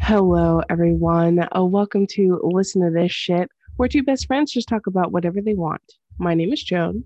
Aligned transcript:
Hello, 0.00 0.60
everyone. 0.70 1.40
Uh, 1.56 1.64
welcome 1.64 2.06
to 2.08 2.38
Listen 2.44 2.82
to 2.82 2.90
This 2.90 3.10
Shit, 3.10 3.50
where 3.76 3.88
two 3.88 4.02
best 4.02 4.26
friends 4.26 4.52
just 4.52 4.68
talk 4.68 4.86
about 4.86 5.10
whatever 5.10 5.40
they 5.40 5.54
want. 5.54 5.82
My 6.18 6.34
name 6.34 6.52
is 6.52 6.62
Joan. 6.62 7.02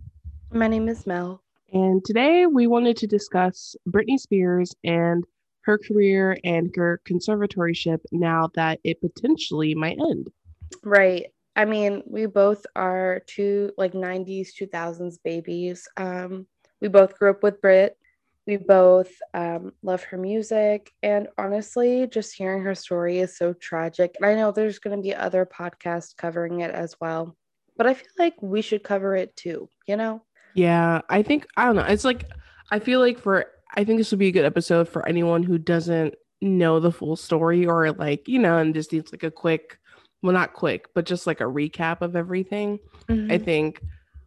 My 0.51 0.69
name 0.69 0.89
is 0.89 1.07
Mel. 1.07 1.41
And 1.73 2.05
today 2.05 2.45
we 2.47 2.67
wanted 2.67 2.99
to 2.99 3.07
discuss 3.07 3.75
Britney 3.89 4.19
Spears 4.19 4.75
and 4.85 5.25
her 5.63 5.79
career 5.79 6.37
and 6.45 6.71
her 6.77 7.01
conservatorship 7.09 8.01
now 8.13 8.51
that 8.55 8.81
it 8.85 9.01
potentially 9.01 9.75
might 9.75 9.99
end. 9.99 10.29
Right. 10.83 11.27
I 11.59 11.65
mean, 11.65 12.05
we 12.07 12.27
both 12.27 12.65
are 12.77 13.23
two 13.27 13.73
like 13.77 13.93
90s, 13.93 14.51
2000s 14.59 15.19
babies. 15.25 15.89
Um, 15.97 16.47
we 16.81 16.87
both 16.87 17.19
grew 17.19 17.31
up 17.31 17.43
with 17.43 17.61
Brit. 17.61 17.99
We 18.47 18.59
both 18.59 19.11
um, 19.35 19.73
love 19.83 20.05
her 20.05 20.19
music. 20.19 20.93
And 21.03 21.27
honestly, 21.37 22.07
just 22.07 22.33
hearing 22.33 22.63
her 22.63 22.77
story 22.77 23.19
is 23.19 23.37
so 23.37 23.55
tragic. 23.55 24.15
And 24.17 24.25
I 24.25 24.37
know 24.37 24.53
there's 24.53 24.79
going 24.79 24.97
to 24.97 25.03
be 25.03 25.17
other 25.17 25.45
podcasts 25.45 26.17
covering 26.17 26.61
it 26.61 26.71
as 26.71 26.95
well. 27.01 27.37
But 27.77 27.89
I 27.89 27.95
feel 27.95 28.07
like 28.21 28.41
we 28.41 28.63
should 28.63 28.85
cover 28.85 29.17
it 29.17 29.35
too, 29.35 29.69
you 29.89 29.97
know? 29.97 30.23
Yeah, 30.55 31.01
I 31.09 31.25
think, 31.25 31.49
I 31.57 31.65
don't 31.65 31.75
know. 31.75 31.83
It's 31.83 32.05
like, 32.05 32.31
I 32.71 32.79
feel 32.79 33.01
like 33.01 33.19
for, 33.19 33.47
I 33.75 33.83
think 33.83 33.99
this 33.99 34.13
would 34.13 34.21
be 34.21 34.29
a 34.29 34.33
good 34.33 34.45
episode 34.45 34.89
for 34.89 35.07
anyone 35.09 35.43
who 35.43 35.59
doesn't 35.59 36.15
know 36.41 36.79
the 36.79 36.93
full 36.93 37.17
story 37.17 37.67
or 37.67 37.91
like, 37.91 38.29
you 38.29 38.39
know, 38.39 38.59
and 38.59 38.75
just 38.75 38.93
needs 38.93 39.11
like 39.11 39.25
a 39.25 39.31
quick, 39.33 39.78
well, 40.23 40.33
not 40.33 40.53
quick, 40.53 40.89
but 40.95 41.07
just 41.07 41.27
like 41.27 41.41
a 41.41 41.45
recap 41.45 42.01
of 42.01 42.17
everything. 42.17 42.79
Mm-hmm. 43.09 43.33
I 43.33 43.39
think 43.39 43.83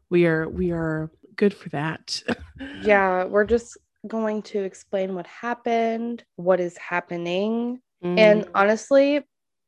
we 0.09 0.25
are, 0.25 0.47
we 0.47 0.71
are 0.71 1.11
good 1.35 1.53
for 1.53 1.69
that. 1.69 2.21
yeah, 2.81 3.25
we're 3.25 3.45
just 3.45 3.77
going 4.07 4.41
to 4.41 4.59
explain 4.63 5.15
what 5.15 5.27
happened, 5.27 6.23
what 6.35 6.59
is 6.59 6.77
happening, 6.77 7.79
mm. 8.03 8.17
and 8.17 8.47
honestly, 8.55 9.21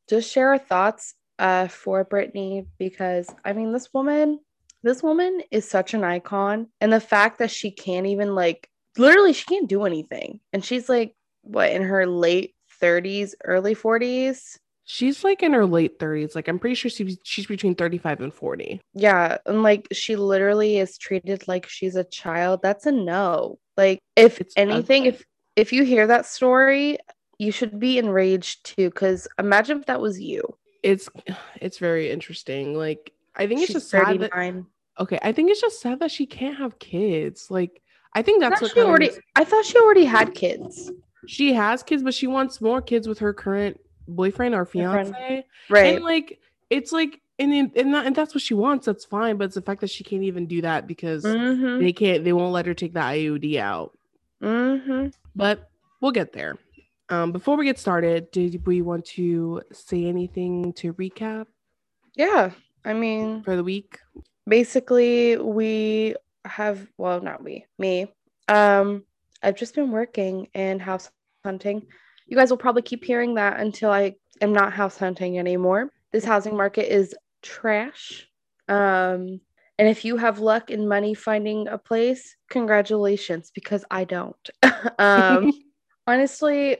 just 0.09 0.31
share 0.31 0.49
our 0.49 0.57
thoughts 0.57 1.15
uh, 1.39 1.67
for 1.67 2.05
Britney 2.05 2.67
because 2.77 3.33
I 3.45 3.53
mean, 3.53 3.71
this 3.73 3.89
woman, 3.93 4.39
this 4.81 5.03
woman 5.03 5.41
is 5.51 5.69
such 5.69 5.93
an 5.93 6.03
icon, 6.03 6.67
and 6.81 6.91
the 6.91 6.99
fact 6.99 7.39
that 7.39 7.51
she 7.51 7.71
can't 7.71 8.07
even 8.07 8.35
like 8.35 8.69
literally, 8.97 9.33
she 9.33 9.45
can't 9.45 9.69
do 9.69 9.83
anything, 9.83 10.39
and 10.51 10.63
she's 10.63 10.89
like 10.89 11.15
what 11.41 11.71
in 11.71 11.83
her 11.83 12.07
late 12.07 12.55
30s, 12.81 13.33
early 13.43 13.75
40s. 13.75 14.57
She's 14.85 15.23
like 15.23 15.43
in 15.43 15.53
her 15.53 15.65
late 15.65 15.99
30s. 15.99 16.35
Like 16.35 16.47
I'm 16.47 16.59
pretty 16.59 16.75
sure 16.75 16.91
she's 16.91 17.17
she's 17.23 17.47
between 17.47 17.75
35 17.75 18.21
and 18.21 18.33
40. 18.33 18.81
Yeah, 18.93 19.37
and 19.45 19.63
like 19.63 19.87
she 19.91 20.15
literally 20.15 20.77
is 20.77 20.97
treated 20.97 21.47
like 21.47 21.67
she's 21.67 21.95
a 21.95 22.03
child. 22.03 22.61
That's 22.61 22.85
a 22.85 22.91
no. 22.91 23.59
Like 23.77 23.99
if 24.15 24.41
it's 24.41 24.53
anything 24.57 25.03
ugly. 25.03 25.09
if 25.09 25.25
if 25.55 25.73
you 25.73 25.83
hear 25.83 26.07
that 26.07 26.25
story, 26.25 26.97
you 27.39 27.51
should 27.51 27.79
be 27.79 27.97
enraged 27.97 28.65
too 28.65 28.91
cuz 28.91 29.27
imagine 29.39 29.79
if 29.79 29.85
that 29.85 30.01
was 30.01 30.19
you. 30.19 30.41
It's 30.83 31.09
it's 31.61 31.77
very 31.77 32.11
interesting. 32.11 32.75
Like 32.75 33.13
I 33.35 33.47
think 33.47 33.61
she's 33.61 33.69
it's 33.69 33.89
just 33.89 33.91
39. 33.91 34.19
sad 34.19 34.31
that, 34.31 34.65
Okay, 34.99 35.17
I 35.23 35.31
think 35.31 35.49
it's 35.49 35.61
just 35.61 35.81
sad 35.81 35.99
that 36.01 36.11
she 36.11 36.25
can't 36.25 36.57
have 36.57 36.77
kids. 36.79 37.49
Like 37.49 37.81
I 38.13 38.21
think 38.21 38.41
that's 38.41 38.61
what 38.61 38.71
she 38.73 38.81
already 38.81 39.11
I 39.35 39.43
thought 39.43 39.65
she 39.65 39.77
already 39.77 40.05
had 40.05 40.35
kids. 40.35 40.91
She 41.25 41.53
has 41.53 41.83
kids, 41.83 42.03
but 42.03 42.13
she 42.13 42.27
wants 42.27 42.59
more 42.59 42.81
kids 42.81 43.07
with 43.07 43.19
her 43.19 43.33
current 43.33 43.79
boyfriend 44.07 44.55
or 44.55 44.65
fiance. 44.65 45.45
Right. 45.69 45.95
And 45.95 46.03
like 46.03 46.39
it's 46.69 46.91
like 46.91 47.21
and 47.39 47.71
and, 47.75 47.93
that, 47.93 48.05
and 48.05 48.15
that's 48.15 48.35
what 48.35 48.41
she 48.41 48.53
wants. 48.53 48.85
That's 48.85 49.05
fine, 49.05 49.37
but 49.37 49.45
it's 49.45 49.55
the 49.55 49.61
fact 49.61 49.81
that 49.81 49.89
she 49.89 50.03
can't 50.03 50.23
even 50.23 50.45
do 50.45 50.61
that 50.61 50.87
because 50.87 51.23
mm-hmm. 51.23 51.83
they 51.83 51.93
can't. 51.93 52.23
They 52.23 52.33
won't 52.33 52.53
let 52.53 52.65
her 52.65 52.73
take 52.73 52.93
the 52.93 52.99
IUD 52.99 53.57
out. 53.57 53.97
Mm-hmm. 54.41 55.07
But 55.35 55.69
we'll 56.01 56.11
get 56.11 56.33
there. 56.33 56.57
Um, 57.09 57.31
before 57.31 57.57
we 57.57 57.65
get 57.65 57.79
started, 57.79 58.31
did 58.31 58.65
we 58.65 58.81
want 58.81 59.05
to 59.05 59.61
say 59.71 60.05
anything 60.05 60.73
to 60.73 60.93
recap? 60.93 61.47
Yeah, 62.15 62.51
I 62.85 62.93
mean, 62.93 63.43
for 63.43 63.55
the 63.55 63.63
week, 63.63 63.99
basically, 64.47 65.37
we 65.37 66.15
have 66.45 66.87
well, 66.97 67.19
not 67.21 67.43
we, 67.43 67.65
me. 67.79 68.07
Um, 68.47 69.03
I've 69.41 69.55
just 69.55 69.75
been 69.75 69.91
working 69.91 70.49
and 70.53 70.81
house 70.81 71.09
hunting. 71.43 71.87
You 72.33 72.39
guys 72.39 72.49
will 72.49 72.57
probably 72.57 72.81
keep 72.81 73.05
hearing 73.05 73.35
that 73.35 73.59
until 73.59 73.91
I 73.91 74.15
am 74.41 74.53
not 74.53 74.73
house 74.73 74.97
hunting 74.97 75.37
anymore. 75.37 75.91
This 76.11 76.25
housing 76.25 76.57
market 76.57 76.91
is 76.91 77.13
trash. 77.43 78.27
Um, 78.67 79.39
and 79.77 79.87
if 79.87 80.03
you 80.03 80.17
have 80.17 80.39
luck 80.39 80.71
and 80.71 80.89
money 80.89 81.13
finding 81.13 81.67
a 81.67 81.77
place, 81.77 82.35
congratulations, 82.49 83.51
because 83.53 83.85
I 83.91 84.05
don't. 84.05 84.49
um, 84.97 85.51
honestly, 86.07 86.77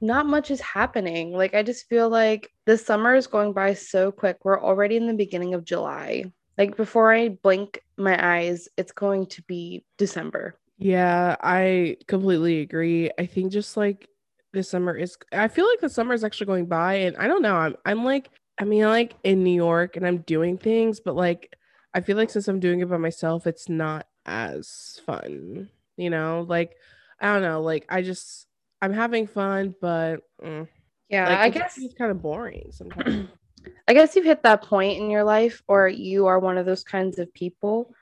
not 0.00 0.24
much 0.24 0.50
is 0.50 0.62
happening. 0.62 1.34
Like, 1.34 1.54
I 1.54 1.62
just 1.62 1.86
feel 1.86 2.08
like 2.08 2.50
the 2.64 2.78
summer 2.78 3.14
is 3.14 3.26
going 3.26 3.52
by 3.52 3.74
so 3.74 4.10
quick. 4.10 4.38
We're 4.42 4.64
already 4.64 4.96
in 4.96 5.06
the 5.06 5.12
beginning 5.12 5.52
of 5.52 5.66
July. 5.66 6.32
Like, 6.56 6.78
before 6.78 7.12
I 7.12 7.28
blink 7.28 7.78
my 7.98 8.38
eyes, 8.38 8.70
it's 8.78 8.92
going 8.92 9.26
to 9.26 9.42
be 9.42 9.84
December. 9.98 10.58
Yeah, 10.78 11.36
I 11.42 11.98
completely 12.08 12.62
agree. 12.62 13.10
I 13.18 13.26
think 13.26 13.52
just 13.52 13.76
like 13.76 14.08
this 14.54 14.70
summer 14.70 14.96
is 14.96 15.18
I 15.32 15.48
feel 15.48 15.68
like 15.68 15.80
the 15.80 15.88
summer 15.88 16.14
is 16.14 16.24
actually 16.24 16.46
going 16.46 16.66
by 16.66 16.94
and 16.94 17.16
I 17.16 17.26
don't 17.26 17.42
know. 17.42 17.56
I'm 17.56 17.76
I'm 17.84 18.04
like 18.04 18.30
I 18.58 18.64
mean, 18.64 18.84
like 18.84 19.14
in 19.24 19.42
New 19.42 19.54
York 19.54 19.96
and 19.96 20.06
I'm 20.06 20.18
doing 20.18 20.56
things, 20.56 21.00
but 21.00 21.16
like 21.16 21.54
I 21.92 22.00
feel 22.00 22.16
like 22.16 22.30
since 22.30 22.48
I'm 22.48 22.60
doing 22.60 22.80
it 22.80 22.88
by 22.88 22.96
myself, 22.96 23.46
it's 23.46 23.68
not 23.68 24.06
as 24.24 25.00
fun. 25.04 25.68
You 25.96 26.10
know, 26.10 26.46
like 26.48 26.76
I 27.20 27.32
don't 27.32 27.42
know, 27.42 27.62
like 27.62 27.84
I 27.88 28.02
just 28.02 28.46
I'm 28.80 28.92
having 28.92 29.26
fun, 29.26 29.74
but 29.80 30.18
mm, 30.42 30.68
yeah, 31.08 31.28
like, 31.28 31.38
I 31.38 31.48
guess 31.50 31.78
it's 31.78 31.94
kind 31.94 32.10
of 32.10 32.22
boring 32.22 32.70
sometimes. 32.70 33.28
I 33.88 33.94
guess 33.94 34.14
you've 34.14 34.24
hit 34.24 34.42
that 34.42 34.62
point 34.62 34.98
in 34.98 35.10
your 35.10 35.24
life, 35.24 35.62
or 35.68 35.88
you 35.88 36.26
are 36.26 36.38
one 36.38 36.58
of 36.58 36.66
those 36.66 36.84
kinds 36.84 37.18
of 37.18 37.32
people 37.32 37.94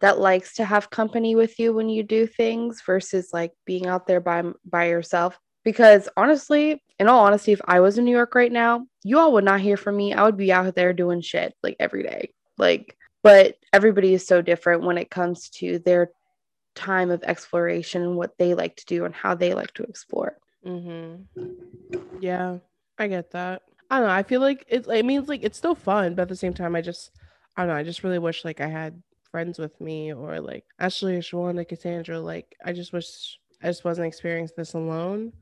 that 0.00 0.18
likes 0.18 0.54
to 0.54 0.64
have 0.64 0.90
company 0.90 1.34
with 1.34 1.58
you 1.58 1.72
when 1.72 1.88
you 1.88 2.02
do 2.02 2.26
things 2.26 2.82
versus 2.82 3.30
like 3.32 3.52
being 3.64 3.86
out 3.86 4.06
there 4.06 4.20
by 4.20 4.42
by 4.64 4.88
yourself 4.88 5.38
because 5.64 6.08
honestly, 6.16 6.82
in 6.98 7.08
all 7.08 7.24
honesty, 7.24 7.52
if 7.52 7.60
I 7.64 7.80
was 7.80 7.98
in 7.98 8.04
New 8.04 8.10
York 8.10 8.34
right 8.34 8.52
now, 8.52 8.86
you 9.04 9.18
all 9.18 9.32
would 9.32 9.44
not 9.44 9.60
hear 9.60 9.76
from 9.76 9.96
me. 9.96 10.12
I 10.12 10.22
would 10.22 10.36
be 10.36 10.52
out 10.52 10.74
there 10.74 10.92
doing 10.92 11.20
shit 11.20 11.54
like 11.62 11.76
every 11.80 12.02
day. 12.02 12.32
Like, 12.58 12.96
but 13.22 13.56
everybody 13.72 14.14
is 14.14 14.26
so 14.26 14.42
different 14.42 14.82
when 14.82 14.98
it 14.98 15.10
comes 15.10 15.48
to 15.50 15.78
their 15.80 16.10
time 16.74 17.10
of 17.10 17.22
exploration 17.24 18.02
and 18.02 18.16
what 18.16 18.36
they 18.38 18.54
like 18.54 18.76
to 18.76 18.86
do 18.86 19.04
and 19.04 19.14
how 19.14 19.34
they 19.34 19.54
like 19.54 19.72
to 19.74 19.82
explore. 19.84 20.36
Mm-hmm. 20.66 21.44
Yeah, 22.20 22.58
I 22.98 23.08
get 23.08 23.30
that. 23.32 23.62
I 23.90 23.98
don't 23.98 24.08
know. 24.08 24.14
I 24.14 24.22
feel 24.22 24.40
like 24.40 24.64
it, 24.68 24.86
it 24.88 25.04
means 25.04 25.28
like 25.28 25.42
it's 25.42 25.58
still 25.58 25.74
fun, 25.74 26.14
but 26.14 26.22
at 26.22 26.28
the 26.28 26.36
same 26.36 26.54
time, 26.54 26.76
I 26.76 26.80
just, 26.80 27.10
I 27.56 27.62
don't 27.62 27.68
know. 27.68 27.76
I 27.76 27.82
just 27.82 28.04
really 28.04 28.18
wish 28.18 28.44
like 28.44 28.60
I 28.60 28.68
had 28.68 29.02
friends 29.30 29.58
with 29.58 29.78
me 29.80 30.12
or 30.12 30.40
like 30.40 30.64
Ashley 30.78 31.16
or 31.16 31.22
Shawana, 31.22 31.66
Cassandra. 31.66 32.20
Like, 32.20 32.54
I 32.64 32.72
just 32.72 32.92
wish 32.92 33.38
I 33.62 33.66
just 33.66 33.84
wasn't 33.84 34.06
experiencing 34.06 34.54
this 34.56 34.74
alone. 34.74 35.32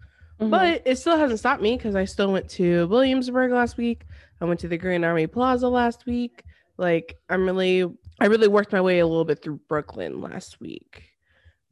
Mm-hmm. 0.40 0.50
But 0.50 0.82
it 0.84 0.96
still 0.96 1.16
hasn't 1.16 1.40
stopped 1.40 1.62
me 1.62 1.76
because 1.76 1.96
I 1.96 2.04
still 2.04 2.32
went 2.32 2.48
to 2.50 2.86
Williamsburg 2.86 3.50
last 3.50 3.76
week. 3.76 4.04
I 4.40 4.44
went 4.44 4.60
to 4.60 4.68
the 4.68 4.78
Grand 4.78 5.04
Army 5.04 5.26
Plaza 5.26 5.68
last 5.68 6.06
week. 6.06 6.44
Like 6.76 7.16
I'm 7.28 7.44
really, 7.44 7.84
I 8.20 8.26
really 8.26 8.46
worked 8.46 8.72
my 8.72 8.80
way 8.80 9.00
a 9.00 9.06
little 9.06 9.24
bit 9.24 9.42
through 9.42 9.60
Brooklyn 9.68 10.20
last 10.20 10.60
week. 10.60 11.04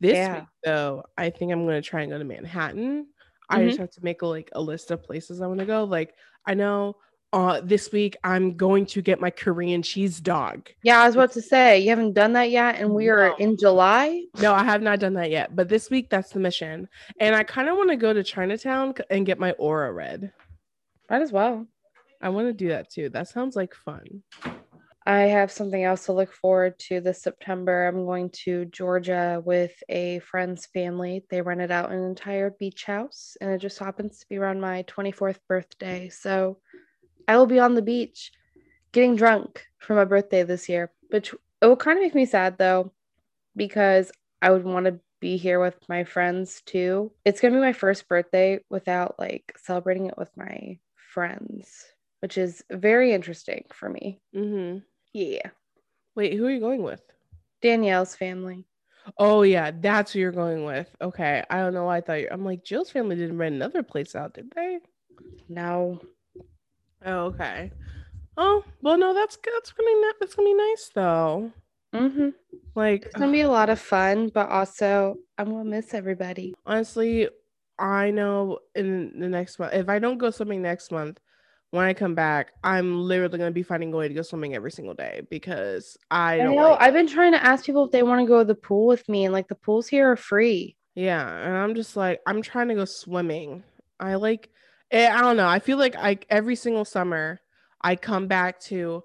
This 0.00 0.14
yeah. 0.14 0.40
week, 0.40 0.48
though, 0.64 1.04
I 1.16 1.30
think 1.30 1.52
I'm 1.52 1.64
gonna 1.64 1.80
try 1.80 2.02
and 2.02 2.10
go 2.10 2.18
to 2.18 2.24
Manhattan. 2.24 3.04
Mm-hmm. 3.04 3.56
I 3.56 3.64
just 3.64 3.74
mm-hmm. 3.74 3.82
have 3.82 3.90
to 3.92 4.04
make 4.04 4.22
a, 4.22 4.26
like 4.26 4.50
a 4.52 4.60
list 4.60 4.90
of 4.90 5.02
places 5.02 5.40
I 5.40 5.46
want 5.46 5.60
to 5.60 5.66
go. 5.66 5.84
Like 5.84 6.14
I 6.44 6.54
know 6.54 6.96
uh, 7.36 7.60
this 7.62 7.92
week 7.92 8.16
I'm 8.24 8.56
going 8.56 8.86
to 8.86 9.02
get 9.02 9.20
my 9.20 9.28
Korean 9.28 9.82
cheese 9.82 10.20
dog. 10.20 10.70
Yeah, 10.82 11.02
I 11.02 11.06
was 11.06 11.16
about 11.16 11.32
to 11.32 11.42
say 11.42 11.78
you 11.80 11.90
haven't 11.90 12.14
done 12.14 12.32
that 12.32 12.50
yet, 12.50 12.76
and 12.76 12.94
we 12.94 13.08
are 13.08 13.28
no. 13.28 13.36
in 13.36 13.58
July. 13.58 14.24
No, 14.40 14.54
I 14.54 14.64
have 14.64 14.80
not 14.80 15.00
done 15.00 15.12
that 15.14 15.30
yet. 15.30 15.54
But 15.54 15.68
this 15.68 15.90
week 15.90 16.08
that's 16.08 16.30
the 16.30 16.40
mission, 16.40 16.88
and 17.20 17.36
I 17.36 17.42
kind 17.42 17.68
of 17.68 17.76
want 17.76 17.90
to 17.90 17.96
go 17.96 18.14
to 18.14 18.24
Chinatown 18.24 18.94
and 19.10 19.26
get 19.26 19.38
my 19.38 19.50
aura 19.52 19.92
red. 19.92 20.32
Might 21.10 21.20
as 21.20 21.30
well. 21.30 21.66
I 22.22 22.30
want 22.30 22.48
to 22.48 22.54
do 22.54 22.68
that 22.68 22.90
too. 22.90 23.10
That 23.10 23.28
sounds 23.28 23.54
like 23.54 23.74
fun. 23.74 24.22
I 25.04 25.20
have 25.20 25.52
something 25.52 25.84
else 25.84 26.06
to 26.06 26.14
look 26.14 26.32
forward 26.32 26.78
to 26.88 27.02
this 27.02 27.22
September. 27.22 27.86
I'm 27.86 28.06
going 28.06 28.30
to 28.44 28.64
Georgia 28.64 29.42
with 29.44 29.74
a 29.90 30.20
friend's 30.20 30.64
family. 30.64 31.22
They 31.28 31.42
rented 31.42 31.70
out 31.70 31.92
an 31.92 32.02
entire 32.02 32.56
beach 32.58 32.84
house, 32.84 33.36
and 33.42 33.50
it 33.50 33.58
just 33.58 33.78
happens 33.78 34.20
to 34.20 34.26
be 34.30 34.38
around 34.38 34.62
my 34.62 34.84
24th 34.84 35.38
birthday. 35.46 36.08
So 36.08 36.56
I 37.28 37.36
will 37.36 37.46
be 37.46 37.58
on 37.58 37.74
the 37.74 37.82
beach 37.82 38.32
getting 38.92 39.16
drunk 39.16 39.66
for 39.78 39.94
my 39.94 40.04
birthday 40.04 40.42
this 40.42 40.68
year. 40.68 40.92
which 41.10 41.32
it 41.62 41.66
will 41.66 41.76
kind 41.76 41.98
of 41.98 42.02
make 42.02 42.14
me 42.14 42.26
sad 42.26 42.58
though, 42.58 42.92
because 43.54 44.12
I 44.42 44.50
would 44.50 44.64
want 44.64 44.86
to 44.86 45.00
be 45.20 45.36
here 45.36 45.60
with 45.60 45.76
my 45.88 46.04
friends 46.04 46.62
too. 46.66 47.12
It's 47.24 47.40
gonna 47.40 47.54
be 47.54 47.60
my 47.60 47.72
first 47.72 48.08
birthday 48.08 48.60
without 48.70 49.18
like 49.18 49.52
celebrating 49.56 50.06
it 50.06 50.18
with 50.18 50.28
my 50.36 50.78
friends, 50.94 51.84
which 52.20 52.36
is 52.38 52.62
very 52.70 53.12
interesting 53.12 53.64
for 53.72 53.88
me. 53.88 54.20
Mm-hmm. 54.34 54.78
Yeah. 55.12 55.50
Wait, 56.14 56.34
who 56.34 56.46
are 56.46 56.50
you 56.50 56.60
going 56.60 56.82
with? 56.82 57.02
Danielle's 57.62 58.14
family. 58.14 58.66
Oh 59.18 59.42
yeah, 59.42 59.70
that's 59.72 60.12
who 60.12 60.18
you're 60.18 60.32
going 60.32 60.64
with. 60.64 60.94
Okay, 61.00 61.42
I 61.48 61.58
don't 61.58 61.74
know. 61.74 61.84
Why 61.84 61.98
I 61.98 62.00
thought 62.00 62.20
you. 62.20 62.28
I'm 62.30 62.44
like 62.44 62.64
Jill's 62.64 62.90
family 62.90 63.16
didn't 63.16 63.38
rent 63.38 63.54
another 63.54 63.82
place 63.82 64.14
out, 64.14 64.34
did 64.34 64.50
they? 64.54 64.80
No. 65.48 66.00
Oh, 67.06 67.26
okay. 67.26 67.70
Oh 68.36 68.64
well, 68.82 68.98
no, 68.98 69.14
that's 69.14 69.36
good. 69.36 69.52
That's 69.54 69.72
gonna 69.72 69.88
be 69.88 70.10
that's 70.20 70.34
gonna 70.34 70.48
be 70.48 70.54
nice 70.54 70.90
though. 70.94 71.52
Mm-hmm. 71.94 72.28
Like 72.74 73.04
It's 73.06 73.14
gonna 73.14 73.32
be 73.32 73.40
a 73.42 73.50
lot 73.50 73.70
of 73.70 73.78
fun, 73.80 74.28
but 74.28 74.48
also 74.50 75.16
I'm 75.38 75.50
gonna 75.50 75.64
miss 75.64 75.94
everybody. 75.94 76.54
honestly, 76.66 77.28
I 77.78 78.10
know 78.10 78.58
in 78.74 79.18
the 79.20 79.28
next 79.28 79.58
month, 79.58 79.72
if 79.74 79.88
I 79.88 79.98
don't 79.98 80.18
go 80.18 80.30
swimming 80.30 80.62
next 80.62 80.90
month, 80.90 81.20
when 81.70 81.84
I 81.84 81.94
come 81.94 82.14
back, 82.14 82.52
I'm 82.62 83.00
literally 83.00 83.38
gonna 83.38 83.50
be 83.50 83.62
finding 83.62 83.92
a 83.92 83.96
way 83.96 84.08
to 84.08 84.14
go 84.14 84.22
swimming 84.22 84.54
every 84.54 84.70
single 84.70 84.94
day 84.94 85.22
because 85.30 85.96
I 86.10 86.40
I 86.40 86.44
know. 86.44 86.54
like 86.54 86.80
I've 86.82 86.94
been 86.94 87.06
trying 87.08 87.32
to 87.32 87.42
ask 87.42 87.64
people 87.64 87.84
if 87.86 87.92
they 87.92 88.02
want 88.02 88.20
to 88.20 88.26
go 88.26 88.40
to 88.40 88.44
the 88.44 88.54
pool 88.54 88.86
with 88.86 89.08
me, 89.08 89.24
and 89.24 89.32
like 89.32 89.48
the 89.48 89.54
pools 89.54 89.86
here 89.88 90.10
are 90.12 90.16
free. 90.16 90.76
Yeah, 90.94 91.26
and 91.26 91.56
I'm 91.56 91.74
just 91.74 91.96
like 91.96 92.20
I'm 92.26 92.42
trying 92.42 92.68
to 92.68 92.74
go 92.74 92.84
swimming. 92.84 93.62
I 93.98 94.16
like 94.16 94.50
eh, 94.90 95.08
I 95.10 95.20
don't 95.20 95.36
know. 95.36 95.48
I 95.48 95.58
feel 95.58 95.78
like 95.78 95.96
I 95.96 96.18
every 96.30 96.56
single 96.56 96.84
summer 96.84 97.40
I 97.82 97.96
come 97.96 98.26
back 98.26 98.60
to 98.62 99.02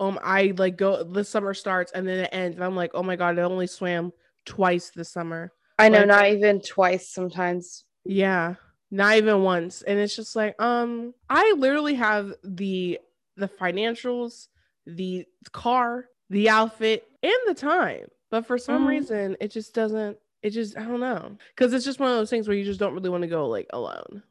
um 0.00 0.18
I 0.22 0.52
like 0.56 0.76
go 0.76 1.04
the 1.04 1.24
summer 1.24 1.54
starts 1.54 1.92
and 1.92 2.06
then 2.06 2.20
it 2.20 2.30
ends 2.32 2.56
and 2.56 2.64
I'm 2.64 2.76
like, 2.76 2.90
"Oh 2.94 3.02
my 3.02 3.16
god, 3.16 3.38
I 3.38 3.42
only 3.42 3.66
swam 3.66 4.12
twice 4.44 4.90
this 4.90 5.10
summer." 5.10 5.52
I 5.78 5.88
know, 5.88 5.98
Like- 6.00 6.08
not 6.08 6.26
even 6.28 6.60
twice 6.60 7.08
sometimes. 7.08 7.84
Yeah, 8.04 8.54
not 8.90 9.16
even 9.16 9.42
once. 9.42 9.82
And 9.82 9.98
it's 9.98 10.14
just 10.16 10.36
like, 10.36 10.60
um 10.60 11.14
I 11.28 11.54
literally 11.58 11.94
have 11.94 12.32
the 12.44 12.98
the 13.36 13.48
financials, 13.48 14.48
the 14.86 15.26
car, 15.52 16.06
the 16.30 16.48
outfit, 16.48 17.06
and 17.22 17.32
the 17.46 17.54
time. 17.54 18.06
But 18.30 18.46
for 18.46 18.58
some 18.58 18.84
Mhm. 18.84 18.88
reason, 18.88 19.36
it 19.40 19.50
just 19.50 19.74
doesn't 19.74 20.18
it 20.42 20.50
just 20.50 20.76
I 20.76 20.82
don't 20.84 21.00
know. 21.00 21.36
Cuz 21.56 21.72
it's 21.72 21.84
just 21.84 22.00
one 22.00 22.10
of 22.10 22.16
those 22.16 22.30
things 22.30 22.46
where 22.48 22.56
you 22.56 22.64
just 22.64 22.78
don't 22.80 22.94
really 22.94 23.08
want 23.10 23.22
to 23.22 23.28
go 23.28 23.48
like 23.48 23.66
alone, 23.72 24.22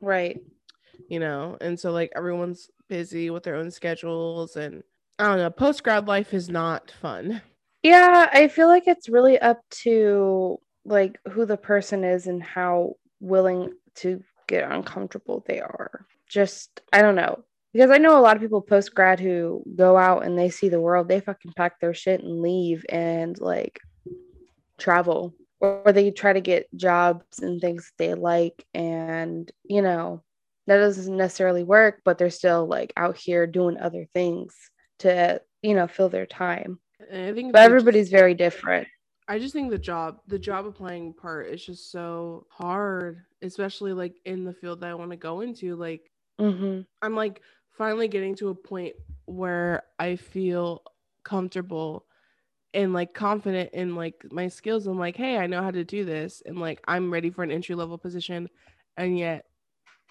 Right. 0.00 0.40
you 1.08 1.20
know? 1.20 1.56
And 1.60 1.78
so 1.78 1.92
like 1.92 2.12
everyone's 2.16 2.70
busy 2.88 3.30
with 3.30 3.42
their 3.42 3.56
own 3.56 3.70
schedules 3.70 4.56
and 4.56 4.82
I 5.18 5.28
don't 5.28 5.38
know, 5.38 5.50
post 5.50 5.82
grad 5.82 6.08
life 6.08 6.32
is 6.32 6.48
not 6.48 6.90
fun. 7.00 7.42
Yeah, 7.82 8.28
I 8.32 8.48
feel 8.48 8.68
like 8.68 8.86
it's 8.86 9.08
really 9.08 9.38
up 9.38 9.60
to 9.82 10.58
like 10.84 11.18
who 11.30 11.44
the 11.46 11.56
person 11.56 12.04
is 12.04 12.26
and 12.26 12.42
how 12.42 12.94
willing 13.20 13.72
to 13.96 14.22
get 14.48 14.70
uncomfortable 14.70 15.44
they 15.46 15.60
are. 15.60 16.06
Just 16.28 16.80
I 16.92 17.02
don't 17.02 17.16
know. 17.16 17.44
Because 17.72 17.90
I 17.90 17.98
know 17.98 18.18
a 18.18 18.20
lot 18.20 18.34
of 18.34 18.42
people 18.42 18.60
post 18.62 18.94
grad 18.94 19.20
who 19.20 19.62
go 19.76 19.96
out 19.96 20.24
and 20.24 20.36
they 20.36 20.50
see 20.50 20.68
the 20.68 20.80
world, 20.80 21.08
they 21.08 21.20
fucking 21.20 21.52
pack 21.54 21.78
their 21.80 21.94
shit 21.94 22.20
and 22.22 22.40
leave 22.42 22.84
and 22.88 23.38
like 23.40 23.78
travel. 24.78 25.34
Or 25.60 25.92
they 25.92 26.10
try 26.10 26.32
to 26.32 26.40
get 26.40 26.74
jobs 26.74 27.40
and 27.40 27.60
things 27.60 27.92
they 27.98 28.14
like 28.14 28.64
and 28.74 29.50
you 29.64 29.82
know, 29.82 30.22
that 30.66 30.78
doesn't 30.78 31.16
necessarily 31.16 31.64
work, 31.64 32.00
but 32.04 32.16
they're 32.18 32.30
still 32.30 32.66
like 32.66 32.92
out 32.96 33.16
here 33.16 33.46
doing 33.46 33.78
other 33.78 34.06
things 34.14 34.54
to, 35.00 35.40
you 35.62 35.74
know, 35.74 35.86
fill 35.86 36.08
their 36.08 36.26
time. 36.26 36.78
I 37.00 37.32
think 37.32 37.52
But 37.52 37.58
they 37.60 37.64
just- 37.64 37.64
everybody's 37.64 38.08
very 38.10 38.34
different. 38.34 38.88
I 39.28 39.38
just 39.38 39.52
think 39.52 39.70
the 39.70 39.78
job, 39.78 40.20
the 40.26 40.38
job 40.38 40.66
applying 40.66 41.12
part 41.12 41.46
is 41.48 41.64
just 41.64 41.92
so 41.92 42.46
hard, 42.50 43.22
especially 43.42 43.92
like 43.92 44.16
in 44.24 44.44
the 44.44 44.52
field 44.52 44.80
that 44.80 44.90
I 44.90 44.94
want 44.94 45.12
to 45.12 45.16
go 45.16 45.40
into. 45.40 45.76
Like, 45.76 46.10
hmm 46.38 46.80
I'm 47.02 47.14
like 47.14 47.40
finally 47.70 48.08
getting 48.08 48.34
to 48.36 48.48
a 48.48 48.54
point 48.54 48.94
where 49.26 49.84
I 49.98 50.16
feel 50.16 50.82
comfortable 51.22 52.06
and 52.74 52.92
like 52.92 53.14
confident 53.14 53.70
in 53.72 53.96
like 53.96 54.24
my 54.30 54.48
skills. 54.48 54.86
I'm 54.86 54.98
like, 54.98 55.16
hey, 55.16 55.38
I 55.38 55.46
know 55.46 55.62
how 55.62 55.70
to 55.70 55.84
do 55.84 56.04
this, 56.04 56.42
and 56.46 56.58
like 56.58 56.80
I'm 56.86 57.12
ready 57.12 57.30
for 57.30 57.42
an 57.42 57.50
entry 57.50 57.74
level 57.74 57.98
position, 57.98 58.48
and 58.96 59.18
yet 59.18 59.46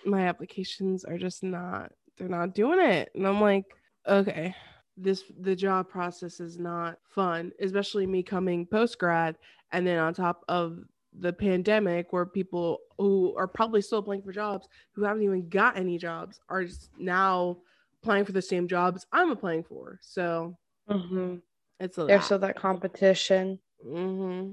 my 0.05 0.27
applications 0.27 1.03
are 1.05 1.17
just 1.17 1.43
not. 1.43 1.91
They're 2.17 2.27
not 2.29 2.53
doing 2.53 2.79
it, 2.79 3.11
and 3.15 3.27
I'm 3.27 3.41
like, 3.41 3.65
okay, 4.07 4.55
this 4.97 5.23
the 5.39 5.55
job 5.55 5.89
process 5.89 6.39
is 6.39 6.57
not 6.59 6.97
fun, 7.09 7.51
especially 7.61 8.05
me 8.07 8.23
coming 8.23 8.65
post 8.65 8.99
grad, 8.99 9.37
and 9.71 9.85
then 9.87 9.99
on 9.99 10.13
top 10.13 10.43
of 10.47 10.79
the 11.17 11.33
pandemic 11.33 12.13
where 12.13 12.25
people 12.25 12.79
who 12.97 13.35
are 13.35 13.47
probably 13.47 13.81
still 13.81 13.99
applying 13.99 14.21
for 14.21 14.31
jobs 14.31 14.67
who 14.91 15.03
haven't 15.03 15.23
even 15.23 15.49
got 15.49 15.77
any 15.77 15.97
jobs 15.97 16.39
are 16.49 16.65
now 16.97 17.57
applying 18.01 18.25
for 18.25 18.31
the 18.31 18.41
same 18.41 18.67
jobs 18.67 19.05
I'm 19.11 19.31
applying 19.31 19.63
for. 19.63 19.99
So 20.01 20.55
hmm 20.87 21.41
it's 21.79 21.97
a 21.97 22.05
There's 22.05 22.19
lot. 22.19 22.25
still 22.25 22.39
that 22.39 22.55
competition. 22.55 23.59
mm-hmm. 23.85 24.51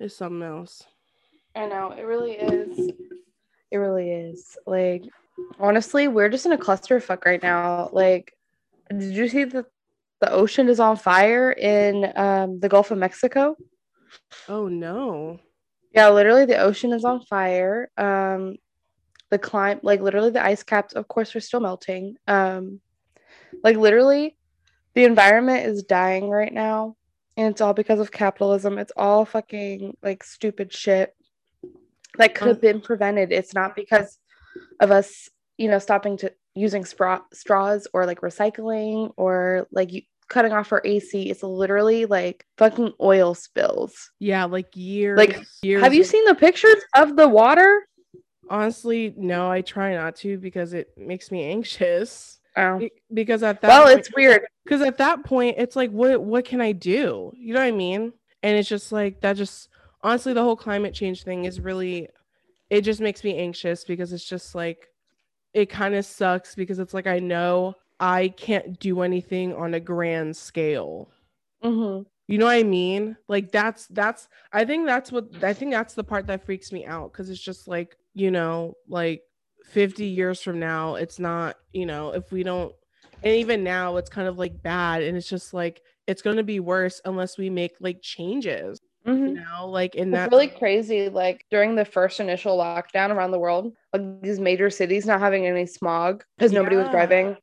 It's 0.00 0.16
something 0.16 0.42
else. 0.42 0.82
I 1.54 1.66
know 1.66 1.92
it 1.92 2.02
really 2.02 2.32
is. 2.32 2.90
It 3.70 3.76
really 3.76 4.10
is. 4.10 4.56
Like 4.66 5.04
honestly, 5.58 6.08
we're 6.08 6.28
just 6.28 6.46
in 6.46 6.52
a 6.52 6.58
clusterfuck 6.58 7.24
right 7.24 7.42
now. 7.42 7.90
Like, 7.92 8.36
did 8.90 9.14
you 9.14 9.28
see 9.28 9.44
that 9.44 9.66
the 10.20 10.32
ocean 10.32 10.68
is 10.68 10.80
on 10.80 10.96
fire 10.96 11.52
in 11.52 12.12
um, 12.16 12.60
the 12.60 12.68
Gulf 12.68 12.90
of 12.90 12.98
Mexico? 12.98 13.56
Oh 14.48 14.68
no. 14.68 15.40
Yeah, 15.92 16.10
literally 16.10 16.44
the 16.44 16.58
ocean 16.58 16.92
is 16.92 17.04
on 17.04 17.20
fire. 17.20 17.90
Um, 17.96 18.56
the 19.30 19.38
climb, 19.38 19.80
like 19.82 20.00
literally 20.00 20.30
the 20.30 20.44
ice 20.44 20.62
caps, 20.62 20.94
of 20.94 21.06
course, 21.08 21.34
are 21.36 21.40
still 21.40 21.60
melting. 21.60 22.16
Um, 22.26 22.80
like 23.62 23.76
literally, 23.76 24.36
the 24.94 25.04
environment 25.04 25.66
is 25.66 25.82
dying 25.82 26.28
right 26.30 26.52
now, 26.52 26.96
and 27.36 27.48
it's 27.50 27.60
all 27.60 27.74
because 27.74 28.00
of 28.00 28.10
capitalism. 28.12 28.78
It's 28.78 28.92
all 28.96 29.24
fucking 29.24 29.96
like 30.02 30.22
stupid 30.24 30.72
shit 30.72 31.14
that 32.18 32.34
could 32.34 32.48
have 32.48 32.56
Um, 32.56 32.60
been 32.60 32.80
prevented. 32.80 33.32
It's 33.32 33.54
not 33.54 33.74
because 33.74 34.18
of 34.80 34.90
us, 34.90 35.28
you 35.58 35.68
know, 35.68 35.78
stopping 35.78 36.16
to 36.18 36.32
using 36.54 36.84
straw 36.84 37.20
straws 37.32 37.88
or 37.92 38.06
like 38.06 38.20
recycling 38.20 39.12
or 39.16 39.66
like 39.72 39.92
you, 39.92 40.02
cutting 40.28 40.52
off 40.52 40.70
our 40.72 40.80
AC. 40.84 41.28
It's 41.28 41.42
literally 41.42 42.06
like 42.06 42.46
fucking 42.56 42.92
oil 43.00 43.34
spills. 43.34 44.12
Yeah, 44.20 44.44
like 44.44 44.68
years. 44.74 45.18
Like, 45.18 45.42
years 45.62 45.82
Have 45.82 45.92
you 45.94 46.02
of- 46.02 46.06
seen 46.06 46.24
the 46.24 46.34
pictures 46.36 46.82
of 46.96 47.16
the 47.16 47.28
water? 47.28 47.86
Honestly, 48.48 49.12
no. 49.16 49.50
I 49.50 49.62
try 49.62 49.94
not 49.94 50.16
to 50.16 50.38
because 50.38 50.72
it 50.74 50.88
makes 50.96 51.30
me 51.32 51.44
anxious. 51.50 52.38
Oh. 52.56 52.78
Be- 52.78 52.92
Because 53.12 53.42
at 53.42 53.60
that 53.60 53.68
Well, 53.68 53.84
point, 53.86 53.98
it's 53.98 54.14
weird. 54.14 54.42
because 54.64 54.80
at 54.82 54.98
that 54.98 55.24
point 55.24 55.56
it's 55.58 55.74
like 55.76 55.90
what 55.90 56.22
what 56.22 56.44
can 56.44 56.60
i 56.60 56.72
do? 56.72 57.32
You 57.36 57.54
know 57.54 57.60
what 57.60 57.66
i 57.66 57.72
mean? 57.72 58.12
And 58.42 58.56
it's 58.58 58.68
just 58.68 58.92
like 58.92 59.20
that 59.22 59.36
just 59.36 59.68
honestly 60.02 60.32
the 60.32 60.42
whole 60.42 60.56
climate 60.56 60.94
change 60.94 61.24
thing 61.24 61.44
is 61.46 61.60
really 61.60 62.08
it 62.70 62.82
just 62.82 63.00
makes 63.00 63.24
me 63.24 63.36
anxious 63.38 63.84
because 63.84 64.12
it's 64.12 64.24
just 64.28 64.54
like 64.54 64.88
it 65.52 65.66
kind 65.70 65.94
of 65.94 66.04
sucks 66.04 66.54
because 66.54 66.78
it's 66.78 66.94
like 66.94 67.06
i 67.06 67.18
know 67.18 67.74
i 68.00 68.28
can't 68.28 68.78
do 68.80 69.02
anything 69.02 69.54
on 69.54 69.74
a 69.74 69.80
grand 69.80 70.36
scale. 70.36 71.10
Hmm 71.62 72.02
you 72.26 72.38
know 72.38 72.46
what 72.46 72.52
i 72.56 72.62
mean? 72.62 73.18
Like 73.28 73.52
that's 73.52 73.86
that's 73.88 74.28
i 74.52 74.64
think 74.64 74.86
that's 74.86 75.12
what 75.12 75.26
i 75.44 75.52
think 75.52 75.72
that's 75.72 75.92
the 75.94 76.04
part 76.04 76.26
that 76.28 76.46
freaks 76.46 76.72
me 76.72 76.86
out 76.86 77.12
because 77.12 77.28
it's 77.28 77.38
just 77.40 77.68
like 77.68 77.96
you 78.14 78.30
know 78.30 78.74
like 78.88 79.22
50 79.64 80.06
years 80.06 80.40
from 80.42 80.60
now 80.60 80.94
it's 80.96 81.18
not 81.18 81.56
you 81.72 81.86
know 81.86 82.10
if 82.12 82.30
we 82.32 82.42
don't 82.42 82.74
and 83.22 83.34
even 83.34 83.64
now 83.64 83.96
it's 83.96 84.10
kind 84.10 84.28
of 84.28 84.38
like 84.38 84.62
bad 84.62 85.02
and 85.02 85.16
it's 85.16 85.28
just 85.28 85.54
like 85.54 85.82
it's 86.06 86.22
going 86.22 86.36
to 86.36 86.44
be 86.44 86.60
worse 86.60 87.00
unless 87.04 87.38
we 87.38 87.50
make 87.50 87.72
like 87.80 88.00
changes 88.02 88.80
you 89.24 89.32
hmm 89.32 89.34
know 89.34 89.68
like 89.68 89.94
in 89.94 90.12
It's 90.12 90.12
that 90.12 90.30
really 90.30 90.48
crazy. 90.48 91.08
Like 91.08 91.44
during 91.50 91.74
the 91.76 91.84
first 91.84 92.20
initial 92.20 92.56
lockdown 92.58 93.10
around 93.10 93.32
the 93.32 93.38
world, 93.38 93.72
like 93.92 94.22
these 94.22 94.40
major 94.40 94.70
cities 94.70 95.06
not 95.06 95.20
having 95.20 95.46
any 95.46 95.66
smog 95.66 96.24
because 96.38 96.52
nobody 96.52 96.76
was 96.76 96.88
driving. 96.88 97.36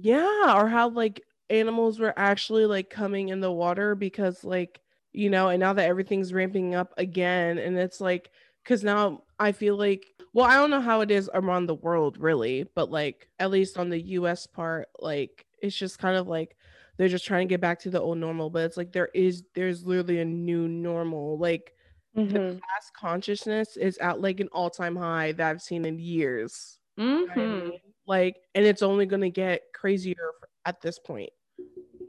yeah 0.00 0.54
or 0.56 0.68
how 0.68 0.88
like 0.88 1.22
animals 1.50 1.98
were 1.98 2.14
actually 2.16 2.66
like 2.66 2.90
coming 2.90 3.28
in 3.28 3.40
the 3.40 3.52
water 3.52 3.94
because 3.94 4.44
like 4.44 4.80
you 5.12 5.30
know 5.30 5.48
and 5.48 5.60
now 5.60 5.72
that 5.72 5.88
everything's 5.88 6.32
ramping 6.32 6.74
up 6.74 6.92
again 6.96 7.58
and 7.58 7.76
it's 7.78 8.00
like 8.00 8.30
because 8.62 8.82
now 8.82 9.22
i 9.38 9.52
feel 9.52 9.76
like 9.76 10.04
well 10.34 10.46
i 10.46 10.54
don't 10.56 10.70
know 10.70 10.80
how 10.80 11.00
it 11.00 11.10
is 11.10 11.30
around 11.34 11.66
the 11.66 11.74
world 11.74 12.18
really 12.18 12.64
but 12.74 12.90
like 12.90 13.28
at 13.38 13.50
least 13.50 13.78
on 13.78 13.88
the 13.90 14.00
us 14.00 14.46
part 14.46 14.88
like 15.00 15.46
it's 15.62 15.76
just 15.76 15.98
kind 15.98 16.16
of 16.16 16.28
like 16.28 16.56
they're 16.98 17.08
just 17.08 17.24
trying 17.24 17.48
to 17.48 17.52
get 17.52 17.60
back 17.60 17.78
to 17.80 17.90
the 17.90 18.00
old 18.00 18.18
normal 18.18 18.50
but 18.50 18.64
it's 18.64 18.76
like 18.76 18.92
there 18.92 19.08
is 19.14 19.44
there's 19.54 19.84
literally 19.86 20.20
a 20.20 20.24
new 20.24 20.68
normal 20.68 21.38
like 21.38 21.74
Mhm. 22.16 22.60
class 22.60 22.90
consciousness 22.96 23.76
is 23.76 23.98
at 23.98 24.20
like 24.20 24.40
an 24.40 24.48
all-time 24.52 24.96
high 24.96 25.32
that 25.32 25.50
i've 25.50 25.62
seen 25.62 25.84
in 25.86 25.98
years 25.98 26.80
You 26.96 27.26
know 27.26 27.34
what 27.34 27.42
I 27.42 27.46
Mhm. 27.46 27.70
mean? 27.70 27.80
Like, 28.06 28.36
and 28.54 28.66
it's 28.66 28.82
only 28.82 29.06
gonna 29.06 29.30
get 29.30 29.62
crazier 29.74 30.32
at 30.66 30.80
this 30.82 30.98
point. 30.98 31.30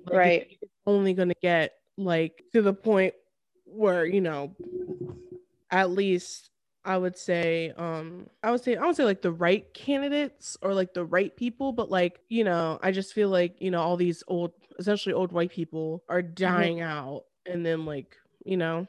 Like, 0.06 0.16
Right. 0.18 0.58
It's 0.62 0.72
only 0.86 1.14
gonna 1.14 1.34
get 1.42 1.74
like 1.98 2.44
to 2.54 2.62
the 2.62 2.74
point 2.74 3.16
where 3.66 4.06
you 4.06 4.22
know, 4.22 4.56
at 5.72 5.90
least 5.92 6.50
I 6.86 6.98
would 6.98 7.18
say, 7.18 7.72
um, 7.78 8.30
I 8.44 8.52
would 8.52 8.64
say, 8.64 8.78
I 8.78 8.86
would 8.86 8.98
say 8.98 9.06
like 9.06 9.24
the 9.24 9.34
right 9.34 9.74
candidates 9.74 10.58
or 10.64 10.74
like 10.76 10.94
the 10.96 11.06
right 11.06 11.36
people, 11.36 11.74
but 11.74 11.92
like 11.92 12.22
you 12.30 12.46
know, 12.46 12.80
I 12.84 12.92
just 12.92 13.14
feel 13.14 13.30
like 13.30 13.58
you 13.62 13.72
know 13.72 13.82
all 13.82 13.98
these 13.98 14.24
old 14.28 14.54
essentially 14.80 15.14
old 15.14 15.34
white 15.34 15.52
people 15.52 16.04
are 16.10 16.24
dying 16.24 16.82
out 16.82 17.26
and 17.48 17.66
then 17.66 17.86
like 17.86 18.18
you 18.46 18.58
know 18.58 18.88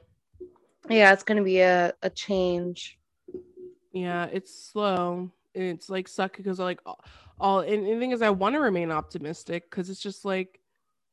Yeah, 0.91 1.13
it's 1.13 1.25
gonna 1.25 1.43
be 1.45 1.61
a, 1.61 1.95
a 2.03 2.11
change. 2.11 2.99
yeah 3.93 4.27
it's 4.33 4.55
slow 4.73 5.31
and 5.55 5.65
it's 5.65 5.91
like 5.91 6.09
suck 6.09 6.37
because 6.37 6.61
like 6.61 6.81
all, 6.87 7.01
all 7.41 7.61
and, 7.61 7.87
and 7.87 7.97
the 7.97 8.01
thing 8.01 8.13
is 8.13 8.23
i 8.23 8.31
want 8.31 8.55
to 8.55 8.61
remain 8.61 8.91
optimistic 8.93 9.71
because 9.71 9.91
it's 9.91 10.01
just 10.03 10.25
like 10.25 10.61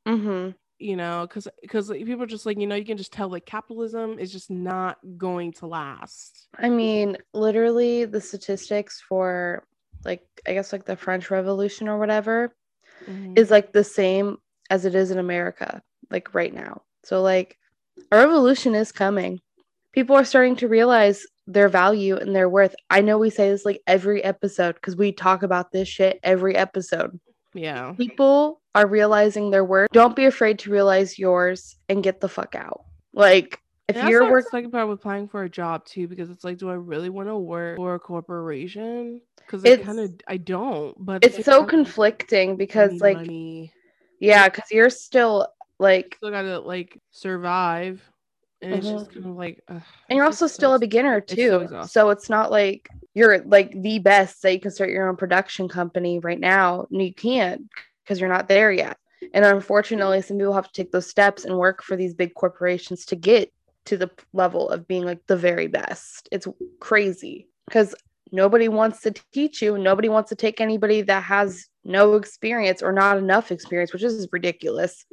Mm-hmm. 0.07 0.51
You 0.83 0.95
know 0.95 1.25
because 1.27 1.47
because 1.61 1.89
people 1.89 2.23
are 2.23 2.27
just 2.27 2.45
like 2.45 2.59
you 2.59 2.67
know 2.67 2.75
you 2.75 2.85
can 2.85 2.97
just 2.97 3.13
tell 3.13 3.29
like 3.29 3.45
capitalism 3.45 4.19
is 4.19 4.31
just 4.31 4.51
not 4.51 4.97
going 5.17 5.51
to 5.53 5.65
last 5.67 6.47
I 6.59 6.69
mean, 6.69 7.17
literally 7.33 8.05
the 8.05 8.21
statistics 8.21 9.01
for 9.07 9.65
like 10.05 10.21
I 10.47 10.53
guess 10.53 10.71
like 10.73 10.85
the 10.85 10.95
French 10.95 11.31
Revolution 11.31 11.87
or 11.87 11.97
whatever 11.97 12.55
Mhm. 13.09 13.37
is 13.37 13.49
like 13.49 13.71
the 13.73 13.83
same 13.83 14.37
as 14.69 14.85
it 14.85 14.95
is 14.95 15.11
in 15.11 15.17
America, 15.17 15.81
like 16.11 16.33
right 16.33 16.53
now. 16.53 16.83
So 17.03 17.21
like 17.21 17.57
a 18.11 18.17
revolution 18.17 18.75
is 18.75 18.91
coming. 18.91 19.39
People 19.93 20.15
are 20.15 20.25
starting 20.25 20.55
to 20.57 20.67
realize 20.67 21.25
their 21.47 21.69
value 21.69 22.15
and 22.17 22.35
their 22.35 22.49
worth. 22.49 22.75
I 22.89 23.01
know 23.01 23.17
we 23.17 23.29
say 23.29 23.49
this 23.49 23.65
like 23.65 23.81
every 23.87 24.23
episode 24.23 24.75
because 24.75 24.95
we 24.95 25.11
talk 25.11 25.43
about 25.43 25.71
this 25.71 25.87
shit 25.87 26.19
every 26.23 26.55
episode. 26.55 27.19
Yeah 27.53 27.93
People 27.97 28.61
are 28.75 28.87
realizing 28.87 29.51
their 29.51 29.63
worth. 29.63 29.89
Don't 29.91 30.15
be 30.15 30.25
afraid 30.25 30.57
to 30.59 30.71
realize 30.71 31.19
yours 31.19 31.77
and 31.89 32.03
get 32.03 32.19
the 32.19 32.27
fuck 32.29 32.55
out. 32.55 32.81
Like 33.13 33.59
if 33.87 33.95
And 33.97 34.09
you're 34.09 34.23
working 34.23 34.45
it's 34.45 34.53
like 34.53 34.65
about 34.65 34.89
applying 34.89 35.27
for 35.27 35.43
a 35.43 35.49
job 35.49 35.85
too, 35.85 36.07
because 36.07 36.29
it's 36.29 36.43
like, 36.43 36.57
do 36.57 36.69
I 36.69 36.73
really 36.75 37.09
want 37.09 37.27
to 37.29 37.37
work 37.37 37.77
for 37.77 37.93
a 37.95 37.99
corporation? 37.99 39.21
Because 39.37 39.63
I 39.65 39.69
It's- 39.69 39.85
kind 39.85 39.99
of 39.99 40.11
I 40.27 40.37
don't. 40.37 40.95
But 40.97 41.23
at 41.23 41.35
it's 41.35 41.45
so 41.45 41.63
conflicting 41.65 42.55
because 42.55 42.99
like 43.01 43.17
money. 43.17 43.71
yeah, 44.19 44.47
because 44.49 44.71
you're 44.71 44.89
still 44.89 45.47
like 45.79 46.15
still 46.17 46.31
gotta 46.31 46.59
like 46.59 46.99
survive, 47.11 48.01
and 48.63 48.73
it's 48.75 48.87
Mhm. 48.87 48.91
just 48.99 49.13
kind 49.13 49.25
of 49.27 49.35
like. 49.35 49.63
ugh, 49.67 49.81
and 50.09 50.17
you're 50.17 50.25
also 50.25 50.47
still 50.47 50.71
so 50.71 50.75
a 50.75 50.79
beginner 50.79 51.17
it's 51.17 51.33
so 51.33 51.67
too. 51.67 51.87
so 51.87 52.09
it's 52.09 52.29
not 52.29 52.51
like 52.51 52.89
you're 53.13 53.39
like 53.45 53.79
the 53.81 53.99
best 53.99 54.41
that 54.41 54.53
you 54.53 54.59
can 54.59 54.71
start 54.71 54.89
your 54.89 55.07
own 55.07 55.15
production 55.15 55.67
company 55.69 56.19
right 56.19 56.39
now. 56.39 56.87
And 56.91 57.01
you 57.01 57.13
can't 57.13 57.61
because 58.03 58.19
you're 58.19 58.29
not 58.29 58.47
there 58.47 58.71
yet. 58.71 58.97
And 59.33 59.45
unfortunately, 59.45 60.21
some 60.21 60.37
people 60.37 60.53
have 60.53 60.67
to 60.67 60.73
take 60.73 60.91
those 60.91 61.09
steps 61.09 61.45
and 61.45 61.57
work 61.57 61.83
for 61.83 61.95
these 61.95 62.13
big 62.13 62.33
corporations 62.33 63.05
to 63.05 63.15
get 63.15 63.51
to 63.85 63.97
the 63.97 64.09
level 64.33 64.69
of 64.69 64.87
being 64.87 65.05
like 65.05 65.19
the 65.27 65.35
very 65.37 65.67
best. 65.67 66.27
It's 66.31 66.47
crazy 66.79 67.47
because 67.67 67.93
nobody 68.31 68.67
wants 68.67 69.01
to 69.01 69.11
teach 69.31 69.61
you. 69.61 69.77
Nobody 69.77 70.09
wants 70.09 70.29
to 70.29 70.35
take 70.35 70.59
anybody 70.59 71.01
that 71.03 71.23
has 71.23 71.67
no 71.83 72.15
experience 72.15 72.81
or 72.81 72.91
not 72.91 73.17
enough 73.17 73.51
experience, 73.51 73.93
which 73.93 74.03
is 74.03 74.27
ridiculous. 74.31 75.05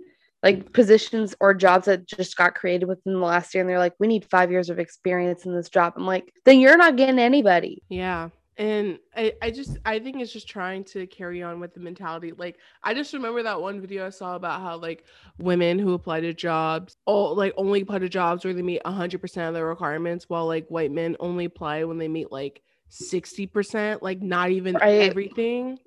Like 0.43 0.73
positions 0.73 1.35
or 1.41 1.53
jobs 1.53 1.85
that 1.85 2.07
just 2.07 2.35
got 2.37 2.55
created 2.55 2.87
within 2.87 3.13
the 3.13 3.19
last 3.19 3.53
year, 3.55 3.61
and 3.61 3.69
they're 3.69 3.79
like, 3.79 3.93
we 3.99 4.07
need 4.07 4.25
five 4.25 4.51
years 4.51 4.71
of 4.71 4.79
experience 4.79 5.45
in 5.45 5.55
this 5.55 5.69
job. 5.69 5.93
I'm 5.97 6.07
like, 6.07 6.33
then 6.47 6.61
you're 6.61 6.79
not 6.79 6.97
getting 6.97 7.19
anybody. 7.19 7.83
Yeah. 7.91 8.31
And 8.57 8.99
I, 9.17 9.33
I 9.41 9.51
just 9.51 9.79
I 9.87 9.99
think 9.99 10.17
it's 10.21 10.33
just 10.33 10.49
trying 10.49 10.85
to 10.85 11.07
carry 11.07 11.43
on 11.43 11.61
with 11.61 11.73
the 11.75 11.81
mentality. 11.81 12.33
Like 12.33 12.59
I 12.83 12.93
just 12.95 13.13
remember 13.15 13.43
that 13.43 13.61
one 13.61 13.81
video 13.81 14.07
I 14.07 14.11
saw 14.11 14.35
about 14.37 14.61
how 14.61 14.77
like 14.77 15.05
women 15.39 15.79
who 15.79 15.95
apply 15.95 16.21
to 16.21 16.35
jobs 16.35 16.97
all 17.07 17.35
like 17.35 17.55
only 17.57 17.83
apply 17.83 17.99
to 18.01 18.09
jobs 18.09 18.45
where 18.45 18.53
they 18.53 18.61
meet 18.63 18.87
hundred 18.87 19.21
percent 19.21 19.49
of 19.49 19.55
their 19.55 19.67
requirements, 19.67 20.27
while 20.29 20.47
like 20.47 20.67
white 20.69 20.91
men 20.91 21.17
only 21.21 21.47
apply 21.47 21.85
when 21.85 21.97
they 21.99 22.09
meet 22.09 22.31
like 22.33 22.61
sixty 22.89 23.47
percent, 23.47 24.03
like 24.03 24.21
not 24.21 24.51
even 24.51 24.75
Right. 24.75 25.09
everything. 25.11 25.79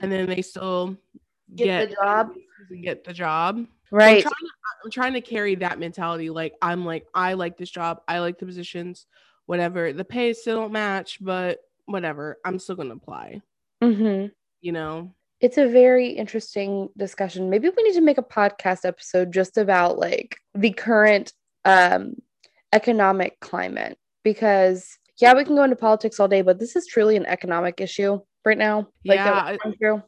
And 0.00 0.10
then 0.12 0.26
they 0.26 0.42
still 0.42 0.96
Get, 1.54 1.64
get 1.64 1.88
the 1.90 1.94
job. 1.94 2.34
get 2.82 3.04
the 3.04 3.12
job. 3.12 3.66
So 3.90 3.96
I'm 3.96 3.98
Right. 3.98 4.22
trying, 4.22 4.32
to, 4.32 4.50
I'm 4.84 4.90
trying 4.90 5.12
to 5.14 5.20
carry 5.20 5.54
that 5.56 5.78
mentality. 5.78 6.30
Like 6.30 6.54
I'm 6.62 6.84
like, 6.84 7.06
I 7.14 7.32
like 7.34 7.56
this 7.56 7.70
job. 7.70 8.00
I 8.08 8.18
like 8.18 8.38
the 8.38 8.46
positions, 8.46 9.06
whatever. 9.46 9.92
The 9.92 10.04
pay 10.04 10.32
still 10.32 10.56
don't 10.56 10.72
match, 10.72 11.18
but 11.20 11.60
whatever. 11.86 12.38
I'm 12.44 12.58
still 12.58 12.76
gonna 12.76 12.94
apply. 12.94 13.40
hmm 13.82 14.26
You 14.60 14.72
know? 14.72 15.14
It's 15.40 15.56
a 15.56 15.68
very 15.68 16.08
interesting 16.08 16.88
discussion. 16.96 17.48
Maybe 17.48 17.68
we 17.68 17.82
need 17.84 17.94
to 17.94 18.00
make 18.00 18.18
a 18.18 18.22
podcast 18.22 18.84
episode 18.84 19.32
just 19.32 19.56
about 19.56 19.96
like 19.98 20.36
the 20.54 20.72
current 20.72 21.32
um, 21.64 22.16
economic 22.72 23.38
climate 23.40 23.98
because 24.24 24.98
yeah, 25.18 25.34
we 25.34 25.44
can 25.44 25.56
go 25.56 25.64
into 25.64 25.76
politics 25.76 26.20
all 26.20 26.28
day, 26.28 26.42
but 26.42 26.58
this 26.58 26.76
is 26.76 26.86
truly 26.86 27.16
an 27.16 27.26
economic 27.26 27.80
issue 27.80 28.20
right 28.44 28.58
now. 28.58 28.88
Like 29.04 29.16
Yeah, 29.16 29.32
I- 29.32 29.52
we're 29.52 29.58
going 29.58 29.76
through. 29.78 30.02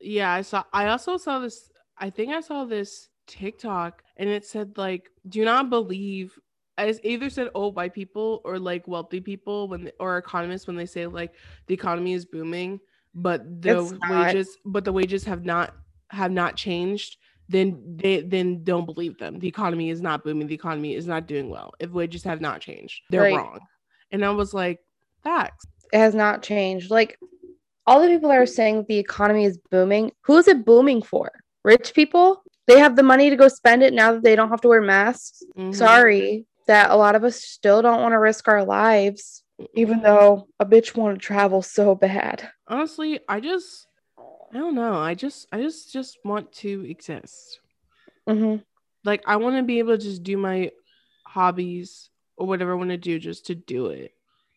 Yeah, 0.00 0.30
I 0.32 0.42
saw 0.42 0.64
I 0.72 0.88
also 0.88 1.16
saw 1.16 1.38
this 1.38 1.70
I 1.96 2.10
think 2.10 2.32
I 2.32 2.40
saw 2.40 2.64
this 2.64 3.08
TikTok 3.26 4.02
and 4.16 4.28
it 4.28 4.44
said 4.44 4.76
like 4.76 5.10
do 5.28 5.44
not 5.44 5.70
believe 5.70 6.38
as 6.76 7.00
either 7.04 7.30
said 7.30 7.48
old 7.54 7.76
white 7.76 7.94
people 7.94 8.40
or 8.44 8.58
like 8.58 8.86
wealthy 8.88 9.20
people 9.20 9.68
when 9.68 9.90
or 10.00 10.18
economists 10.18 10.66
when 10.66 10.76
they 10.76 10.86
say 10.86 11.06
like 11.06 11.34
the 11.66 11.74
economy 11.74 12.12
is 12.12 12.24
booming 12.24 12.80
but 13.14 13.62
the 13.62 13.98
wages 14.08 14.58
but 14.64 14.84
the 14.84 14.92
wages 14.92 15.24
have 15.24 15.44
not 15.44 15.74
have 16.10 16.32
not 16.32 16.56
changed 16.56 17.16
then 17.48 17.80
they 17.96 18.22
then 18.22 18.62
don't 18.64 18.86
believe 18.86 19.16
them 19.18 19.38
the 19.38 19.48
economy 19.48 19.90
is 19.90 20.00
not 20.00 20.24
booming 20.24 20.46
the 20.46 20.54
economy 20.54 20.94
is 20.94 21.06
not 21.06 21.26
doing 21.26 21.48
well 21.48 21.72
if 21.78 21.90
wages 21.90 22.22
have 22.24 22.40
not 22.40 22.60
changed 22.60 23.02
they're 23.10 23.22
Right. 23.22 23.34
wrong 23.34 23.60
and 24.10 24.24
i 24.24 24.30
was 24.30 24.52
like 24.54 24.80
facts 25.22 25.66
It 25.92 25.98
has 25.98 26.14
not 26.14 26.42
changed. 26.42 26.90
Like 26.90 27.18
all 27.86 28.00
the 28.00 28.08
people 28.08 28.30
that 28.30 28.38
are 28.38 28.46
saying 28.46 28.86
the 28.88 28.98
economy 28.98 29.44
is 29.44 29.58
booming, 29.70 30.10
who 30.22 30.36
is 30.38 30.48
it 30.48 30.64
booming 30.64 31.02
for? 31.02 31.30
Rich 31.64 31.94
people? 31.94 32.42
They 32.66 32.78
have 32.78 32.96
the 32.96 33.02
money 33.02 33.30
to 33.30 33.36
go 33.36 33.48
spend 33.48 33.82
it 33.82 33.92
now 33.92 34.12
that 34.12 34.22
they 34.22 34.36
don't 34.36 34.48
have 34.50 34.60
to 34.62 34.68
wear 34.68 34.80
masks. 34.80 35.42
Mhm. 35.56 35.74
Sorry 35.74 36.46
that 36.66 36.90
a 36.90 36.96
lot 36.96 37.14
of 37.14 37.24
us 37.24 37.36
still 37.36 37.82
don't 37.82 38.00
want 38.00 38.12
to 38.12 38.18
risk 38.18 38.48
our 38.48 38.64
lives, 38.64 39.42
even 39.74 40.00
though 40.00 40.48
a 40.58 40.64
bitch 40.64 40.96
want 40.96 41.14
to 41.20 41.24
travel 41.24 41.60
so 41.62 41.94
bad. 41.94 42.50
honestly 42.66 43.20
i 43.28 43.38
just 43.40 43.86
i 44.18 44.56
don't 44.56 44.74
know 44.74 44.94
i 44.94 45.12
just 45.14 45.46
i 45.52 45.60
just 45.60 45.92
just 45.92 46.16
want 46.24 46.50
to 46.50 46.82
exist 46.88 47.60
hmm 48.26 48.56
like 49.04 49.22
i 49.26 49.36
want 49.36 49.54
to 49.56 49.62
be 49.62 49.78
able 49.80 49.96
to 49.96 50.02
just 50.02 50.22
do 50.22 50.36
my 50.38 50.70
hobbies 51.26 52.08
or 52.38 52.46
whatever 52.46 52.72
i 52.72 52.74
want 52.74 52.88
to 52.90 52.96
do 52.96 53.18
just 53.18 53.46
to 53.46 53.54
do 53.54 53.88
it 53.88 54.12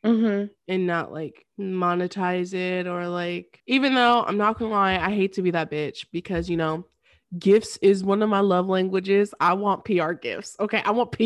hmm 0.06 0.46
and 0.70 0.88
not 0.88 1.12
like 1.12 1.46
monetize 1.60 2.54
it 2.54 2.88
or 2.88 3.08
like 3.10 3.62
even 3.68 3.94
though 3.94 4.24
i'm 4.24 4.38
not 4.38 4.58
gonna 4.58 4.72
lie 4.72 4.98
i 4.98 5.12
hate 5.12 5.34
to 5.34 5.42
be 5.42 5.52
that 5.52 5.70
bitch 5.70 6.06
because 6.14 6.50
you 6.50 6.56
know 6.58 6.86
gifts 7.38 7.78
is 7.82 8.04
one 8.04 8.22
of 8.22 8.30
my 8.30 8.40
love 8.40 8.68
languages 8.68 9.34
i 9.40 9.54
want 9.54 9.84
pr 9.84 10.14
gifts 10.14 10.56
okay 10.60 10.82
i 10.86 10.92
want 10.92 11.12
pr 11.12 11.24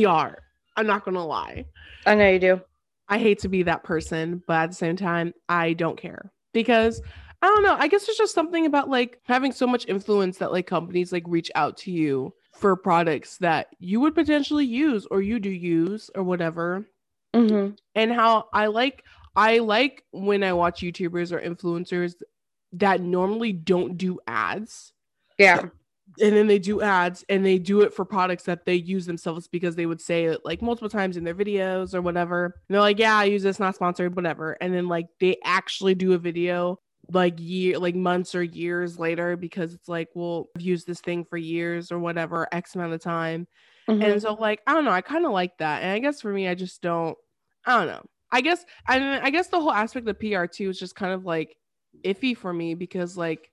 i'm 0.76 0.88
not 0.88 1.06
gonna 1.06 1.26
lie 1.26 1.66
I 2.06 2.16
know 2.16 2.30
you 2.30 2.40
do. 2.40 2.62
I 3.08 3.20
hate 3.20 3.40
to 3.40 3.50
be 3.50 3.64
that 3.64 3.84
person, 3.84 4.42
but 4.48 4.54
at 4.64 4.70
the 4.70 4.76
same 4.76 4.96
time, 4.96 5.34
I 5.50 5.74
don't 5.74 5.98
care 5.98 6.32
because 6.54 7.02
I 7.42 7.48
don't 7.48 7.64
know. 7.64 7.76
I 7.78 7.88
guess 7.88 8.06
there's 8.06 8.18
just 8.18 8.34
something 8.34 8.66
about 8.66 8.90
like 8.90 9.20
having 9.24 9.52
so 9.52 9.68
much 9.68 9.86
influence 9.88 10.38
that 10.38 10.52
like 10.52 10.68
companies 10.68 11.12
like 11.12 11.24
reach 11.28 11.52
out 11.56 11.78
to 11.78 11.92
you 11.92 12.34
for 12.54 12.76
products 12.76 13.38
that 13.38 13.68
you 13.80 14.00
would 14.00 14.16
potentially 14.16 14.66
use 14.66 15.06
or 15.12 15.22
you 15.22 15.40
do 15.40 15.50
use 15.50 16.10
or 16.16 16.24
whatever. 16.24 16.86
hmm 17.36 17.72
And 17.96 18.12
how 18.12 18.46
I 18.54 18.68
like 18.68 19.04
I 19.36 19.60
like 19.60 20.04
when 20.12 20.44
I 20.44 20.54
watch 20.54 20.82
YouTubers 20.82 21.32
or 21.32 21.42
influencers 21.42 22.16
that 22.74 23.02
normally 23.02 23.52
don't 23.52 23.98
do 23.98 24.20
ads 24.28 24.94
Yeah. 25.38 25.70
And 26.20 26.36
then 26.36 26.48
they 26.48 26.60
do 26.60 26.82
ads 26.82 27.24
and 27.30 27.46
they 27.46 27.58
do 27.58 27.82
it 27.82 27.94
for 27.94 28.04
products 28.06 28.44
that 28.44 28.66
they 28.66 28.76
use 28.76 29.06
themselves 29.06 29.48
because 29.48 29.76
they 29.76 29.86
would 29.86 30.02
say 30.02 30.26
it 30.26 30.42
like 30.44 30.62
multiple 30.62 30.90
times 30.90 31.18
in 31.18 31.24
their 31.24 31.36
videos 31.36 31.94
or 31.94 32.02
whatever. 32.02 32.46
And 32.46 32.74
they're 32.74 32.82
like, 32.82 33.00
yeah, 33.00 33.16
I 33.16 33.26
use 33.26 33.44
this, 33.44 33.60
not 33.60 33.76
sponsored, 33.76 34.16
whatever. 34.16 34.58
And 34.62 34.74
then 34.74 34.88
like 34.88 35.08
they 35.20 35.38
actually 35.44 35.96
do 35.96 36.14
a 36.14 36.18
video 36.18 36.80
like 37.10 37.36
year 37.38 37.78
like 37.80 37.96
months 37.96 38.36
or 38.36 38.44
years 38.44 39.00
later 39.00 39.36
because 39.36 39.74
it's 39.74 39.88
like, 39.88 40.10
well, 40.16 40.48
I've 40.56 40.62
used 40.62 40.88
this 40.88 41.02
thing 41.02 41.26
for 41.26 41.38
years 41.38 41.92
or 41.92 42.00
whatever, 42.00 42.48
X 42.52 42.76
amount 42.76 42.94
of 42.94 43.02
time. 43.02 43.48
Mhm. 43.90 44.04
And 44.04 44.22
so 44.22 44.34
like, 44.34 44.62
I 44.68 44.74
don't 44.74 44.86
know, 44.86 44.92
I 44.92 45.02
kind 45.02 45.26
of 45.26 45.32
like 45.32 45.58
that. 45.60 45.84
And 45.84 45.92
I 45.92 46.00
guess 46.00 46.22
for 46.22 46.32
me, 46.32 46.48
I 46.48 46.56
just 46.56 46.82
don't, 46.82 47.18
I 47.66 47.78
don't 47.78 47.88
know. 47.88 48.04
I 48.32 48.42
guess 48.42 48.66
I 48.88 49.00
mean, 49.00 49.08
I 49.22 49.30
guess 49.30 49.48
the 49.48 49.60
whole 49.60 49.72
aspect 49.74 50.08
of 50.08 50.20
PR 50.20 50.46
too 50.46 50.70
is 50.70 50.80
just 50.80 50.96
kind 50.96 51.14
of 51.14 51.26
like 51.26 51.56
iffy 52.06 52.36
for 52.36 52.54
me 52.54 52.76
because 52.76 53.18
like 53.18 53.51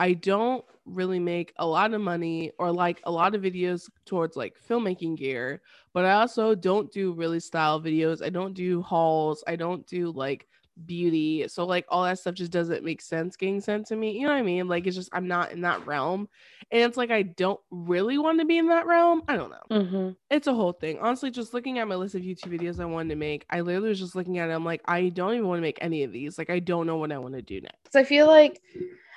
I 0.00 0.14
don't 0.14 0.64
really 0.86 1.20
make 1.20 1.52
a 1.58 1.66
lot 1.66 1.94
of 1.94 2.00
money 2.00 2.50
or 2.58 2.72
like 2.72 3.00
a 3.04 3.12
lot 3.12 3.34
of 3.36 3.42
videos 3.42 3.88
towards 4.06 4.36
like 4.36 4.56
filmmaking 4.68 5.18
gear, 5.18 5.62
but 5.92 6.04
I 6.06 6.12
also 6.14 6.54
don't 6.56 6.90
do 6.90 7.12
really 7.12 7.38
style 7.40 7.80
videos. 7.80 8.24
I 8.24 8.30
don't 8.30 8.54
do 8.54 8.82
hauls. 8.82 9.44
I 9.46 9.56
don't 9.56 9.86
do 9.86 10.10
like 10.10 10.48
beauty. 10.86 11.46
So 11.48 11.66
like 11.66 11.84
all 11.90 12.04
that 12.04 12.18
stuff 12.18 12.34
just 12.34 12.50
doesn't 12.52 12.82
make 12.84 13.02
sense 13.02 13.36
getting 13.36 13.60
sent 13.60 13.86
to 13.88 13.96
me. 13.96 14.12
You 14.12 14.22
know 14.22 14.32
what 14.32 14.38
I 14.38 14.42
mean? 14.42 14.68
Like 14.68 14.86
it's 14.86 14.96
just 14.96 15.10
I'm 15.12 15.28
not 15.28 15.52
in 15.52 15.60
that 15.60 15.86
realm. 15.86 16.28
And 16.72 16.82
it's 16.82 16.96
like 16.96 17.10
I 17.10 17.22
don't 17.22 17.60
really 17.70 18.18
want 18.18 18.38
to 18.40 18.46
be 18.46 18.58
in 18.58 18.68
that 18.68 18.86
realm. 18.86 19.22
I 19.28 19.36
don't 19.36 19.50
know. 19.50 19.76
Mhm. 19.76 20.16
It's 20.30 20.46
a 20.46 20.54
whole 20.54 20.72
thing. 20.72 20.98
Honestly, 21.00 21.30
just 21.30 21.52
looking 21.52 21.78
at 21.78 21.88
my 21.88 21.96
list 21.96 22.14
of 22.14 22.22
YouTube 22.22 22.58
videos 22.58 22.80
I 22.80 22.84
wanted 22.86 23.10
to 23.10 23.16
make, 23.16 23.44
I 23.50 23.60
literally 23.60 23.90
was 23.90 23.98
just 23.98 24.14
looking 24.16 24.38
at 24.38 24.48
it. 24.48 24.52
I'm 24.54 24.64
like, 24.64 24.80
I 24.86 25.08
don't 25.10 25.34
even 25.34 25.48
want 25.48 25.58
to 25.58 25.62
make 25.62 25.78
any 25.82 26.04
of 26.04 26.12
these. 26.12 26.38
Like 26.38 26.50
I 26.50 26.60
don't 26.60 26.86
know 26.86 26.96
what 26.96 27.12
I 27.12 27.18
want 27.18 27.34
to 27.34 27.42
do 27.42 27.60
next. 27.60 27.92
'Cause 27.92 27.96
I 28.00 28.04
feel 28.04 28.26
like 28.26 28.62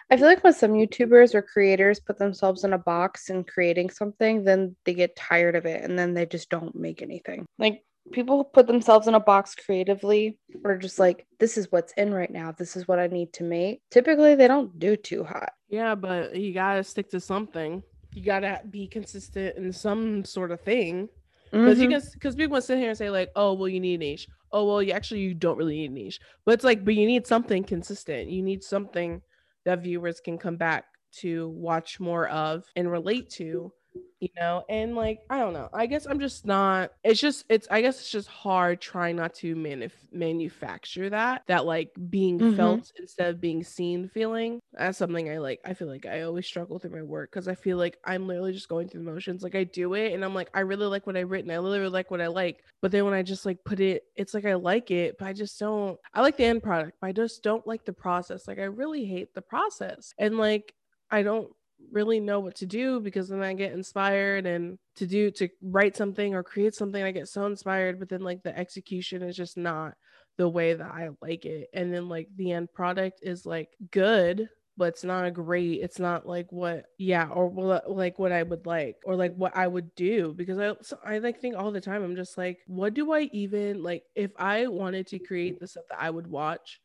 I 0.09 0.17
feel 0.17 0.27
like 0.27 0.43
when 0.43 0.53
some 0.53 0.73
YouTubers 0.73 1.33
or 1.33 1.41
creators 1.41 1.99
put 1.99 2.17
themselves 2.17 2.63
in 2.63 2.73
a 2.73 2.77
box 2.77 3.29
and 3.29 3.47
creating 3.47 3.89
something, 3.89 4.43
then 4.43 4.75
they 4.85 4.93
get 4.93 5.15
tired 5.15 5.55
of 5.55 5.65
it 5.65 5.83
and 5.83 5.97
then 5.97 6.13
they 6.13 6.25
just 6.25 6.49
don't 6.49 6.75
make 6.75 7.01
anything. 7.01 7.45
Like 7.57 7.83
people 8.11 8.43
put 8.43 8.67
themselves 8.67 9.07
in 9.07 9.15
a 9.15 9.19
box 9.19 9.55
creatively 9.55 10.37
or 10.63 10.77
just 10.77 10.99
like, 10.99 11.25
this 11.39 11.57
is 11.57 11.71
what's 11.71 11.93
in 11.93 12.13
right 12.13 12.31
now. 12.31 12.51
This 12.51 12.75
is 12.75 12.87
what 12.87 12.99
I 12.99 13.07
need 13.07 13.33
to 13.33 13.43
make. 13.43 13.81
Typically, 13.91 14.35
they 14.35 14.47
don't 14.47 14.77
do 14.77 14.95
too 14.95 15.23
hot. 15.23 15.51
Yeah, 15.69 15.95
but 15.95 16.35
you 16.35 16.53
gotta 16.53 16.83
stick 16.83 17.09
to 17.11 17.19
something. 17.19 17.81
You 18.13 18.23
gotta 18.23 18.61
be 18.69 18.87
consistent 18.87 19.57
in 19.57 19.71
some 19.71 20.25
sort 20.25 20.51
of 20.51 20.61
thing. 20.61 21.09
Because 21.51 21.79
you 21.79 21.87
Mhm. 21.87 22.01
can, 22.01 22.09
because 22.13 22.35
people 22.35 22.59
sit 22.61 22.79
here 22.79 22.89
and 22.89 22.97
say 22.97 23.09
like, 23.09 23.29
oh, 23.35 23.53
well, 23.53 23.69
you 23.69 23.79
need 23.79 23.95
a 23.95 23.97
niche. 23.99 24.27
Oh, 24.51 24.65
well, 24.67 24.81
you 24.81 24.91
actually 24.91 25.21
you 25.21 25.33
don't 25.33 25.57
really 25.57 25.75
need 25.75 25.91
a 25.91 25.93
niche. 25.93 26.19
But 26.45 26.55
it's 26.55 26.63
like, 26.63 26.83
but 26.83 26.95
you 26.95 27.05
need 27.05 27.25
something 27.27 27.63
consistent. 27.63 28.29
You 28.29 28.41
need 28.41 28.63
something 28.63 29.21
that 29.65 29.83
viewers 29.83 30.19
can 30.19 30.37
come 30.37 30.57
back 30.57 30.85
to 31.19 31.49
watch 31.49 31.99
more 31.99 32.27
of 32.29 32.65
and 32.75 32.91
relate 32.91 33.29
to. 33.31 33.71
You 34.19 34.29
know, 34.39 34.63
and 34.69 34.95
like 34.95 35.19
I 35.29 35.37
don't 35.39 35.53
know. 35.53 35.69
I 35.73 35.85
guess 35.85 36.05
I'm 36.07 36.19
just 36.19 36.45
not. 36.45 36.93
It's 37.03 37.19
just 37.19 37.45
it's. 37.49 37.67
I 37.69 37.81
guess 37.81 37.99
it's 37.99 38.09
just 38.09 38.29
hard 38.29 38.79
trying 38.79 39.17
not 39.17 39.33
to 39.35 39.53
manuf- 39.53 39.91
manufacture 40.13 41.09
that 41.09 41.43
that 41.47 41.65
like 41.65 41.91
being 42.09 42.39
Mhm. 42.39 42.53
felt 42.55 42.89
instead 42.97 43.29
of 43.29 43.41
being 43.41 43.63
seen 43.63 44.07
feeling. 44.07 44.61
That's 44.71 44.97
something 44.97 45.29
I 45.29 45.39
like. 45.39 45.59
I 45.65 45.73
feel 45.73 45.89
like 45.89 46.05
I 46.05 46.21
always 46.21 46.47
struggle 46.47 46.79
through 46.79 46.91
my 46.91 47.01
work 47.03 47.31
because 47.31 47.49
I 47.49 47.55
feel 47.55 47.77
like 47.77 47.97
I'm 48.05 48.25
literally 48.25 48.53
just 48.53 48.69
going 48.69 48.87
through 48.87 49.03
the 49.03 49.11
motions. 49.11 49.43
Like 49.43 49.55
I 49.55 49.65
do 49.65 49.93
it 49.93 50.13
and 50.13 50.23
I'm 50.23 50.33
like, 50.33 50.49
I 50.53 50.61
really 50.61 50.87
like 50.87 51.05
what 51.05 51.17
I've 51.17 51.29
written. 51.29 51.51
I 51.51 51.59
literally 51.59 51.91
like 51.91 52.09
what 52.09 52.21
I 52.21 52.27
like. 52.27 52.63
But 52.81 52.91
then 52.91 53.03
when 53.05 53.13
I 53.13 53.23
just 53.23 53.45
like 53.45 53.63
put 53.65 53.79
it, 53.81 54.03
it's 54.15 54.33
like 54.33 54.45
I 54.45 54.53
like 54.55 54.89
it, 54.89 55.17
but 55.19 55.27
I 55.27 55.33
just 55.33 55.59
don't. 55.59 55.99
I 56.13 56.21
like 56.21 56.37
the 56.37 56.45
end 56.45 56.63
product, 56.63 56.97
but 57.01 57.07
I 57.07 57.11
just 57.11 57.43
don't 57.43 57.67
like 57.67 57.83
the 57.85 57.93
process. 57.93 58.47
Like 58.47 58.59
I 58.59 58.63
really 58.63 59.05
hate 59.05 59.33
the 59.33 59.41
process. 59.41 60.13
And 60.17 60.37
like 60.37 60.73
I 61.11 61.23
don't 61.23 61.51
really 61.91 62.19
know 62.19 62.39
what 62.39 62.55
to 62.55 62.65
do 62.65 62.99
because 62.99 63.29
then 63.29 63.41
I 63.41 63.53
get 63.53 63.73
inspired 63.73 64.45
and 64.45 64.77
to 64.95 65.05
do 65.05 65.31
to 65.31 65.49
write 65.61 65.95
something 65.95 66.33
or 66.33 66.43
create 66.43 66.75
something 66.75 67.03
I 67.03 67.11
get 67.11 67.27
so 67.27 67.45
inspired 67.45 67.99
but 67.99 68.09
then 68.09 68.21
like 68.21 68.43
the 68.43 68.57
execution 68.57 69.21
is 69.21 69.35
just 69.35 69.57
not 69.57 69.93
the 70.37 70.49
way 70.49 70.73
that 70.73 70.91
I 70.91 71.09
like 71.21 71.45
it. 71.45 71.69
And 71.73 71.93
then 71.93 72.09
like 72.09 72.27
the 72.35 72.51
end 72.51 72.73
product 72.73 73.19
is 73.21 73.45
like 73.45 73.69
good 73.91 74.49
but 74.75 74.85
it's 74.85 75.03
not 75.03 75.25
a 75.25 75.31
great. 75.31 75.81
It's 75.81 75.99
not 75.99 76.27
like 76.27 76.51
what 76.51 76.85
yeah 76.97 77.27
or 77.27 77.81
like 77.87 78.17
what 78.17 78.31
I 78.31 78.41
would 78.41 78.65
like 78.65 78.97
or 79.05 79.15
like 79.15 79.35
what 79.35 79.55
I 79.55 79.67
would 79.67 79.93
do 79.95 80.33
because 80.35 80.57
I 80.57 80.73
so 80.81 80.97
I 81.05 81.19
like 81.19 81.39
think 81.39 81.55
all 81.55 81.71
the 81.71 81.81
time 81.81 82.03
I'm 82.03 82.15
just 82.15 82.37
like 82.37 82.59
what 82.65 82.93
do 82.95 83.11
I 83.11 83.29
even 83.33 83.83
like 83.83 84.03
if 84.15 84.31
I 84.37 84.67
wanted 84.67 85.07
to 85.07 85.19
create 85.19 85.59
the 85.59 85.67
stuff 85.67 85.83
that 85.89 86.01
I 86.01 86.09
would 86.09 86.27
watch 86.27 86.81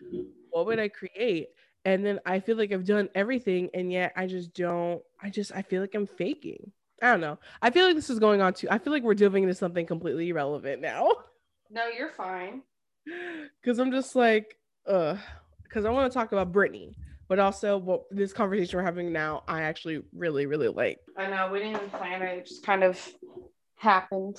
what 0.50 0.67
would 0.67 0.78
I 0.78 0.88
create 0.88 1.49
and 1.85 2.04
then 2.04 2.20
I 2.26 2.40
feel 2.40 2.56
like 2.56 2.73
I've 2.73 2.85
done 2.85 3.08
everything 3.14 3.70
and 3.75 3.92
yet 3.92 4.12
I 4.16 4.26
just 4.26 4.54
don't 4.54 5.02
I 5.23 5.30
just 5.30 5.52
I 5.54 5.62
feel 5.62 5.80
like 5.80 5.94
I'm 5.94 6.06
faking. 6.06 6.73
I 7.00 7.11
don't 7.11 7.20
know. 7.20 7.38
I 7.62 7.70
feel 7.70 7.87
like 7.87 7.94
this 7.94 8.11
is 8.11 8.18
going 8.18 8.40
on 8.40 8.54
too. 8.54 8.68
I 8.70 8.78
feel 8.78 8.92
like 8.92 9.02
we're 9.02 9.14
delving 9.14 9.44
into 9.44 9.54
something 9.54 9.87
completely 9.87 10.28
irrelevant 10.30 10.82
now. 10.82 11.12
No, 11.70 11.87
you're 11.88 12.11
fine. 12.11 12.62
Cause 13.64 13.78
I'm 13.78 13.92
just 13.92 14.16
like, 14.16 14.56
uh, 14.87 15.16
because 15.62 15.85
I 15.85 15.90
want 15.90 16.11
to 16.11 16.18
talk 16.18 16.32
about 16.32 16.52
Britney, 16.52 16.94
but 17.28 17.38
also 17.38 17.76
what 17.76 18.04
this 18.11 18.32
conversation 18.32 18.78
we're 18.78 18.85
having 18.85 19.12
now, 19.12 19.44
I 19.47 19.62
actually 19.62 20.02
really, 20.12 20.47
really 20.47 20.68
like. 20.68 20.99
I 21.16 21.28
know 21.28 21.50
we 21.52 21.58
didn't 21.58 21.76
even 21.76 21.90
plan 21.90 22.23
it. 22.23 22.38
It 22.38 22.47
just 22.47 22.64
kind 22.64 22.82
of 22.82 22.99
happened 23.76 24.38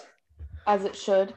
as 0.67 0.85
it 0.85 0.95
should. 0.95 1.33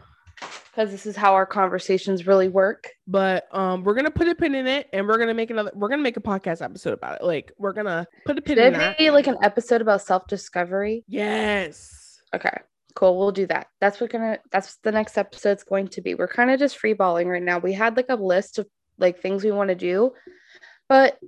Because 0.70 0.90
this 0.90 1.04
is 1.04 1.16
how 1.16 1.34
our 1.34 1.44
conversations 1.44 2.26
really 2.26 2.48
work. 2.48 2.88
But 3.06 3.44
um, 3.54 3.84
we're 3.84 3.94
gonna 3.94 4.10
put 4.10 4.28
a 4.28 4.34
pin 4.34 4.54
in 4.54 4.66
it, 4.66 4.88
and 4.92 5.06
we're 5.06 5.18
gonna 5.18 5.34
make 5.34 5.50
another. 5.50 5.70
We're 5.74 5.88
gonna 5.88 6.02
make 6.02 6.16
a 6.16 6.20
podcast 6.22 6.62
episode 6.62 6.94
about 6.94 7.20
it. 7.20 7.24
Like 7.24 7.52
we're 7.58 7.74
gonna 7.74 8.06
put 8.24 8.38
a 8.38 8.42
pin 8.42 8.56
Should 8.56 8.66
in 8.66 8.74
it 8.74 8.96
that. 8.98 9.12
like 9.12 9.26
an 9.26 9.36
episode 9.42 9.82
about 9.82 10.02
self 10.02 10.26
discovery? 10.26 11.04
Yes. 11.08 12.20
Okay, 12.34 12.56
cool. 12.94 13.18
We'll 13.18 13.32
do 13.32 13.46
that. 13.46 13.66
That's 13.80 14.00
what 14.00 14.10
gonna. 14.10 14.38
That's 14.50 14.76
the 14.76 14.92
next 14.92 15.18
episode's 15.18 15.64
going 15.64 15.88
to 15.88 16.00
be. 16.00 16.14
We're 16.14 16.28
kind 16.28 16.50
of 16.50 16.58
just 16.58 16.78
free 16.78 16.94
balling 16.94 17.28
right 17.28 17.42
now. 17.42 17.58
We 17.58 17.74
had 17.74 17.96
like 17.96 18.06
a 18.08 18.14
list 18.14 18.58
of 18.58 18.66
like 18.98 19.20
things 19.20 19.44
we 19.44 19.50
want 19.50 19.68
to 19.68 19.74
do, 19.74 20.12
but 20.88 21.18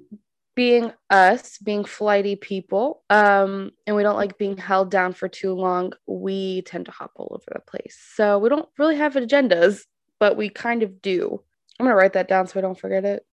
being 0.55 0.93
us, 1.11 1.59
being 1.59 1.85
flighty 1.85 2.37
people, 2.37 3.03
um, 3.11 3.71
and 3.87 3.97
we 3.97 4.03
don't 4.03 4.17
like 4.17 4.39
being 4.39 4.57
held 4.57 4.91
down 4.91 5.13
for 5.13 5.29
too 5.29 5.53
long, 5.53 5.93
we 6.07 6.63
tend 6.63 6.87
to 6.87 6.93
hop 6.93 7.13
all 7.17 7.29
over 7.31 7.45
the 7.53 7.61
place. 7.61 7.99
So 8.15 8.39
we 8.39 8.49
don't 8.49 8.69
really 8.79 8.97
have 8.97 9.15
agendas, 9.15 9.83
but 10.21 10.37
we 10.37 10.49
kind 10.49 10.83
of 10.83 11.03
do. 11.03 11.41
I'm 11.79 11.87
gonna 11.87 11.97
write 11.97 12.13
that 12.13 12.29
down 12.29 12.47
so 12.47 12.59
I 12.59 12.63
don't 12.63 12.79
forget 12.79 13.05
it. 13.05 13.27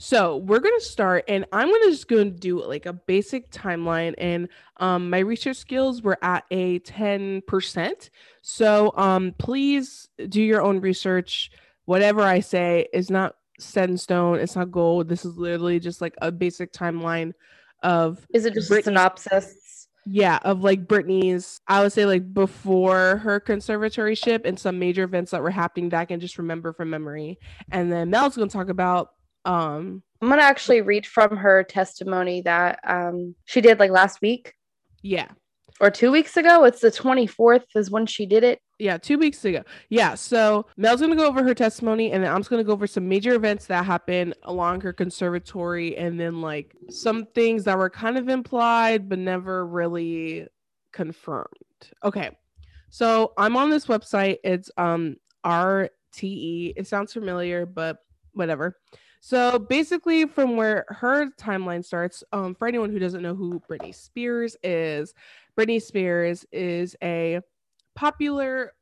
So 0.00 0.38
we're 0.38 0.60
gonna 0.60 0.80
start, 0.80 1.24
and 1.28 1.44
I'm 1.52 1.68
gonna 1.68 1.90
just 1.90 2.08
gonna 2.08 2.30
do 2.30 2.64
like 2.64 2.86
a 2.86 2.94
basic 2.94 3.50
timeline. 3.50 4.14
And 4.16 4.48
um, 4.78 5.10
my 5.10 5.18
research 5.18 5.58
skills 5.58 6.02
were 6.02 6.16
at 6.22 6.44
a 6.50 6.78
10%. 6.80 8.10
So 8.40 8.92
um, 8.96 9.34
please 9.38 10.08
do 10.28 10.40
your 10.40 10.62
own 10.62 10.80
research. 10.80 11.50
Whatever 11.88 12.20
I 12.20 12.40
say 12.40 12.86
is 12.92 13.08
not 13.08 13.34
set 13.58 13.88
in 13.88 13.96
stone. 13.96 14.40
It's 14.40 14.54
not 14.54 14.70
gold. 14.70 15.08
This 15.08 15.24
is 15.24 15.38
literally 15.38 15.80
just 15.80 16.02
like 16.02 16.14
a 16.20 16.30
basic 16.30 16.70
timeline 16.70 17.32
of 17.82 18.26
Is 18.34 18.44
it 18.44 18.52
just 18.52 18.70
a 18.70 18.82
synopsis? 18.82 19.88
yeah 20.04 20.38
of 20.42 20.62
like 20.62 20.86
Britney's. 20.86 21.62
I 21.66 21.82
would 21.82 21.94
say 21.94 22.04
like 22.04 22.34
before 22.34 23.16
her 23.24 23.40
conservatorship 23.40 24.44
and 24.44 24.60
some 24.60 24.78
major 24.78 25.04
events 25.04 25.30
that 25.30 25.42
were 25.42 25.48
happening 25.48 25.88
that 25.88 26.00
I 26.00 26.04
can 26.04 26.20
just 26.20 26.36
remember 26.36 26.74
from 26.74 26.90
memory. 26.90 27.38
And 27.72 27.90
then 27.90 28.10
Mel's 28.10 28.36
gonna 28.36 28.50
talk 28.50 28.68
about 28.68 29.12
um 29.46 30.02
I'm 30.20 30.28
gonna 30.28 30.42
actually 30.42 30.82
read 30.82 31.06
from 31.06 31.38
her 31.38 31.64
testimony 31.64 32.42
that 32.42 32.80
um 32.86 33.34
she 33.46 33.62
did 33.62 33.78
like 33.78 33.92
last 33.92 34.20
week 34.20 34.52
yeah 35.02 35.28
or 35.80 35.90
two 35.90 36.10
weeks 36.12 36.36
ago. 36.36 36.64
It's 36.64 36.82
the 36.82 36.90
24th 36.90 37.64
is 37.76 37.90
when 37.90 38.04
she 38.04 38.26
did 38.26 38.44
it. 38.44 38.60
Yeah, 38.78 38.96
two 38.96 39.18
weeks 39.18 39.44
ago. 39.44 39.64
Yeah, 39.88 40.14
so 40.14 40.66
Mel's 40.76 41.00
gonna 41.00 41.16
go 41.16 41.26
over 41.26 41.42
her 41.42 41.54
testimony, 41.54 42.12
and 42.12 42.22
then 42.22 42.32
I'm 42.32 42.40
just 42.40 42.50
gonna 42.50 42.62
go 42.62 42.72
over 42.72 42.86
some 42.86 43.08
major 43.08 43.34
events 43.34 43.66
that 43.66 43.84
happened 43.84 44.34
along 44.44 44.82
her 44.82 44.92
conservatory, 44.92 45.96
and 45.96 46.18
then 46.18 46.40
like 46.40 46.76
some 46.88 47.26
things 47.26 47.64
that 47.64 47.76
were 47.76 47.90
kind 47.90 48.16
of 48.16 48.28
implied 48.28 49.08
but 49.08 49.18
never 49.18 49.66
really 49.66 50.46
confirmed. 50.92 51.48
Okay, 52.04 52.30
so 52.90 53.32
I'm 53.36 53.56
on 53.56 53.70
this 53.70 53.86
website. 53.86 54.38
It's 54.44 54.70
um 54.76 55.16
RTE. 55.44 56.74
It 56.76 56.86
sounds 56.86 57.12
familiar, 57.12 57.66
but 57.66 57.98
whatever. 58.32 58.76
So 59.20 59.58
basically, 59.58 60.26
from 60.26 60.56
where 60.56 60.84
her 60.88 61.30
timeline 61.32 61.84
starts, 61.84 62.22
um, 62.32 62.54
for 62.54 62.68
anyone 62.68 62.90
who 62.90 63.00
doesn't 63.00 63.22
know 63.22 63.34
who 63.34 63.60
Britney 63.68 63.92
Spears 63.92 64.56
is, 64.62 65.12
Britney 65.58 65.82
Spears 65.82 66.46
is 66.52 66.94
a 67.02 67.40
popular 67.98 68.74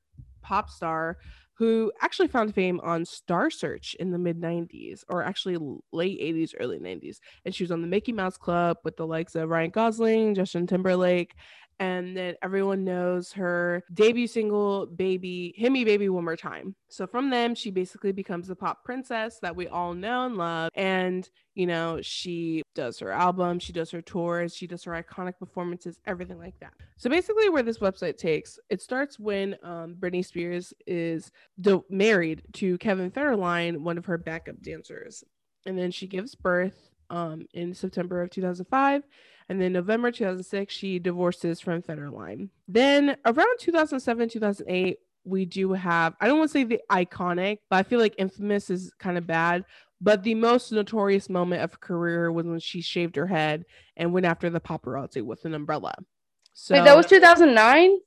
pop 0.42 0.68
star 0.68 1.16
who 1.54 1.90
actually 2.02 2.28
found 2.28 2.54
fame 2.54 2.78
on 2.82 3.02
Star 3.06 3.48
Search 3.48 3.96
in 3.98 4.10
the 4.10 4.18
mid 4.18 4.38
90s, 4.38 5.04
or 5.08 5.22
actually 5.22 5.56
late 5.90 6.20
80s, 6.20 6.52
early 6.60 6.78
90s. 6.78 7.16
And 7.46 7.54
she 7.54 7.64
was 7.64 7.70
on 7.70 7.80
the 7.80 7.86
Mickey 7.86 8.12
Mouse 8.12 8.36
Club 8.36 8.76
with 8.84 8.98
the 8.98 9.06
likes 9.06 9.34
of 9.34 9.48
Ryan 9.48 9.70
Gosling, 9.70 10.34
Justin 10.34 10.66
Timberlake. 10.66 11.34
And 11.78 12.16
then 12.16 12.34
everyone 12.42 12.84
knows 12.84 13.32
her 13.32 13.82
debut 13.92 14.26
single, 14.26 14.86
Baby, 14.86 15.52
Hit 15.56 15.70
Me 15.70 15.84
Baby 15.84 16.08
One 16.08 16.24
More 16.24 16.36
Time. 16.36 16.74
So 16.88 17.06
from 17.06 17.30
them, 17.30 17.54
she 17.54 17.70
basically 17.70 18.12
becomes 18.12 18.48
the 18.48 18.56
pop 18.56 18.82
princess 18.84 19.38
that 19.42 19.54
we 19.54 19.68
all 19.68 19.92
know 19.92 20.26
and 20.26 20.36
love. 20.36 20.70
And, 20.74 21.28
you 21.54 21.66
know, 21.66 22.00
she 22.00 22.62
does 22.74 22.98
her 23.00 23.12
album, 23.12 23.58
she 23.58 23.72
does 23.72 23.90
her 23.90 24.00
tours, 24.00 24.54
she 24.56 24.66
does 24.66 24.84
her 24.84 24.92
iconic 24.92 25.38
performances, 25.38 25.98
everything 26.06 26.38
like 26.38 26.58
that. 26.60 26.72
So 26.96 27.10
basically, 27.10 27.50
where 27.50 27.62
this 27.62 27.78
website 27.78 28.16
takes, 28.16 28.58
it 28.70 28.80
starts 28.80 29.18
when 29.18 29.56
um, 29.62 29.96
Britney 29.98 30.24
Spears 30.24 30.72
is 30.86 31.30
do- 31.60 31.84
married 31.90 32.42
to 32.54 32.78
Kevin 32.78 33.10
Federline, 33.10 33.78
one 33.78 33.98
of 33.98 34.06
her 34.06 34.16
backup 34.16 34.62
dancers. 34.62 35.24
And 35.66 35.78
then 35.78 35.90
she 35.90 36.06
gives 36.06 36.34
birth 36.34 36.90
um, 37.10 37.46
in 37.52 37.74
September 37.74 38.22
of 38.22 38.30
2005. 38.30 39.02
And 39.48 39.60
then 39.60 39.72
November 39.72 40.10
2006, 40.10 40.74
she 40.74 40.98
divorces 40.98 41.60
from 41.60 41.82
Federline. 41.82 42.48
Then 42.66 43.16
around 43.24 43.58
2007, 43.60 44.28
2008, 44.30 44.98
we 45.24 45.44
do 45.44 45.72
have, 45.72 46.14
I 46.20 46.26
don't 46.26 46.38
want 46.38 46.50
to 46.50 46.52
say 46.52 46.64
the 46.64 46.80
iconic, 46.90 47.58
but 47.70 47.76
I 47.76 47.82
feel 47.82 48.00
like 48.00 48.14
infamous 48.18 48.70
is 48.70 48.92
kind 48.98 49.18
of 49.18 49.26
bad. 49.26 49.64
But 50.00 50.22
the 50.22 50.34
most 50.34 50.72
notorious 50.72 51.28
moment 51.30 51.62
of 51.62 51.72
her 51.72 51.78
career 51.78 52.30
was 52.30 52.46
when 52.46 52.58
she 52.58 52.80
shaved 52.82 53.16
her 53.16 53.26
head 53.26 53.64
and 53.96 54.12
went 54.12 54.26
after 54.26 54.50
the 54.50 54.60
paparazzi 54.60 55.22
with 55.22 55.44
an 55.44 55.54
umbrella. 55.54 55.94
So 56.52 56.74
Wait, 56.74 56.84
that 56.84 56.96
was 56.96 57.06
2009. 57.06 57.98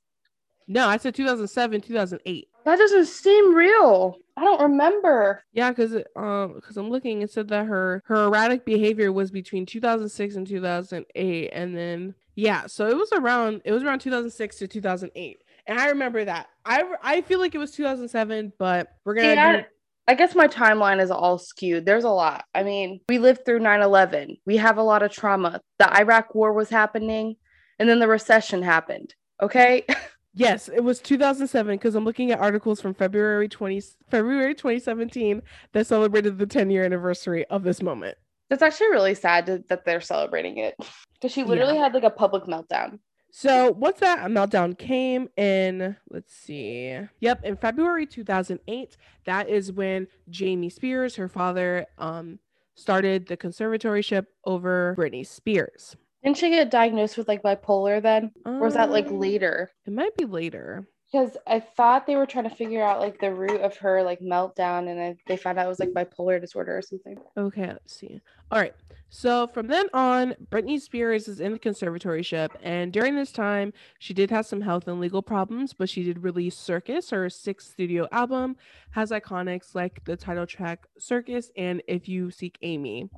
no, 0.68 0.86
I 0.88 0.96
said 0.98 1.14
2007, 1.14 1.80
2008. 1.80 2.48
That 2.64 2.76
doesn't 2.78 3.06
seem 3.06 3.54
real. 3.54 4.16
I 4.40 4.44
don't 4.44 4.62
remember. 4.62 5.42
Yeah, 5.52 5.70
because 5.70 5.94
um, 6.16 6.54
because 6.54 6.78
I'm 6.78 6.88
looking, 6.88 7.20
it 7.20 7.30
said 7.30 7.48
that 7.48 7.66
her 7.66 8.02
her 8.06 8.24
erratic 8.24 8.64
behavior 8.64 9.12
was 9.12 9.30
between 9.30 9.66
2006 9.66 10.34
and 10.34 10.46
2008, 10.46 11.50
and 11.52 11.76
then 11.76 12.14
yeah, 12.36 12.66
so 12.66 12.88
it 12.88 12.96
was 12.96 13.12
around 13.12 13.60
it 13.66 13.72
was 13.72 13.82
around 13.82 13.98
2006 13.98 14.56
to 14.56 14.66
2008, 14.66 15.42
and 15.66 15.78
I 15.78 15.88
remember 15.88 16.24
that. 16.24 16.48
I 16.64 16.84
I 17.02 17.20
feel 17.20 17.38
like 17.38 17.54
it 17.54 17.58
was 17.58 17.72
2007, 17.72 18.54
but 18.58 18.88
we're 19.04 19.14
gonna 19.14 19.28
See, 19.28 19.34
do, 19.34 19.40
I, 19.40 19.66
I 20.08 20.14
guess 20.14 20.34
my 20.34 20.48
timeline 20.48 21.02
is 21.02 21.10
all 21.10 21.36
skewed. 21.36 21.84
There's 21.84 22.04
a 22.04 22.08
lot. 22.08 22.46
I 22.54 22.62
mean, 22.62 23.02
we 23.10 23.18
lived 23.18 23.44
through 23.44 23.58
9 23.58 23.82
11. 23.82 24.38
We 24.46 24.56
have 24.56 24.78
a 24.78 24.82
lot 24.82 25.02
of 25.02 25.12
trauma. 25.12 25.60
The 25.78 25.94
Iraq 25.94 26.34
war 26.34 26.54
was 26.54 26.70
happening, 26.70 27.36
and 27.78 27.86
then 27.86 27.98
the 27.98 28.08
recession 28.08 28.62
happened. 28.62 29.14
Okay. 29.42 29.84
Yes, 30.34 30.68
it 30.68 30.80
was 30.84 31.00
2007 31.00 31.74
because 31.76 31.94
I'm 31.94 32.04
looking 32.04 32.30
at 32.30 32.38
articles 32.38 32.80
from 32.80 32.94
February 32.94 33.48
20 33.48 33.82
February 34.08 34.54
2017 34.54 35.42
that 35.72 35.86
celebrated 35.86 36.38
the 36.38 36.46
10 36.46 36.70
year 36.70 36.84
anniversary 36.84 37.44
of 37.46 37.62
this 37.64 37.82
moment. 37.82 38.16
That's 38.48 38.62
actually 38.62 38.90
really 38.90 39.14
sad 39.14 39.46
to, 39.46 39.64
that 39.68 39.84
they're 39.84 40.00
celebrating 40.00 40.58
it 40.58 40.74
because 41.14 41.32
she 41.32 41.44
literally 41.44 41.74
Yeah. 41.74 41.84
had 41.84 41.94
like 41.94 42.04
a 42.04 42.10
public 42.10 42.44
meltdown. 42.44 42.98
So 43.32 43.70
once 43.72 44.00
that 44.00 44.18
meltdown 44.30 44.76
came 44.76 45.28
in, 45.36 45.96
let's 46.10 46.34
see. 46.34 46.98
Yep, 47.20 47.44
in 47.44 47.56
February 47.56 48.04
2008, 48.06 48.96
that 49.24 49.48
is 49.48 49.70
when 49.72 50.08
Jamie 50.30 50.68
Spears, 50.68 51.14
her 51.14 51.28
father, 51.28 51.86
um, 51.98 52.40
started 52.74 53.26
the 53.28 53.36
conservatorship 53.36 54.26
over 54.44 54.96
Britney 54.98 55.24
Spears. 55.24 55.96
Didn't 56.22 56.36
she 56.36 56.50
get 56.50 56.70
diagnosed 56.70 57.16
with 57.16 57.28
like 57.28 57.42
bipolar 57.42 58.02
then? 58.02 58.32
Or 58.44 58.60
was 58.60 58.74
that 58.74 58.90
like 58.90 59.06
Um, 59.08 59.18
later? 59.18 59.70
It 59.86 59.92
might 59.92 60.16
be 60.16 60.24
later. 60.26 60.86
Because 61.10 61.36
I 61.46 61.58
thought 61.58 62.06
they 62.06 62.14
were 62.14 62.26
trying 62.26 62.48
to 62.48 62.54
figure 62.54 62.84
out 62.84 63.00
like 63.00 63.18
the 63.18 63.34
root 63.34 63.62
of 63.62 63.76
her 63.78 64.02
like 64.04 64.20
meltdown 64.20 64.88
and 64.88 65.00
I, 65.00 65.16
they 65.26 65.36
found 65.36 65.58
out 65.58 65.66
it 65.66 65.68
was 65.68 65.80
like 65.80 65.88
bipolar 65.90 66.40
disorder 66.40 66.76
or 66.76 66.82
something. 66.82 67.16
Okay, 67.36 67.66
let's 67.66 67.96
see. 67.96 68.20
All 68.52 68.60
right. 68.60 68.74
So 69.12 69.48
from 69.48 69.66
then 69.66 69.86
on, 69.92 70.36
Britney 70.52 70.80
Spears 70.80 71.26
is 71.26 71.40
in 71.40 71.50
the 71.50 71.58
conservatorship, 71.58 72.50
and 72.62 72.92
during 72.92 73.16
this 73.16 73.32
time, 73.32 73.72
she 73.98 74.14
did 74.14 74.30
have 74.30 74.46
some 74.46 74.60
health 74.60 74.86
and 74.86 75.00
legal 75.00 75.20
problems, 75.20 75.72
but 75.72 75.88
she 75.88 76.04
did 76.04 76.22
release 76.22 76.56
Circus, 76.56 77.10
her 77.10 77.28
sixth 77.28 77.72
studio 77.72 78.06
album, 78.12 78.54
has 78.92 79.10
iconics 79.10 79.74
like 79.74 80.04
the 80.04 80.16
title 80.16 80.46
track 80.46 80.86
Circus 80.96 81.50
and 81.56 81.82
If 81.88 82.08
You 82.08 82.30
Seek 82.30 82.56
Amy. 82.62 83.10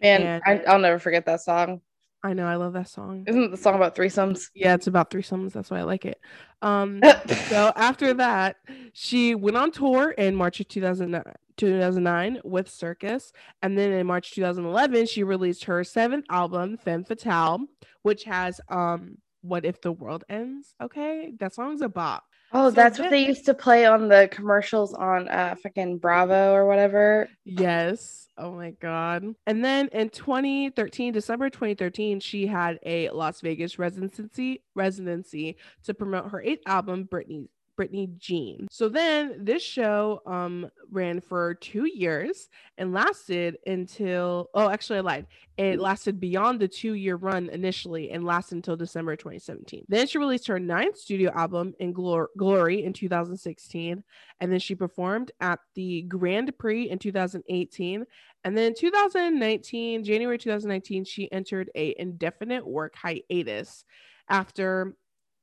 Man, 0.00 0.22
And- 0.22 0.42
I, 0.46 0.62
I'll 0.70 0.78
never 0.78 1.00
forget 1.00 1.26
that 1.26 1.40
song. 1.40 1.80
I 2.24 2.34
know 2.34 2.46
I 2.46 2.54
love 2.54 2.72
that 2.74 2.88
song. 2.88 3.24
Isn't 3.26 3.44
it 3.44 3.50
the 3.50 3.56
song 3.56 3.74
about 3.74 3.96
threesomes? 3.96 4.50
Yeah, 4.54 4.74
it's 4.74 4.86
about 4.86 5.10
threesomes. 5.10 5.52
That's 5.52 5.70
why 5.70 5.80
I 5.80 5.82
like 5.82 6.04
it. 6.04 6.20
Um, 6.60 7.00
so 7.48 7.72
after 7.74 8.14
that, 8.14 8.56
she 8.92 9.34
went 9.34 9.56
on 9.56 9.72
tour 9.72 10.10
in 10.12 10.36
March 10.36 10.60
of 10.60 10.68
2009, 10.68 11.22
2009 11.56 12.40
with 12.44 12.70
Circus. 12.70 13.32
And 13.62 13.76
then 13.76 13.92
in 13.92 14.06
March 14.06 14.32
2011, 14.34 15.06
she 15.06 15.24
released 15.24 15.64
her 15.64 15.82
seventh 15.82 16.26
album, 16.30 16.76
Femme 16.76 17.04
Fatale, 17.04 17.66
which 18.02 18.24
has 18.24 18.60
um 18.68 19.18
What 19.42 19.64
If 19.64 19.80
the 19.80 19.90
World 19.90 20.22
Ends? 20.28 20.74
Okay, 20.80 21.32
that 21.40 21.54
song's 21.54 21.80
a 21.82 21.88
bop. 21.88 22.22
Oh, 22.52 22.68
So 22.68 22.74
that's 22.76 22.98
what 23.00 23.10
they 23.10 23.26
used 23.26 23.46
to 23.46 23.54
play 23.54 23.86
on 23.86 24.08
the 24.08 24.28
commercials 24.30 24.94
on 24.94 25.28
uh 25.28 25.56
fucking 25.60 25.98
Bravo 25.98 26.52
or 26.52 26.66
whatever. 26.66 27.28
Yes. 27.44 28.21
Oh 28.38 28.52
my 28.52 28.70
God. 28.80 29.34
And 29.46 29.64
then 29.64 29.88
in 29.92 30.08
2013, 30.08 31.12
December 31.12 31.50
2013, 31.50 32.18
she 32.20 32.46
had 32.46 32.78
a 32.84 33.10
Las 33.10 33.40
Vegas 33.42 33.78
residency 33.78 34.62
residency 34.74 35.56
to 35.84 35.94
promote 35.94 36.30
her 36.30 36.40
eighth 36.42 36.62
album, 36.66 37.04
Britney 37.04 37.48
Britney 37.78 38.16
Jean. 38.18 38.68
So 38.70 38.88
then 38.88 39.44
this 39.44 39.62
show 39.62 40.20
um 40.26 40.70
ran 40.90 41.20
for 41.20 41.54
two 41.54 41.86
years 41.86 42.48
and 42.78 42.92
lasted 42.92 43.58
until 43.66 44.50
oh 44.54 44.68
actually 44.68 44.98
I 44.98 45.02
lied. 45.02 45.26
It 45.56 45.80
lasted 45.80 46.18
beyond 46.18 46.60
the 46.60 46.68
two-year 46.68 47.16
run 47.16 47.48
initially 47.50 48.10
and 48.10 48.24
lasted 48.24 48.56
until 48.56 48.76
December 48.76 49.16
2017. 49.16 49.84
Then 49.88 50.06
she 50.06 50.18
released 50.18 50.46
her 50.48 50.58
ninth 50.58 50.96
studio 50.96 51.30
album 51.34 51.74
in 51.78 51.92
Glor- 51.92 52.28
Glory 52.36 52.84
in 52.84 52.92
2016 52.92 54.02
and 54.40 54.52
then 54.52 54.60
she 54.60 54.74
performed 54.74 55.30
at 55.40 55.60
the 55.74 56.02
Grand 56.02 56.56
Prix 56.58 56.90
in 56.90 56.98
2018 56.98 58.04
and 58.44 58.56
then 58.56 58.66
in 58.68 58.74
2019 58.74 60.04
January 60.04 60.38
2019 60.38 61.04
she 61.04 61.30
entered 61.30 61.70
a 61.74 61.94
indefinite 61.98 62.66
work 62.66 62.94
hiatus 62.96 63.84
after 64.28 64.94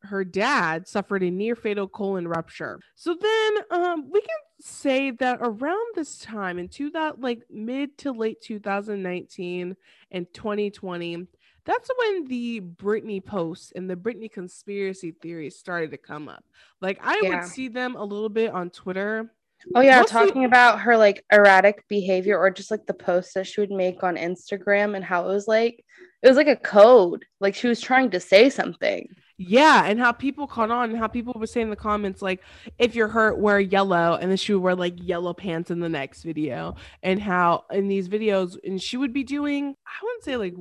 her 0.04 0.24
dad 0.24 0.88
suffered 0.88 1.22
a 1.24 1.30
near 1.30 1.56
fatal 1.56 1.88
colon 1.88 2.28
rupture 2.28 2.80
so 2.96 3.16
then 3.20 3.54
um 3.72 4.10
we 4.12 4.22
can 4.22 4.30
say 4.62 5.12
that 5.12 5.38
around 5.42 5.86
this 5.96 6.18
time 6.20 6.58
in 6.60 6.68
two 6.70 6.90
that 6.90 7.20
like 7.20 7.42
mid 7.50 7.98
to 7.98 8.12
late 8.12 8.42
2019 8.42 9.76
and 10.12 10.34
2020 10.34 11.28
that's 11.66 11.90
when 12.00 12.26
the 12.26 12.62
Britney 12.62 13.24
posts 13.24 13.74
and 13.76 13.88
the 13.90 13.96
Britney 13.96 14.32
conspiracy 14.32 15.12
theories 15.22 15.60
started 15.60 15.92
to 15.92 15.98
come 15.98 16.28
up. 16.28 16.44
Like 16.82 16.98
I 17.04 17.20
Yeah. 17.22 17.30
would 17.42 17.44
see 17.46 17.68
them 17.68 17.96
a 17.96 18.04
little 18.04 18.30
bit 18.30 18.52
on 18.52 18.72
Twitter. 18.72 19.32
Oh 19.76 19.82
yeah, 19.82 20.00
Mostly- 20.00 20.12
talking 20.26 20.46
about 20.46 20.80
her 20.80 20.98
like 20.98 21.24
erratic 21.32 21.88
behavior 21.88 22.40
or 22.40 22.50
just 22.50 22.72
like 22.72 22.88
the 22.88 22.94
posts 22.94 23.34
that 23.34 23.46
she 23.46 23.62
would 23.62 23.70
make 23.72 24.02
on 24.04 24.16
Instagram 24.16 24.96
and 24.96 25.06
how 25.06 25.26
it 25.26 25.32
was 25.34 25.48
like 25.48 25.86
it 26.22 26.28
was 26.28 26.38
like 26.38 26.48
a 26.48 26.56
code. 26.56 27.26
Like 27.40 27.56
she 27.56 27.68
was 27.68 27.82
trying 27.82 28.12
to 28.12 28.20
say 28.20 28.50
something. 28.50 29.08
Yeah, 29.38 29.86
and 29.86 29.98
how 29.98 30.12
people 30.12 30.48
caught 30.48 30.70
on 30.70 30.90
and 30.90 31.00
how 31.00 31.08
people 31.08 31.34
were 31.34 31.48
saying 31.48 31.68
in 31.68 31.70
the 31.70 31.78
comments 31.78 32.22
like 32.22 32.44
if 32.78 32.94
you're 32.94 33.08
hurt 33.08 33.40
wear 33.40 33.60
yellow 33.60 34.18
and 34.20 34.30
then 34.30 34.38
she 34.38 34.54
would 34.54 34.62
wear 34.62 34.76
like 34.76 34.96
yellow 34.98 35.34
pants 35.34 35.72
in 35.72 35.80
the 35.80 35.88
next 35.88 36.24
video 36.24 36.76
and 37.04 37.22
how 37.22 37.64
in 37.72 37.88
these 37.88 38.10
videos 38.10 38.58
and 38.66 38.82
she 38.82 38.98
would 38.98 39.14
be 39.14 39.24
doing 39.24 39.76
I 39.88 40.04
wouldn't 40.04 40.24
say 40.26 40.36
like 40.36 40.56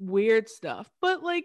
weird 0.00 0.48
stuff, 0.48 0.90
but 1.00 1.22
like 1.22 1.44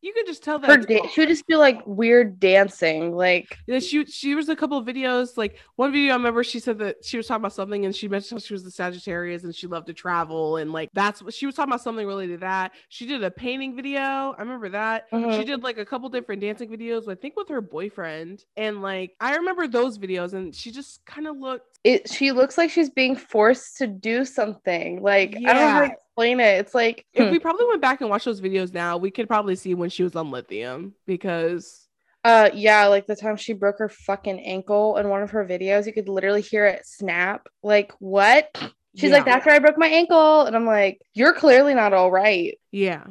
you 0.00 0.12
could 0.12 0.26
just 0.26 0.44
tell 0.44 0.58
that 0.60 0.70
Her 0.70 0.76
da- 0.76 1.06
she 1.08 1.20
would 1.20 1.28
just 1.28 1.46
do 1.46 1.56
like 1.56 1.84
weird 1.86 2.38
dancing. 2.38 3.14
Like 3.14 3.58
Yeah, 3.66 3.80
she 3.80 4.04
she 4.06 4.34
was 4.34 4.48
a 4.48 4.54
couple 4.56 4.78
of 4.78 4.86
videos. 4.86 5.36
Like 5.36 5.58
one 5.76 5.92
video, 5.92 6.12
I 6.12 6.16
remember 6.16 6.44
she 6.44 6.60
said 6.60 6.78
that 6.78 7.04
she 7.04 7.16
was 7.16 7.26
talking 7.26 7.42
about 7.42 7.52
something, 7.52 7.84
and 7.84 7.94
she 7.94 8.08
mentioned 8.08 8.40
how 8.40 8.44
she 8.44 8.54
was 8.54 8.62
the 8.62 8.70
Sagittarius 8.70 9.44
and 9.44 9.54
she 9.54 9.66
loved 9.66 9.88
to 9.88 9.94
travel, 9.94 10.58
and 10.58 10.72
like 10.72 10.90
that's 10.92 11.22
what 11.22 11.34
she 11.34 11.46
was 11.46 11.54
talking 11.54 11.72
about 11.72 11.82
something 11.82 12.06
related 12.06 12.34
to 12.34 12.38
that. 12.38 12.72
She 12.88 13.06
did 13.06 13.24
a 13.24 13.30
painting 13.30 13.74
video. 13.74 14.00
I 14.00 14.36
remember 14.38 14.68
that. 14.70 15.06
She 15.10 15.16
mhm. 15.16 15.46
did 15.46 15.62
like 15.62 15.78
a 15.78 15.84
couple 15.84 16.08
different 16.08 16.40
dancing 16.40 16.70
videos, 16.70 17.08
I 17.08 17.14
think 17.14 17.36
with 17.36 17.48
her 17.48 17.60
boyfriend, 17.60 18.44
and 18.56 18.82
like 18.82 19.16
I 19.20 19.36
remember 19.36 19.66
those 19.66 19.98
videos, 19.98 20.32
and 20.32 20.54
she 20.54 20.70
just 20.70 21.04
kind 21.06 21.26
of 21.26 21.36
looked. 21.36 21.77
It 21.88 22.10
she 22.10 22.32
looks 22.32 22.58
like 22.58 22.68
she's 22.70 22.90
being 22.90 23.16
forced 23.16 23.78
to 23.78 23.86
do 23.86 24.24
something. 24.26 25.02
Like 25.02 25.34
I 25.36 25.54
don't 25.54 25.62
know 25.62 25.68
how 25.68 25.80
to 25.80 25.92
explain 25.92 26.38
it. 26.38 26.58
It's 26.58 26.74
like 26.74 27.06
If 27.14 27.26
hmm. 27.26 27.32
we 27.32 27.38
probably 27.38 27.66
went 27.66 27.80
back 27.80 28.02
and 28.02 28.10
watched 28.10 28.26
those 28.26 28.42
videos 28.42 28.74
now, 28.74 28.98
we 28.98 29.10
could 29.10 29.26
probably 29.26 29.56
see 29.56 29.74
when 29.74 29.88
she 29.88 30.02
was 30.02 30.14
on 30.14 30.30
lithium 30.30 30.94
because 31.06 31.88
Uh 32.24 32.50
yeah, 32.52 32.86
like 32.88 33.06
the 33.06 33.16
time 33.16 33.36
she 33.36 33.54
broke 33.54 33.78
her 33.78 33.88
fucking 33.88 34.38
ankle 34.40 34.98
in 34.98 35.08
one 35.08 35.22
of 35.22 35.30
her 35.30 35.46
videos, 35.46 35.86
you 35.86 35.94
could 35.94 36.10
literally 36.10 36.42
hear 36.42 36.66
it 36.66 36.86
snap. 36.86 37.48
Like, 37.62 37.92
what? 38.00 38.50
She's 38.94 39.10
like, 39.12 39.24
Yeah. 39.24 39.32
that's 39.34 39.46
where 39.46 39.54
I 39.54 39.58
broke 39.60 39.78
my 39.78 39.86
ankle. 39.88 40.42
And 40.42 40.54
I'm 40.54 40.66
like, 40.66 41.00
you're 41.14 41.32
clearly 41.32 41.74
not 41.74 41.94
all 41.94 42.10
right. 42.10 42.58
Yeah. 42.70 43.04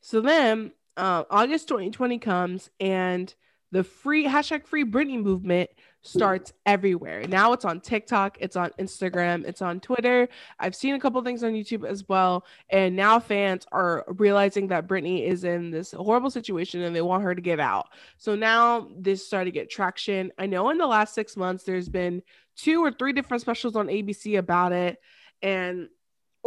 So 0.00 0.20
then 0.20 0.72
uh, 0.96 1.24
August 1.30 1.68
2020 1.68 2.18
comes 2.18 2.70
and 2.80 3.32
the 3.76 3.84
free 3.84 4.24
hashtag 4.24 4.66
free 4.66 4.86
Britney 4.86 5.22
movement 5.22 5.68
starts 6.00 6.54
everywhere. 6.64 7.26
Now 7.28 7.52
it's 7.52 7.66
on 7.66 7.82
TikTok, 7.82 8.38
it's 8.40 8.56
on 8.56 8.70
Instagram, 8.78 9.44
it's 9.44 9.60
on 9.60 9.80
Twitter. 9.80 10.30
I've 10.58 10.74
seen 10.74 10.94
a 10.94 10.98
couple 10.98 11.22
things 11.22 11.44
on 11.44 11.52
YouTube 11.52 11.86
as 11.86 12.08
well. 12.08 12.46
And 12.70 12.96
now 12.96 13.20
fans 13.20 13.66
are 13.72 14.06
realizing 14.08 14.68
that 14.68 14.88
Britney 14.88 15.26
is 15.26 15.44
in 15.44 15.70
this 15.70 15.92
horrible 15.92 16.30
situation 16.30 16.80
and 16.80 16.96
they 16.96 17.02
want 17.02 17.22
her 17.22 17.34
to 17.34 17.42
get 17.42 17.60
out. 17.60 17.88
So 18.16 18.34
now 18.34 18.88
this 18.96 19.26
started 19.26 19.46
to 19.46 19.50
get 19.50 19.68
traction. 19.68 20.32
I 20.38 20.46
know 20.46 20.70
in 20.70 20.78
the 20.78 20.86
last 20.86 21.12
six 21.12 21.36
months 21.36 21.64
there's 21.64 21.90
been 21.90 22.22
two 22.56 22.82
or 22.82 22.90
three 22.90 23.12
different 23.12 23.42
specials 23.42 23.76
on 23.76 23.88
ABC 23.88 24.38
about 24.38 24.72
it. 24.72 24.98
And 25.42 25.90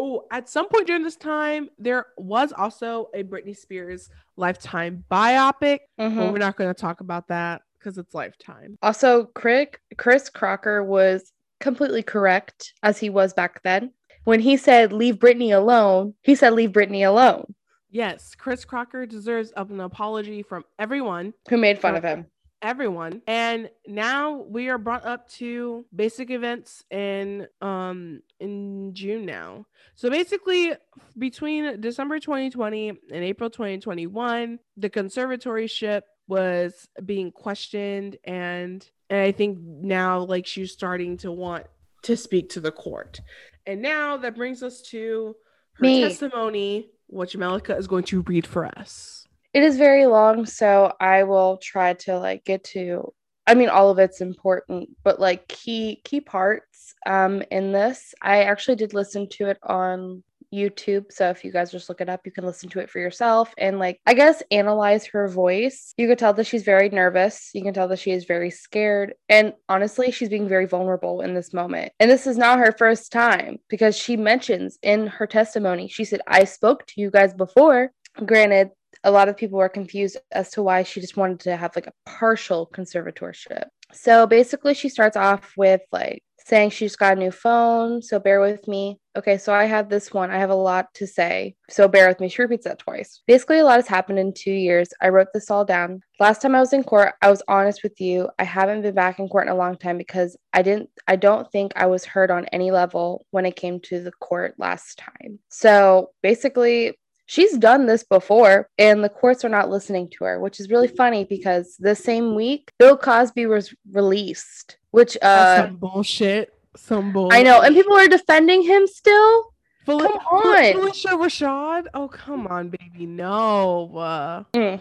Oh, 0.01 0.23
at 0.31 0.47
some 0.47 0.69
point 0.69 0.87
during 0.87 1.03
this 1.03 1.17
time, 1.17 1.69
there 1.77 2.05
was 2.17 2.53
also 2.53 3.09
a 3.13 3.21
Britney 3.23 3.55
Spears 3.55 4.09
Lifetime 4.37 5.03
biopic. 5.11 5.79
Mhm. 5.99 6.15
But 6.15 6.31
we're 6.31 6.37
not 6.39 6.55
going 6.55 6.73
to 6.73 6.81
talk 6.81 7.01
about 7.01 7.27
that 7.27 7.63
because 7.77 7.97
it's 7.97 8.13
Lifetime. 8.13 8.77
Also, 8.81 9.25
Chris 9.25 10.29
Crocker 10.29 10.83
was 10.83 11.33
completely 11.59 12.01
correct 12.01 12.73
as 12.81 12.97
he 12.97 13.09
was 13.09 13.33
back 13.33 13.61
then. 13.63 13.91
When 14.23 14.39
he 14.39 14.55
said 14.55 14.93
leave 14.93 15.15
Britney 15.17 15.53
alone, 15.53 16.13
he 16.21 16.33
said 16.35 16.53
leave 16.53 16.71
Britney 16.71 17.05
alone. 17.05 17.53
Yes, 17.89 18.35
Chris 18.35 18.63
Crocker 18.63 19.05
deserves 19.05 19.51
an 19.57 19.79
apology 19.81 20.43
from 20.43 20.63
everyone, 20.77 21.33
Who 21.49 21.57
made 21.57 21.79
fun 21.79 21.95
of 21.95 22.03
him? 22.03 22.27
Everyone. 22.61 23.21
And 23.27 23.69
now 23.87 24.43
we 24.47 24.69
are 24.69 24.77
brought 24.77 25.05
up 25.05 25.29
to 25.31 25.85
basic 25.95 26.29
events 26.29 26.83
in 26.91 27.47
um 27.61 28.21
in 28.39 28.93
June 28.93 29.25
now. 29.25 29.65
So 29.95 30.09
basically 30.09 30.73
between 31.17 31.81
December 31.81 32.19
2020 32.19 32.89
and 32.89 32.99
April 33.23 33.49
2021, 33.49 34.59
the 34.77 34.89
conservatorship 34.89 36.01
was 36.27 36.87
being 37.05 37.31
questioned 37.31 38.17
and 38.23 38.87
and 39.09 39.21
I 39.21 39.31
think 39.31 39.57
now 39.59 40.19
like 40.19 40.45
she's 40.45 40.71
starting 40.71 41.17
to 41.17 41.31
want 41.31 41.65
to 42.03 42.15
speak 42.15 42.49
to 42.51 42.59
the 42.59 42.71
court. 42.71 43.19
And 43.65 43.81
now 43.81 44.17
that 44.17 44.35
brings 44.35 44.63
us 44.63 44.81
to 44.83 45.35
her 45.73 45.83
Me. 45.83 46.01
testimony, 46.01 46.91
which 47.07 47.35
Melika 47.35 47.77
is 47.77 47.87
going 47.87 48.03
to 48.05 48.21
read 48.21 48.45
for 48.45 48.65
us. 48.65 49.18
It 49.53 49.63
is 49.63 49.77
very 49.77 50.05
long, 50.05 50.45
so 50.45 50.93
I 50.99 51.23
will 51.23 51.57
try 51.57 51.93
to 51.93 52.19
like 52.19 52.45
get 52.45 52.63
to 52.65 53.13
I 53.47 53.55
mean 53.55 53.69
all 53.69 53.89
of 53.89 53.97
it's 53.97 54.21
important, 54.21 54.89
but 55.03 55.19
like 55.19 55.47
key 55.47 56.01
key 56.03 56.21
parts 56.21 56.93
um, 57.05 57.41
in 57.51 57.71
this. 57.71 58.13
I 58.21 58.43
actually 58.43 58.75
did 58.75 58.93
listen 58.93 59.27
to 59.29 59.47
it 59.47 59.57
on 59.63 60.23
YouTube. 60.53 61.11
So 61.11 61.29
if 61.29 61.43
you 61.43 61.51
guys 61.51 61.71
just 61.71 61.89
look 61.89 62.01
it 62.01 62.09
up, 62.09 62.21
you 62.25 62.31
can 62.31 62.45
listen 62.45 62.69
to 62.69 62.79
it 62.79 62.89
for 62.89 62.99
yourself 62.99 63.53
and, 63.57 63.79
like, 63.79 63.99
I 64.05 64.13
guess 64.13 64.41
analyze 64.51 65.05
her 65.07 65.27
voice. 65.27 65.93
You 65.97 66.07
could 66.07 66.17
tell 66.17 66.33
that 66.33 66.47
she's 66.47 66.63
very 66.63 66.89
nervous. 66.89 67.51
You 67.53 67.63
can 67.63 67.73
tell 67.73 67.87
that 67.89 67.99
she 67.99 68.11
is 68.11 68.25
very 68.25 68.49
scared. 68.49 69.13
And 69.29 69.53
honestly, 69.67 70.11
she's 70.11 70.29
being 70.29 70.47
very 70.47 70.65
vulnerable 70.65 71.21
in 71.21 71.33
this 71.33 71.53
moment. 71.53 71.91
And 71.99 72.09
this 72.09 72.27
is 72.27 72.37
not 72.37 72.59
her 72.59 72.73
first 72.77 73.11
time 73.11 73.59
because 73.69 73.95
she 73.95 74.17
mentions 74.17 74.77
in 74.81 75.07
her 75.07 75.27
testimony, 75.27 75.87
she 75.87 76.05
said, 76.05 76.21
I 76.27 76.43
spoke 76.45 76.85
to 76.87 77.01
you 77.01 77.11
guys 77.11 77.33
before. 77.33 77.91
Granted, 78.25 78.71
a 79.03 79.11
lot 79.11 79.29
of 79.29 79.37
people 79.37 79.59
were 79.59 79.69
confused 79.69 80.17
as 80.31 80.51
to 80.51 80.63
why 80.63 80.83
she 80.83 81.01
just 81.01 81.17
wanted 81.17 81.39
to 81.41 81.55
have 81.55 81.75
like 81.75 81.87
a 81.87 81.93
partial 82.05 82.69
conservatorship. 82.73 83.65
So 83.93 84.27
basically, 84.27 84.73
she 84.73 84.89
starts 84.89 85.17
off 85.17 85.53
with 85.57 85.81
like 85.91 86.23
saying 86.49 86.71
she's 86.71 86.95
got 86.95 87.17
a 87.17 87.19
new 87.19 87.31
phone. 87.31 88.01
So 88.01 88.19
bear 88.19 88.41
with 88.41 88.67
me. 88.67 88.99
Okay, 89.15 89.37
so 89.37 89.53
I 89.53 89.65
have 89.65 89.89
this 89.89 90.13
one. 90.13 90.31
I 90.31 90.37
have 90.37 90.49
a 90.49 90.55
lot 90.55 90.93
to 90.95 91.05
say. 91.05 91.55
So 91.69 91.87
bear 91.87 92.07
with 92.07 92.19
me. 92.19 92.29
She 92.29 92.41
repeats 92.41 92.65
that 92.65 92.79
twice. 92.79 93.21
Basically, 93.27 93.59
a 93.59 93.65
lot 93.65 93.75
has 93.75 93.87
happened 93.87 94.19
in 94.19 94.33
two 94.33 94.51
years. 94.51 94.89
I 95.01 95.09
wrote 95.09 95.27
this 95.33 95.51
all 95.51 95.65
down. 95.65 96.01
Last 96.19 96.41
time 96.41 96.55
I 96.55 96.59
was 96.59 96.73
in 96.73 96.83
court, 96.83 97.13
I 97.21 97.29
was 97.29 97.43
honest 97.47 97.83
with 97.83 97.99
you. 97.99 98.29
I 98.39 98.43
haven't 98.43 98.81
been 98.81 98.95
back 98.95 99.19
in 99.19 99.27
court 99.27 99.47
in 99.47 99.53
a 99.53 99.57
long 99.57 99.77
time 99.77 99.97
because 99.97 100.37
I 100.53 100.61
didn't, 100.61 100.89
I 101.07 101.15
don't 101.15 101.51
think 101.51 101.73
I 101.75 101.85
was 101.85 102.05
heard 102.05 102.31
on 102.31 102.45
any 102.45 102.71
level 102.71 103.25
when 103.31 103.45
it 103.45 103.55
came 103.55 103.79
to 103.81 104.01
the 104.01 104.11
court 104.11 104.55
last 104.57 104.97
time. 104.97 105.39
So 105.49 106.11
basically, 106.21 106.97
she's 107.29 107.57
done 107.57 107.85
this 107.85 108.03
before 108.03 108.67
and 108.79 109.03
the 109.03 109.09
courts 109.09 109.45
are 109.45 109.49
not 109.49 109.69
listening 109.69 110.09
to 110.09 110.23
her 110.23 110.39
which 110.39 110.59
is 110.59 110.69
really 110.69 110.87
funny 110.87 111.23
because 111.23 111.75
the 111.77 111.95
same 111.95 112.35
week 112.35 112.71
bill 112.79 112.97
cosby 112.97 113.45
was 113.45 113.73
released 113.91 114.77
which 114.91 115.15
uh 115.21 115.67
some 115.67 115.75
bullshit. 115.75 116.53
Some 116.75 117.11
bullshit 117.11 117.39
i 117.39 117.43
know 117.43 117.61
and 117.61 117.75
people 117.75 117.95
are 117.95 118.07
defending 118.07 118.63
him 118.63 118.87
still? 118.87 119.53
Fel- 119.85 119.99
come 119.99 120.17
on. 120.17 120.63
Phylicia 120.73 121.17
Rashad? 121.17 121.85
Oh 121.93 122.07
come 122.07 122.47
on 122.47 122.69
baby 122.69 123.05
no. 123.05 123.95
Uh, 123.95 124.43
mm. 124.53 124.79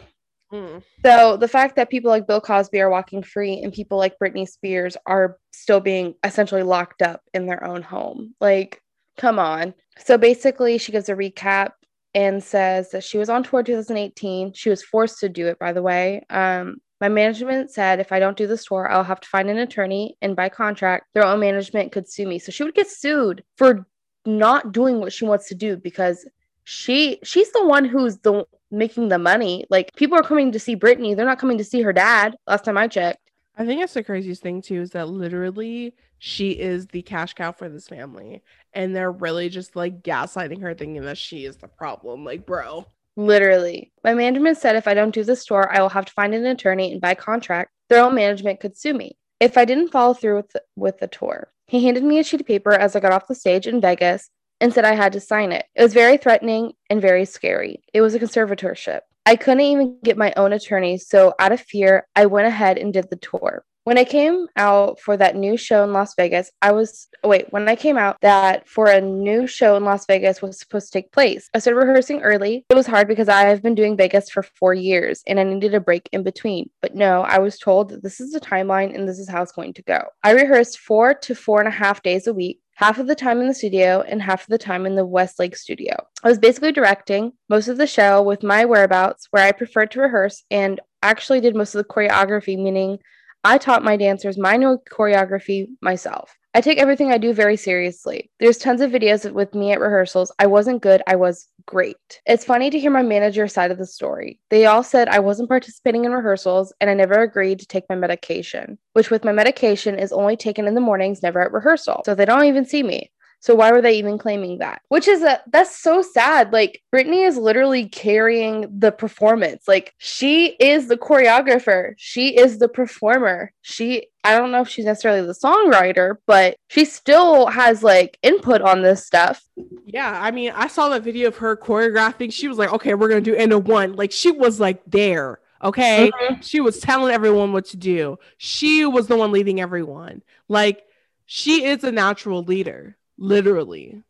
Mm. 0.52 0.82
So 1.04 1.36
the 1.36 1.48
fact 1.48 1.76
that 1.76 1.90
people 1.90 2.10
like 2.10 2.26
Bill 2.26 2.40
Cosby 2.40 2.80
are 2.80 2.90
walking 2.90 3.22
free 3.22 3.60
and 3.62 3.72
people 3.72 3.98
like 3.98 4.18
Britney 4.18 4.48
Spears 4.48 4.96
are 5.06 5.36
still 5.52 5.80
being 5.80 6.14
essentially 6.24 6.62
locked 6.62 7.02
up 7.02 7.20
in 7.34 7.46
their 7.46 7.62
own 7.64 7.82
home, 7.82 8.34
like, 8.40 8.80
come 9.18 9.38
on. 9.38 9.74
So 9.98 10.16
basically, 10.16 10.78
she 10.78 10.92
gives 10.92 11.08
a 11.08 11.14
recap 11.14 11.72
and 12.14 12.42
says 12.42 12.90
that 12.90 13.04
she 13.04 13.18
was 13.18 13.28
on 13.28 13.42
tour 13.42 13.62
2018. 13.62 14.52
She 14.52 14.70
was 14.70 14.82
forced 14.82 15.18
to 15.20 15.28
do 15.28 15.46
it, 15.46 15.58
by 15.58 15.72
the 15.72 15.82
way. 15.82 16.24
Um, 16.30 16.78
my 17.00 17.08
management 17.08 17.70
said 17.70 18.00
if 18.00 18.10
I 18.12 18.18
don't 18.18 18.36
do 18.36 18.46
this 18.46 18.64
tour, 18.64 18.90
I'll 18.90 19.04
have 19.04 19.20
to 19.20 19.28
find 19.28 19.48
an 19.48 19.58
attorney, 19.58 20.16
and 20.20 20.34
by 20.34 20.48
contract, 20.48 21.06
their 21.14 21.24
own 21.24 21.40
management 21.40 21.92
could 21.92 22.10
sue 22.10 22.26
me. 22.26 22.38
So 22.38 22.50
she 22.50 22.64
would 22.64 22.74
get 22.74 22.90
sued 22.90 23.44
for 23.56 23.86
not 24.26 24.72
doing 24.72 25.00
what 25.00 25.12
she 25.12 25.24
wants 25.24 25.48
to 25.48 25.54
do 25.54 25.76
because 25.76 26.28
she 26.64 27.18
she's 27.22 27.50
the 27.52 27.64
one 27.64 27.84
who's 27.84 28.18
the 28.18 28.44
making 28.70 29.08
the 29.08 29.18
money. 29.18 29.64
Like 29.70 29.94
people 29.96 30.18
are 30.18 30.22
coming 30.22 30.52
to 30.52 30.58
see 30.58 30.76
Britney, 30.76 31.16
they're 31.16 31.24
not 31.24 31.38
coming 31.38 31.58
to 31.58 31.64
see 31.64 31.82
her 31.82 31.92
dad. 31.92 32.36
Last 32.46 32.64
time 32.64 32.76
I 32.76 32.88
checked. 32.88 33.27
I 33.58 33.66
think 33.66 33.80
that's 33.80 33.94
the 33.94 34.04
craziest 34.04 34.40
thing 34.40 34.62
too 34.62 34.80
is 34.80 34.92
that 34.92 35.08
literally 35.08 35.94
she 36.18 36.52
is 36.52 36.86
the 36.86 37.02
cash 37.02 37.34
cow 37.34 37.50
for 37.50 37.68
this 37.68 37.88
family, 37.88 38.42
and 38.72 38.94
they're 38.94 39.10
really 39.10 39.48
just 39.48 39.74
like 39.74 40.02
gaslighting 40.02 40.62
her, 40.62 40.74
thinking 40.74 41.02
that 41.02 41.18
she 41.18 41.44
is 41.44 41.56
the 41.56 41.66
problem. 41.66 42.24
Like, 42.24 42.46
bro, 42.46 42.86
literally. 43.16 43.92
My 44.04 44.14
management 44.14 44.58
said 44.58 44.76
if 44.76 44.86
I 44.86 44.94
don't 44.94 45.14
do 45.14 45.24
this 45.24 45.44
tour, 45.44 45.68
I 45.72 45.80
will 45.82 45.88
have 45.88 46.06
to 46.06 46.12
find 46.12 46.34
an 46.34 46.46
attorney, 46.46 46.92
and 46.92 47.00
by 47.00 47.16
contract, 47.16 47.72
their 47.88 48.02
own 48.02 48.14
management 48.14 48.60
could 48.60 48.76
sue 48.76 48.94
me 48.94 49.16
if 49.40 49.58
I 49.58 49.64
didn't 49.64 49.88
follow 49.88 50.14
through 50.14 50.36
with 50.36 50.50
the, 50.50 50.62
with 50.76 50.98
the 50.98 51.08
tour. 51.08 51.50
He 51.66 51.84
handed 51.84 52.04
me 52.04 52.20
a 52.20 52.24
sheet 52.24 52.40
of 52.40 52.46
paper 52.46 52.72
as 52.72 52.94
I 52.94 53.00
got 53.00 53.12
off 53.12 53.26
the 53.26 53.34
stage 53.34 53.66
in 53.66 53.80
Vegas 53.80 54.30
and 54.60 54.72
said 54.72 54.84
I 54.84 54.94
had 54.94 55.12
to 55.12 55.20
sign 55.20 55.50
it. 55.52 55.66
It 55.74 55.82
was 55.82 55.94
very 55.94 56.16
threatening 56.16 56.72
and 56.90 57.02
very 57.02 57.24
scary. 57.24 57.82
It 57.92 58.02
was 58.02 58.14
a 58.14 58.20
conservatorship. 58.20 59.00
I 59.28 59.36
couldn't 59.36 59.60
even 59.60 59.98
get 60.02 60.16
my 60.16 60.32
own 60.38 60.54
attorney, 60.54 60.96
so 60.96 61.34
out 61.38 61.52
of 61.52 61.60
fear, 61.60 62.06
I 62.16 62.24
went 62.24 62.46
ahead 62.46 62.78
and 62.78 62.94
did 62.94 63.10
the 63.10 63.16
tour. 63.16 63.62
When 63.84 63.98
I 63.98 64.04
came 64.04 64.46
out 64.56 65.00
for 65.00 65.18
that 65.18 65.36
new 65.36 65.58
show 65.58 65.84
in 65.84 65.92
Las 65.92 66.14
Vegas, 66.16 66.50
I 66.62 66.72
was 66.72 67.08
wait, 67.22 67.44
when 67.50 67.68
I 67.68 67.76
came 67.76 67.98
out 67.98 68.16
that 68.22 68.66
for 68.66 68.86
a 68.86 69.02
new 69.02 69.46
show 69.46 69.76
in 69.76 69.84
Las 69.84 70.06
Vegas 70.06 70.40
was 70.40 70.58
supposed 70.58 70.86
to 70.86 70.98
take 70.98 71.12
place. 71.12 71.50
I 71.54 71.58
started 71.58 71.80
rehearsing 71.80 72.22
early. 72.22 72.64
It 72.70 72.74
was 72.74 72.86
hard 72.86 73.06
because 73.06 73.28
I 73.28 73.42
have 73.42 73.62
been 73.62 73.74
doing 73.74 73.98
Vegas 73.98 74.30
for 74.30 74.42
four 74.42 74.72
years 74.72 75.22
and 75.26 75.38
I 75.38 75.42
needed 75.42 75.74
a 75.74 75.80
break 75.80 76.08
in 76.12 76.22
between. 76.22 76.70
But 76.80 76.94
no, 76.94 77.20
I 77.20 77.38
was 77.38 77.58
told 77.58 77.90
that 77.90 78.02
this 78.02 78.20
is 78.20 78.32
the 78.32 78.40
timeline 78.40 78.94
and 78.94 79.06
this 79.06 79.18
is 79.18 79.28
how 79.28 79.42
it's 79.42 79.52
going 79.52 79.74
to 79.74 79.82
go. 79.82 80.04
I 80.22 80.32
rehearsed 80.32 80.78
four 80.78 81.12
to 81.12 81.34
four 81.34 81.58
and 81.58 81.68
a 81.68 81.70
half 81.70 82.02
days 82.02 82.26
a 82.26 82.32
week 82.32 82.60
half 82.78 83.00
of 83.00 83.08
the 83.08 83.14
time 83.14 83.40
in 83.40 83.48
the 83.48 83.54
studio 83.54 84.04
and 84.06 84.22
half 84.22 84.42
of 84.42 84.48
the 84.50 84.56
time 84.56 84.86
in 84.86 84.94
the 84.94 85.04
Westlake 85.04 85.56
studio. 85.56 85.96
I 86.22 86.28
was 86.28 86.38
basically 86.38 86.70
directing 86.70 87.32
most 87.48 87.66
of 87.66 87.76
the 87.76 87.88
show 87.88 88.22
with 88.22 88.44
my 88.44 88.64
whereabouts, 88.64 89.26
where 89.32 89.44
I 89.44 89.50
preferred 89.50 89.90
to 89.92 90.00
rehearse 90.00 90.44
and 90.52 90.80
actually 91.02 91.40
did 91.40 91.56
most 91.56 91.74
of 91.74 91.84
the 91.84 91.92
choreography, 91.92 92.56
meaning 92.56 92.98
I 93.42 93.58
taught 93.58 93.82
my 93.82 93.96
dancers 93.96 94.38
my 94.38 94.56
new 94.56 94.78
choreography 94.92 95.66
myself. 95.82 96.36
I 96.54 96.60
take 96.60 96.78
everything 96.78 97.10
I 97.10 97.18
do 97.18 97.32
very 97.32 97.56
seriously. 97.56 98.30
There's 98.38 98.58
tons 98.58 98.80
of 98.80 98.92
videos 98.92 99.28
with 99.32 99.56
me 99.56 99.72
at 99.72 99.80
rehearsals. 99.80 100.30
I 100.38 100.46
wasn't 100.46 100.80
good, 100.80 101.02
I 101.08 101.16
was 101.16 101.48
great. 101.68 102.22
It's 102.24 102.46
funny 102.46 102.70
to 102.70 102.80
hear 102.80 102.90
my 102.90 103.02
manager's 103.02 103.52
side 103.52 103.70
of 103.70 103.76
the 103.76 103.84
story. 103.84 104.40
They 104.48 104.64
all 104.64 104.82
said 104.82 105.06
I 105.06 105.18
wasn't 105.18 105.50
participating 105.50 106.06
in 106.06 106.12
rehearsals 106.12 106.72
and 106.80 106.88
I 106.88 106.94
never 106.94 107.20
agreed 107.20 107.60
to 107.60 107.66
take 107.66 107.84
my 107.90 107.94
medication, 107.94 108.78
which 108.94 109.10
with 109.10 109.22
my 109.22 109.32
medication 109.32 109.98
is 109.98 110.10
only 110.10 110.34
taken 110.34 110.66
in 110.66 110.74
the 110.74 110.80
mornings, 110.80 111.22
never 111.22 111.40
at 111.42 111.52
rehearsal. 111.52 112.02
So 112.06 112.14
they 112.14 112.24
don't 112.24 112.46
even 112.46 112.64
see 112.64 112.82
me. 112.82 113.10
So 113.40 113.54
why 113.54 113.70
were 113.70 113.80
they 113.80 113.98
even 113.98 114.18
claiming 114.18 114.58
that? 114.58 114.82
Which 114.88 115.06
is 115.06 115.22
a 115.22 115.40
that's 115.50 115.76
so 115.76 116.02
sad. 116.02 116.52
Like 116.52 116.82
Britney 116.92 117.26
is 117.26 117.36
literally 117.36 117.88
carrying 117.88 118.66
the 118.78 118.90
performance. 118.90 119.68
Like 119.68 119.94
she 119.98 120.56
is 120.58 120.88
the 120.88 120.96
choreographer. 120.96 121.94
She 121.96 122.36
is 122.36 122.58
the 122.58 122.68
performer. 122.68 123.52
She 123.62 124.08
I 124.24 124.36
don't 124.36 124.50
know 124.50 124.62
if 124.62 124.68
she's 124.68 124.84
necessarily 124.84 125.26
the 125.26 125.32
songwriter, 125.32 126.16
but 126.26 126.56
she 126.68 126.84
still 126.84 127.46
has 127.46 127.82
like 127.82 128.18
input 128.22 128.60
on 128.60 128.82
this 128.82 129.06
stuff. 129.06 129.42
Yeah, 129.86 130.20
I 130.20 130.32
mean, 130.32 130.52
I 130.54 130.66
saw 130.66 130.88
that 130.90 131.04
video 131.04 131.28
of 131.28 131.36
her 131.38 131.56
choreographing. 131.56 132.32
She 132.32 132.48
was 132.48 132.58
like, 132.58 132.72
"Okay, 132.72 132.94
we're 132.94 133.08
gonna 133.08 133.20
do 133.20 133.34
end 133.34 133.52
of 133.52 133.68
one." 133.68 133.94
Like 133.94 134.12
she 134.12 134.32
was 134.32 134.58
like 134.58 134.82
there. 134.86 135.40
Okay, 135.62 136.10
mm-hmm. 136.12 136.40
she 136.40 136.60
was 136.60 136.80
telling 136.80 137.14
everyone 137.14 137.52
what 137.52 137.66
to 137.66 137.76
do. 137.76 138.18
She 138.36 138.84
was 138.84 139.06
the 139.06 139.16
one 139.16 139.32
leading 139.32 139.60
everyone. 139.60 140.22
Like 140.48 140.84
she 141.24 141.64
is 141.64 141.84
a 141.84 141.92
natural 141.92 142.42
leader 142.42 142.97
literally. 143.18 144.02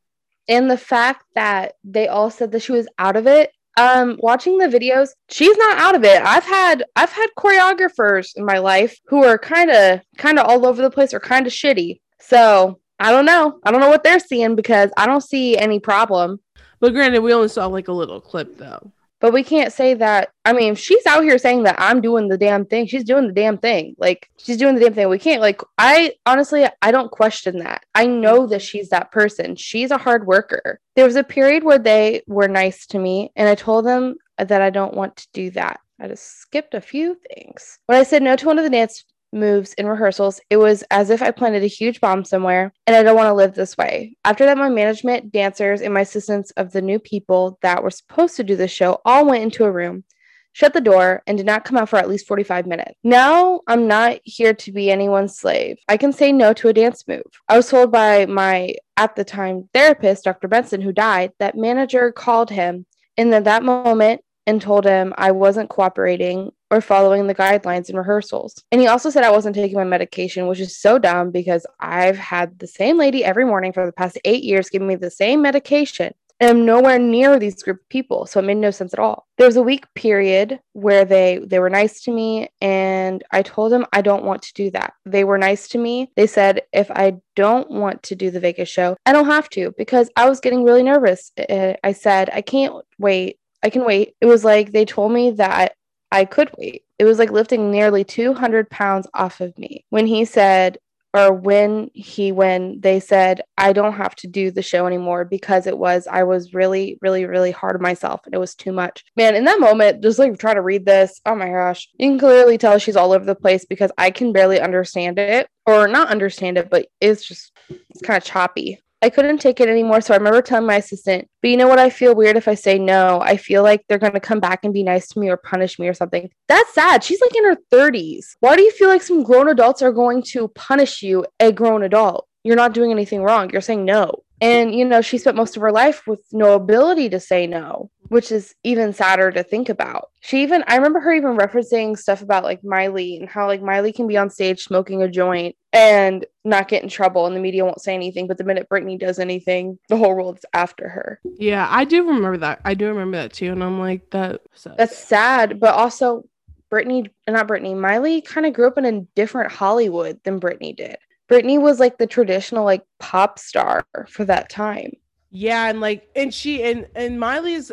And 0.49 0.71
the 0.71 0.79
fact 0.79 1.25
that 1.35 1.75
they 1.85 2.09
all 2.09 2.31
said 2.31 2.53
that 2.53 2.62
she 2.62 2.73
was 2.73 2.88
out 2.99 3.16
of 3.16 3.27
it 3.27 3.51
um 3.79 4.18
watching 4.21 4.59
the 4.59 4.66
videos 4.66 5.11
she's 5.29 5.57
not 5.57 5.79
out 5.79 5.94
of 5.94 6.05
it. 6.05 6.21
I've 6.23 6.44
had 6.44 6.85
i've 6.97 7.12
had 7.12 7.29
choreographers 7.38 8.31
in 8.37 8.44
my 8.44 8.59
life 8.59 8.99
who 9.07 9.25
are 9.25 9.38
kind 9.38 9.71
of 9.71 10.01
kind 10.16 10.38
of 10.38 10.47
all 10.47 10.66
over 10.66 10.83
the 10.83 10.90
place 10.90 11.14
or 11.14 11.21
kind 11.21 11.47
of 11.47 11.53
shitty. 11.53 12.01
So 12.21 12.81
i 12.99 13.11
don't 13.12 13.27
know. 13.27 13.61
I 13.64 13.71
don't 13.71 13.81
know 13.81 13.88
what 13.88 14.03
they're 14.03 14.18
seeing 14.18 14.57
because 14.57 14.90
i 14.97 15.07
don't 15.07 15.23
see 15.23 15.57
any 15.57 15.79
problem. 15.81 16.40
But 16.81 16.92
granted 16.92 17.23
we 17.23 17.33
only 17.33 17.49
saw 17.49 17.66
like 17.66 17.88
a 17.88 17.92
little 17.92 18.21
clip 18.21 18.57
though 18.59 18.92
but 19.21 19.33
we 19.33 19.43
can't 19.43 19.73
say 19.73 19.95
that. 19.95 20.31
I 20.45 20.53
mean, 20.53 20.75
she's 20.75 21.05
out 21.07 21.25
here 21.25 21.39
saying 21.39 21.65
that 21.65 21.77
I'm 21.79 22.01
doing 22.01 22.29
the 22.29 22.39
damn 22.39 22.65
thing. 22.65 22.87
She's 22.87 23.05
doing 23.05 23.27
the 23.27 23.33
damn 23.33 23.59
thing. 23.59 23.95
Like, 23.99 24.29
she's 24.39 24.57
doing 24.57 24.75
the 24.75 24.81
damn 24.81 24.95
thing. 24.95 25.09
We 25.09 25.19
can't, 25.19 25.41
like, 25.41 25.61
I 25.77 26.15
honestly, 26.27 26.67
I 26.83 26.91
don't 26.91 27.11
question 27.11 27.59
that. 27.59 27.85
I 27.95 28.07
know 28.07 28.47
that 28.47 28.63
she's 28.63 28.91
that 28.91 29.11
person. 29.11 29.57
She's 29.57 29.91
a 29.91 29.99
hard 29.99 30.27
worker. 30.27 30.81
There 30.97 31.05
was 31.05 31.17
a 31.17 31.25
period 31.25 31.65
where 31.65 31.79
they 31.79 32.23
were 32.27 32.49
nice 32.49 32.87
to 32.89 32.99
me, 32.99 33.33
and 33.37 33.49
I 33.49 33.55
told 33.55 33.87
them 33.87 34.17
that 34.39 34.63
I 34.63 34.71
don't 34.71 34.95
want 34.95 35.17
to 35.17 35.29
do 35.33 35.51
that. 35.53 35.81
I 36.01 36.07
just 36.07 36.39
skipped 36.39 36.75
a 36.75 36.81
few 36.81 37.19
things. 37.35 37.79
When 37.87 37.99
I 37.99 38.05
said 38.05 38.23
no 38.23 38.37
to 38.37 38.47
one 38.47 38.59
of 38.59 38.65
the 38.65 38.71
dance 38.71 39.05
moves 39.33 39.75
in 39.75 39.87
rehearsals, 39.87 40.41
it 40.51 40.57
was 40.57 40.83
as 40.91 41.11
if 41.11 41.23
I 41.23 41.31
planted 41.31 41.62
a 41.62 41.67
huge 41.67 42.01
bomb 42.01 42.25
somewhere, 42.25 42.73
and 42.87 42.97
I 42.97 43.03
don't 43.03 43.17
want 43.17 43.29
to 43.29 43.35
live 43.35 43.55
this 43.55 43.77
way. 43.77 44.17
After 44.25 44.45
that, 44.47 44.59
my 44.59 44.69
management, 44.69 45.33
dancers, 45.33 45.81
and 45.81 45.95
my 45.95 46.01
assistants 46.01 46.51
of 46.53 46.73
the 46.73 46.83
new 46.83 46.99
people 46.99 47.59
that 47.62 47.83
were 47.83 47.91
supposed 47.91 48.37
to 48.37 48.45
do 48.45 48.57
the 48.57 48.69
show 48.69 49.01
all 49.05 49.27
went 49.27 49.43
into 49.43 49.64
a 49.64 49.71
room, 49.71 50.05
shut 50.53 50.73
the 50.73 50.81
door, 50.81 51.23
and 51.27 51.37
did 51.37 51.47
not 51.47 51.64
come 51.64 51.77
out 51.77 51.88
for 51.88 51.99
at 51.99 52.09
least 52.09 52.27
45 52.27 52.67
minutes. 52.67 52.95
Now, 53.05 53.61
I'm 53.67 53.87
not 53.87 54.19
here 54.25 54.55
to 54.55 54.73
be 54.73 54.91
anyone's 54.91 55.38
slave. 55.38 55.79
I 55.88 55.97
can 55.97 56.12
say 56.12 56.33
no 56.33 56.53
to 56.55 56.69
a 56.69 56.73
dance 56.73 57.07
move. 57.07 57.23
I 57.49 57.57
was 57.57 57.69
told 57.69 57.93
by 57.93 58.27
my, 58.27 58.75
at 58.97 59.17
the 59.17 59.25
time, 59.25 59.69
therapist, 59.75 60.25
Dr. 60.25 60.49
Benson, 60.49 60.81
who 60.81 60.93
died, 60.93 61.33
that 61.38 61.57
manager 61.57 62.12
called 62.12 62.51
him. 62.51 62.87
And 63.17 63.35
at 63.35 63.45
that 63.45 63.64
moment, 63.64 64.21
and 64.49 64.62
told 64.62 64.87
him 64.87 65.12
I 65.19 65.33
wasn't 65.33 65.69
cooperating 65.69 66.53
or 66.71 66.81
following 66.81 67.27
the 67.27 67.35
guidelines 67.35 67.89
in 67.89 67.97
rehearsals. 67.97 68.63
And 68.73 68.81
he 68.81 68.87
also 68.87 69.11
said 69.11 69.25
I 69.25 69.31
wasn't 69.31 69.55
taking 69.57 69.79
my 69.79 69.85
medication, 69.85 70.47
which 70.47 70.61
is 70.61 70.77
so 70.77 70.99
dumb 70.99 71.31
because 71.31 71.67
I've 71.81 72.19
had 72.19 72.59
the 72.59 72.67
same 72.67 72.99
lady 72.99 73.25
every 73.25 73.45
morning 73.45 73.73
for 73.73 73.87
the 73.87 73.93
past 73.93 74.19
eight 74.25 74.45
years 74.45 74.69
giving 74.69 74.89
me 74.89 74.97
the 74.97 75.11
same 75.11 75.43
medication. 75.43 76.13
and 76.41 76.51
I'm 76.51 76.65
nowhere 76.65 76.99
near 77.01 77.39
these 77.39 77.63
group 77.63 77.81
of 77.81 77.89
people. 77.89 78.25
So 78.27 78.39
it 78.39 78.45
made 78.45 78.59
no 78.59 78.71
sense 78.71 78.93
at 78.93 79.01
all. 79.01 79.27
There 79.39 79.47
was 79.47 79.57
a 79.57 79.63
week 79.63 79.87
period 79.95 80.61
where 80.73 81.05
they 81.05 81.41
they 81.45 81.59
were 81.59 81.71
nice 81.71 82.01
to 82.03 82.13
me 82.13 82.49
and 82.61 83.25
I 83.33 83.43
told 83.43 83.73
them 83.73 83.87
I 83.93 84.03
don't 84.03 84.25
want 84.25 84.43
to 84.43 84.53
do 84.55 84.71
that. 84.71 84.93
They 85.05 85.25
were 85.25 85.39
nice 85.39 85.67
to 85.69 85.79
me. 85.79 86.13
They 86.17 86.27
said 86.29 86.63
if 86.73 86.91
I 86.93 87.17
don't 87.35 87.69
want 87.71 88.03
to 88.05 88.15
do 88.15 88.31
the 88.31 88.41
Vegas 88.41 88.69
show, 88.69 88.97
I 89.07 89.13
don't 89.13 89.27
have 89.27 89.49
to 89.51 89.75
because 89.77 90.11
I 90.17 90.29
was 90.29 90.41
getting 90.41 90.63
really 90.65 90.85
nervous. 90.85 91.33
Eh, 91.39 91.75
I 91.83 91.93
said 91.93 92.31
I 92.33 92.43
can't 92.43 92.75
wait. 92.99 93.39
I 93.65 93.71
can 93.71 93.85
wait. 93.85 94.15
It 94.21 94.27
was 94.27 94.45
like 94.45 94.71
they 94.71 94.85
told 94.85 95.11
me 95.11 95.33
that 95.33 95.73
I 96.11 96.25
could 96.25 96.51
wait. 96.57 96.85
It 96.99 97.05
was 97.05 97.18
like 97.18 97.31
lifting 97.31 97.71
nearly 97.71 98.05
200 98.05 98.71
pounds 98.71 99.07
off 99.14 99.40
of 99.40 99.57
me. 99.59 99.85
When 99.90 100.07
he 100.07 100.25
said, 100.25 100.79
or 101.14 101.33
when 101.33 101.90
he 101.94 102.33
when 102.33 102.81
they 102.81 103.01
said 103.01 103.40
I 103.57 103.73
don't 103.73 103.94
have 103.94 104.14
to 104.16 104.27
do 104.27 104.51
the 104.51 104.62
show 104.62 104.87
anymore 104.87 105.25
because 105.25 105.66
it 105.66 105.79
was 105.79 106.07
I 106.07 106.23
was 106.25 106.53
really 106.53 106.99
really 107.01 107.25
really 107.25 107.51
hard 107.51 107.77
on 107.77 107.83
myself 107.83 108.21
and 108.25 108.35
it 108.35 108.38
was 108.38 108.55
too 108.55 108.73
much. 108.73 109.05
Man, 109.16 109.35
in 109.35 109.44
that 109.44 109.61
moment 109.61 110.03
just 110.03 110.18
like 110.18 110.38
trying 110.38 110.57
to 110.57 110.62
read 110.62 110.85
this, 110.85 111.21
oh 111.25 111.35
my 111.35 111.49
gosh. 111.49 111.88
You 111.99 112.11
can 112.11 112.18
clearly 112.18 112.59
tell 112.59 112.79
she's 112.79 112.97
all 112.97 113.12
over 113.12 113.25
the 113.25 113.35
place 113.35 113.64
because 113.64 113.90
I 113.97 114.11
can 114.11 114.33
barely 114.33 114.61
understand 114.61 115.18
it 115.18 115.49
or 115.66 115.88
not 115.88 116.09
understand 116.09 116.59
it, 116.59 116.68
but 116.71 116.88
it's 117.01 117.27
just 117.27 117.53
it's 117.90 118.03
kind 118.03 118.16
of 118.16 118.25
choppy. 118.25 118.81
I 119.01 119.11
couldn't 119.11 119.39
take 119.39 119.61
it 119.61 119.69
anymore. 119.69 120.01
So 120.01 120.13
I 120.13 120.17
remember 120.17 120.43
telling 120.43 120.67
my 120.67 120.77
assistant, 120.77 121.29
but 121.41 121.51
you 121.51 121.57
know 121.57 121.69
what? 121.69 121.79
I 121.79 121.89
feel 121.89 122.15
weird 122.15 122.37
if 122.37 122.49
I 122.49 122.55
say 122.55 122.79
no. 122.79 123.21
I 123.21 123.37
feel 123.37 123.63
like 123.63 123.85
they're 123.89 123.99
going 123.99 124.13
to 124.13 124.21
come 124.21 124.41
back 124.41 124.65
and 124.65 124.75
be 124.75 124.83
nice 124.83 125.09
to 125.09 125.21
me 125.21 125.29
or 125.29 125.37
punish 125.37 125.79
me 125.79 125.87
or 125.87 125.95
something. 125.95 126.29
That's 126.49 126.75
sad. 126.75 127.05
She's 127.05 127.21
like 127.21 127.37
in 127.37 127.45
her 127.45 127.57
30s. 127.73 128.37
Why 128.41 128.57
do 128.57 128.63
you 128.63 128.73
feel 128.73 128.89
like 128.89 129.03
some 129.03 129.23
grown 129.23 129.49
adults 129.49 129.83
are 129.83 129.93
going 129.93 130.23
to 130.31 130.49
punish 130.49 131.03
you, 131.03 131.27
a 131.39 131.53
grown 131.53 131.85
adult? 131.85 132.27
You're 132.43 132.57
not 132.57 132.75
doing 132.75 132.91
anything 132.91 133.23
wrong. 133.23 133.51
You're 133.51 133.61
saying 133.61 133.85
no. 133.85 134.25
And, 134.41 134.75
you 134.75 134.85
know, 134.85 135.01
she 135.01 135.19
spent 135.19 135.37
most 135.37 135.57
of 135.57 135.63
her 135.63 135.73
life 135.73 136.07
with 136.07 136.25
no 136.33 136.55
ability 136.55 137.09
to 137.11 137.21
say 137.21 137.47
no, 137.47 137.91
which 138.09 138.33
is 138.33 138.55
even 138.64 138.92
sadder 138.92 139.31
to 139.31 139.42
think 139.42 139.68
about. 139.68 140.11
She 140.21 140.42
even, 140.42 140.64
I 140.66 140.77
remember 140.77 141.01
her 141.01 141.12
even 141.12 141.37
referencing 141.37 141.97
stuff 141.97 142.23
about 142.23 142.44
like 142.44 142.64
Miley 142.64 143.16
and 143.16 143.29
how 143.29 143.47
like 143.47 143.62
Miley 143.62 143.92
can 143.92 144.07
be 144.07 144.16
on 144.16 144.31
stage 144.31 144.64
smoking 144.64 145.03
a 145.03 145.09
joint 145.09 145.57
and 145.73 146.25
not 146.44 146.68
get 146.68 146.83
in 146.83 146.88
trouble 146.88 147.27
and 147.27 147.37
the 147.37 147.40
media 147.40 147.64
won't 147.64 147.83
say 147.83 147.94
anything. 147.94 148.27
But 148.27 148.38
the 148.38 148.44
minute 148.44 148.68
Britney 148.68 148.99
does 148.99 149.18
anything, 149.18 149.79
the 149.88 149.97
whole 149.97 150.14
world's 150.14 150.44
after 150.55 150.88
her. 150.88 151.21
Yeah, 151.38 151.66
I 151.71 151.85
do 151.85 152.07
remember 152.07 152.38
that. 152.38 152.61
I 152.64 152.75
do 152.75 152.88
remember 152.88 153.18
that 153.18 153.33
too. 153.33 153.53
And 153.53 153.62
I'm 153.62 153.79
like, 153.79 154.11
that 154.11 154.40
that's 154.77 154.97
sad. 154.97 155.61
But 155.61 155.75
also, 155.75 156.25
Britney, 156.71 157.09
not 157.27 157.49
Britney, 157.49 157.77
Miley 157.79 158.21
kind 158.21 158.47
of 158.47 158.53
grew 158.53 158.66
up 158.66 158.79
in 158.79 158.85
a 158.85 159.01
different 159.14 159.53
Hollywood 159.53 160.21
than 160.25 160.40
Britney 160.40 160.77
did. 160.77 160.97
Britney 161.31 161.61
was 161.61 161.79
like 161.79 161.99
the 161.99 162.07
traditional 162.07 162.64
like 162.64 162.85
pop 162.99 163.38
star 163.38 163.87
for 164.09 164.25
that 164.25 164.49
time. 164.49 164.92
Yeah, 165.31 165.68
and 165.68 165.81
like 165.81 166.09
and 166.16 166.33
she 166.33 166.62
and 166.62 166.87
and 166.94 167.21
Miley's 167.21 167.71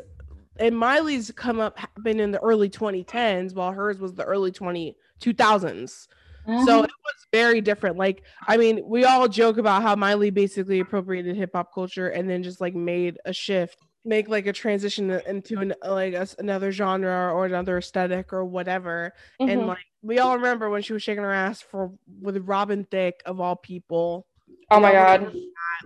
and 0.58 0.78
Miley's 0.78 1.32
come 1.36 1.60
up 1.60 1.78
been 2.04 2.20
in 2.20 2.32
the 2.32 2.40
early 2.40 2.70
2010s 2.70 3.54
while 3.54 3.72
hers 3.72 4.00
was 4.00 4.14
the 4.14 4.24
early 4.24 4.52
20 4.52 4.96
2000s. 5.22 6.08
Mm-hmm. 6.48 6.66
So 6.66 6.84
it 6.84 6.92
was 7.04 7.28
very 7.32 7.62
different. 7.62 7.98
Like, 7.98 8.24
I 8.48 8.58
mean, 8.58 8.82
we 8.86 9.04
all 9.04 9.28
joke 9.28 9.58
about 9.58 9.82
how 9.82 9.96
Miley 9.96 10.30
basically 10.30 10.80
appropriated 10.80 11.36
hip 11.36 11.52
hop 11.54 11.74
culture 11.74 12.10
and 12.10 12.30
then 12.30 12.44
just 12.44 12.62
like 12.62 12.76
made 12.76 13.18
a 13.26 13.34
shift, 13.34 13.80
make 14.04 14.30
like 14.30 14.46
a 14.46 14.54
transition 14.54 15.10
into 15.28 15.60
an 15.60 15.74
like 15.84 16.14
a, 16.14 16.28
another 16.38 16.72
genre 16.72 17.34
or 17.34 17.46
another 17.46 17.78
aesthetic 17.78 18.32
or 18.32 18.46
whatever. 18.46 19.14
Mm-hmm. 19.42 19.50
And 19.50 19.68
like 19.68 19.86
we 20.04 20.20
all 20.20 20.36
remember 20.36 20.70
when 20.70 20.84
she 20.84 20.94
was 20.94 21.02
shaking 21.02 21.24
her 21.24 21.34
ass 21.34 21.62
for 21.62 21.92
with 22.22 22.38
Robin 22.48 22.86
Thicke 22.86 23.22
of 23.26 23.40
all 23.42 23.56
people. 23.56 24.28
Oh 24.72 24.80
my 24.80 24.92
god. 24.92 25.36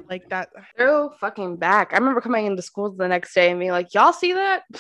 Like 0.10 0.30
that. 0.30 0.50
Throw 0.78 1.10
fucking 1.10 1.58
back. 1.58 1.94
I 1.94 1.98
remember 1.98 2.22
coming 2.22 2.46
into 2.46 2.62
school 2.62 2.92
the 2.92 3.08
next 3.08 3.34
day 3.34 3.52
and 3.52 3.60
being 3.60 3.72
like, 3.72 3.94
Y'all 3.94 4.14
see 4.14 4.34
that? 4.34 4.64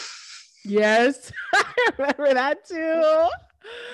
Yes. 0.65 1.31
I 1.53 1.91
remember 1.97 2.33
that 2.33 2.67
too. 2.67 3.29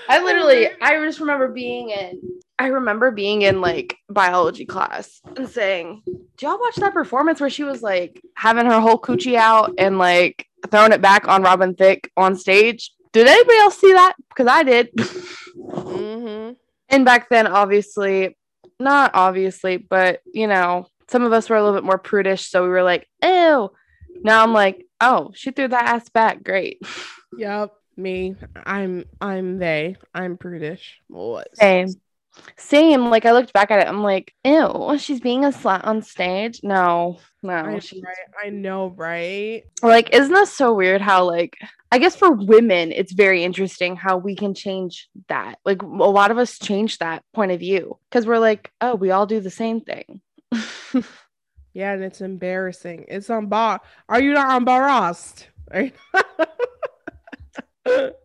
I 0.10 0.24
literally 0.24 0.70
I 0.82 0.96
just 1.06 1.20
remember 1.20 1.48
being 1.48 1.92
in 1.92 2.22
I 2.58 2.68
remember 2.68 3.12
being 3.12 3.44
in 3.44 3.62
like 3.62 3.98
biology 4.10 4.66
class 4.66 5.22
and 5.36 5.48
saying, 5.48 6.02
Do 6.06 6.46
y'all 6.46 6.60
watch 6.60 6.76
that 6.78 6.94
performance 6.94 7.40
where 7.40 7.50
she 7.50 7.64
was 7.64 7.84
like 7.84 8.22
having 8.36 8.66
her 8.66 8.80
whole 8.80 8.98
coochie 8.98 9.36
out 9.36 9.74
and 9.78 9.98
like 10.00 10.48
throwing 10.72 10.92
it 10.92 11.02
back 11.02 11.28
on 11.28 11.44
Robin 11.44 11.76
Thicke 11.76 12.10
on 12.18 12.36
stage? 12.36 12.92
Did 13.12 13.28
anybody 13.28 13.58
else 13.60 13.78
see 13.78 13.94
that? 13.94 14.16
Because 14.30 14.48
I 14.48 14.64
did. 14.64 14.94
mm-hmm. 14.98 16.54
And 16.90 17.06
back 17.06 17.30
then, 17.30 17.48
obviously, 17.48 18.38
not 18.80 19.12
obviously, 19.14 19.78
but 19.78 20.22
you 20.26 20.48
know, 20.48 20.88
some 21.10 21.24
of 21.24 21.34
us 21.34 21.50
were 21.50 21.56
a 21.56 21.64
little 21.64 21.78
bit 21.78 21.86
more 21.86 21.98
prudish. 21.98 22.50
So 22.50 22.64
we 22.64 22.70
were 22.70 22.84
like, 22.84 23.08
ew. 23.24 23.72
Now 24.24 24.44
I'm 24.44 24.54
like, 24.54 24.86
oh, 25.02 25.32
she 25.36 25.52
threw 25.52 25.68
that 25.68 25.86
ass 25.96 26.10
back. 26.10 26.44
Great. 26.44 26.82
Yep. 27.38 27.74
Me. 27.98 28.36
I'm 28.66 29.04
I'm 29.20 29.58
they. 29.58 29.98
I'm 30.14 30.38
prudish. 30.38 31.02
What? 31.10 31.50
Same. 31.58 31.90
Same. 32.58 33.10
Like 33.10 33.26
I 33.26 33.34
looked 33.34 33.52
back 33.52 33.72
at 33.72 33.80
it, 33.80 33.90
I'm 33.90 34.04
like, 34.04 34.34
ew, 34.46 34.96
she's 34.98 35.20
being 35.20 35.44
a 35.44 35.50
slut 35.50 35.86
on 35.86 36.02
stage. 36.02 36.62
No, 36.64 37.20
no. 37.44 37.54
I, 37.54 37.74
right. 37.74 37.94
I 38.42 38.50
know, 38.52 38.88
right? 38.96 39.64
Like, 39.82 40.14
isn't 40.14 40.34
that 40.34 40.48
so 40.48 40.74
weird 40.74 41.02
how 41.02 41.26
like 41.26 41.58
I 41.96 41.98
guess 41.98 42.18
for 42.18 42.30
women, 42.30 42.92
it's 42.92 43.14
very 43.14 43.42
interesting 43.42 43.96
how 43.96 44.18
we 44.18 44.36
can 44.36 44.54
change 44.54 45.08
that. 45.30 45.60
Like 45.64 45.82
a 45.82 45.86
lot 45.86 46.30
of 46.30 46.38
us 46.38 46.60
change 46.60 46.98
that 46.98 47.24
point 47.34 47.54
of 47.54 47.62
view 47.62 47.98
because 48.10 48.28
we're 48.28 48.38
like, 48.38 48.70
oh, 48.82 48.96
we 48.96 49.12
all 49.12 49.26
do 49.26 49.40
the 49.40 49.50
same 49.50 49.80
thing. 49.80 50.20
yeah, 51.74 51.94
and 51.94 52.04
it's 52.04 52.20
embarrassing. 52.20 53.06
It's 53.08 53.30
on 53.30 53.48
bar. 53.48 53.80
Are 54.10 54.22
you 54.22 54.34
not 54.34 54.58
embarrassed? 54.58 55.48
Right? 55.74 55.96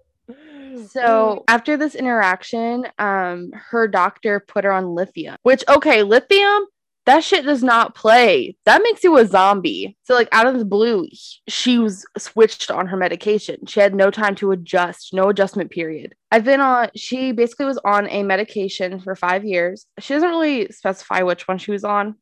So 0.89 1.45
after 1.49 1.77
this 1.77 1.95
interaction, 1.95 2.87
um, 2.99 3.51
her 3.53 3.89
doctor 3.89 4.41
put 4.41 4.65
her 4.65 4.73
on 4.73 4.95
lithium, 4.95 5.37
which 5.43 5.65
okay, 5.69 6.05
lithium, 6.05 6.67
that 7.11 7.25
shit 7.25 7.45
does 7.45 7.65
not 7.65 7.97
play. 7.97 8.57
That 8.67 8.83
makes 8.85 9.03
you 9.03 9.17
a 9.19 9.27
zombie. 9.27 9.97
So 10.05 10.15
like 10.15 10.29
out 10.31 10.47
of 10.47 10.59
the 10.59 10.65
blue, 10.65 11.09
she 11.49 11.79
was 11.79 12.07
switched 12.17 12.71
on 12.71 12.87
her 12.87 12.97
medication. 12.97 13.67
She 13.67 13.81
had 13.81 13.97
no 13.97 14.13
time 14.13 14.37
to 14.37 14.53
adjust, 14.53 15.13
no 15.13 15.29
adjustment 15.29 15.73
period. 15.73 16.15
I've 16.31 16.45
been 16.45 16.61
on 16.61 16.91
she 16.95 17.33
basically 17.33 17.67
was 17.67 17.81
on 17.85 18.09
a 18.09 18.23
medication 18.23 19.01
for 19.01 19.17
5 19.17 19.45
years. 19.45 19.87
She 19.99 20.15
doesn't 20.15 20.29
really 20.29 20.69
specify 20.71 21.23
which 21.23 21.49
one 21.49 21.59
she 21.59 21.73
was 21.73 21.83
on, 21.83 22.15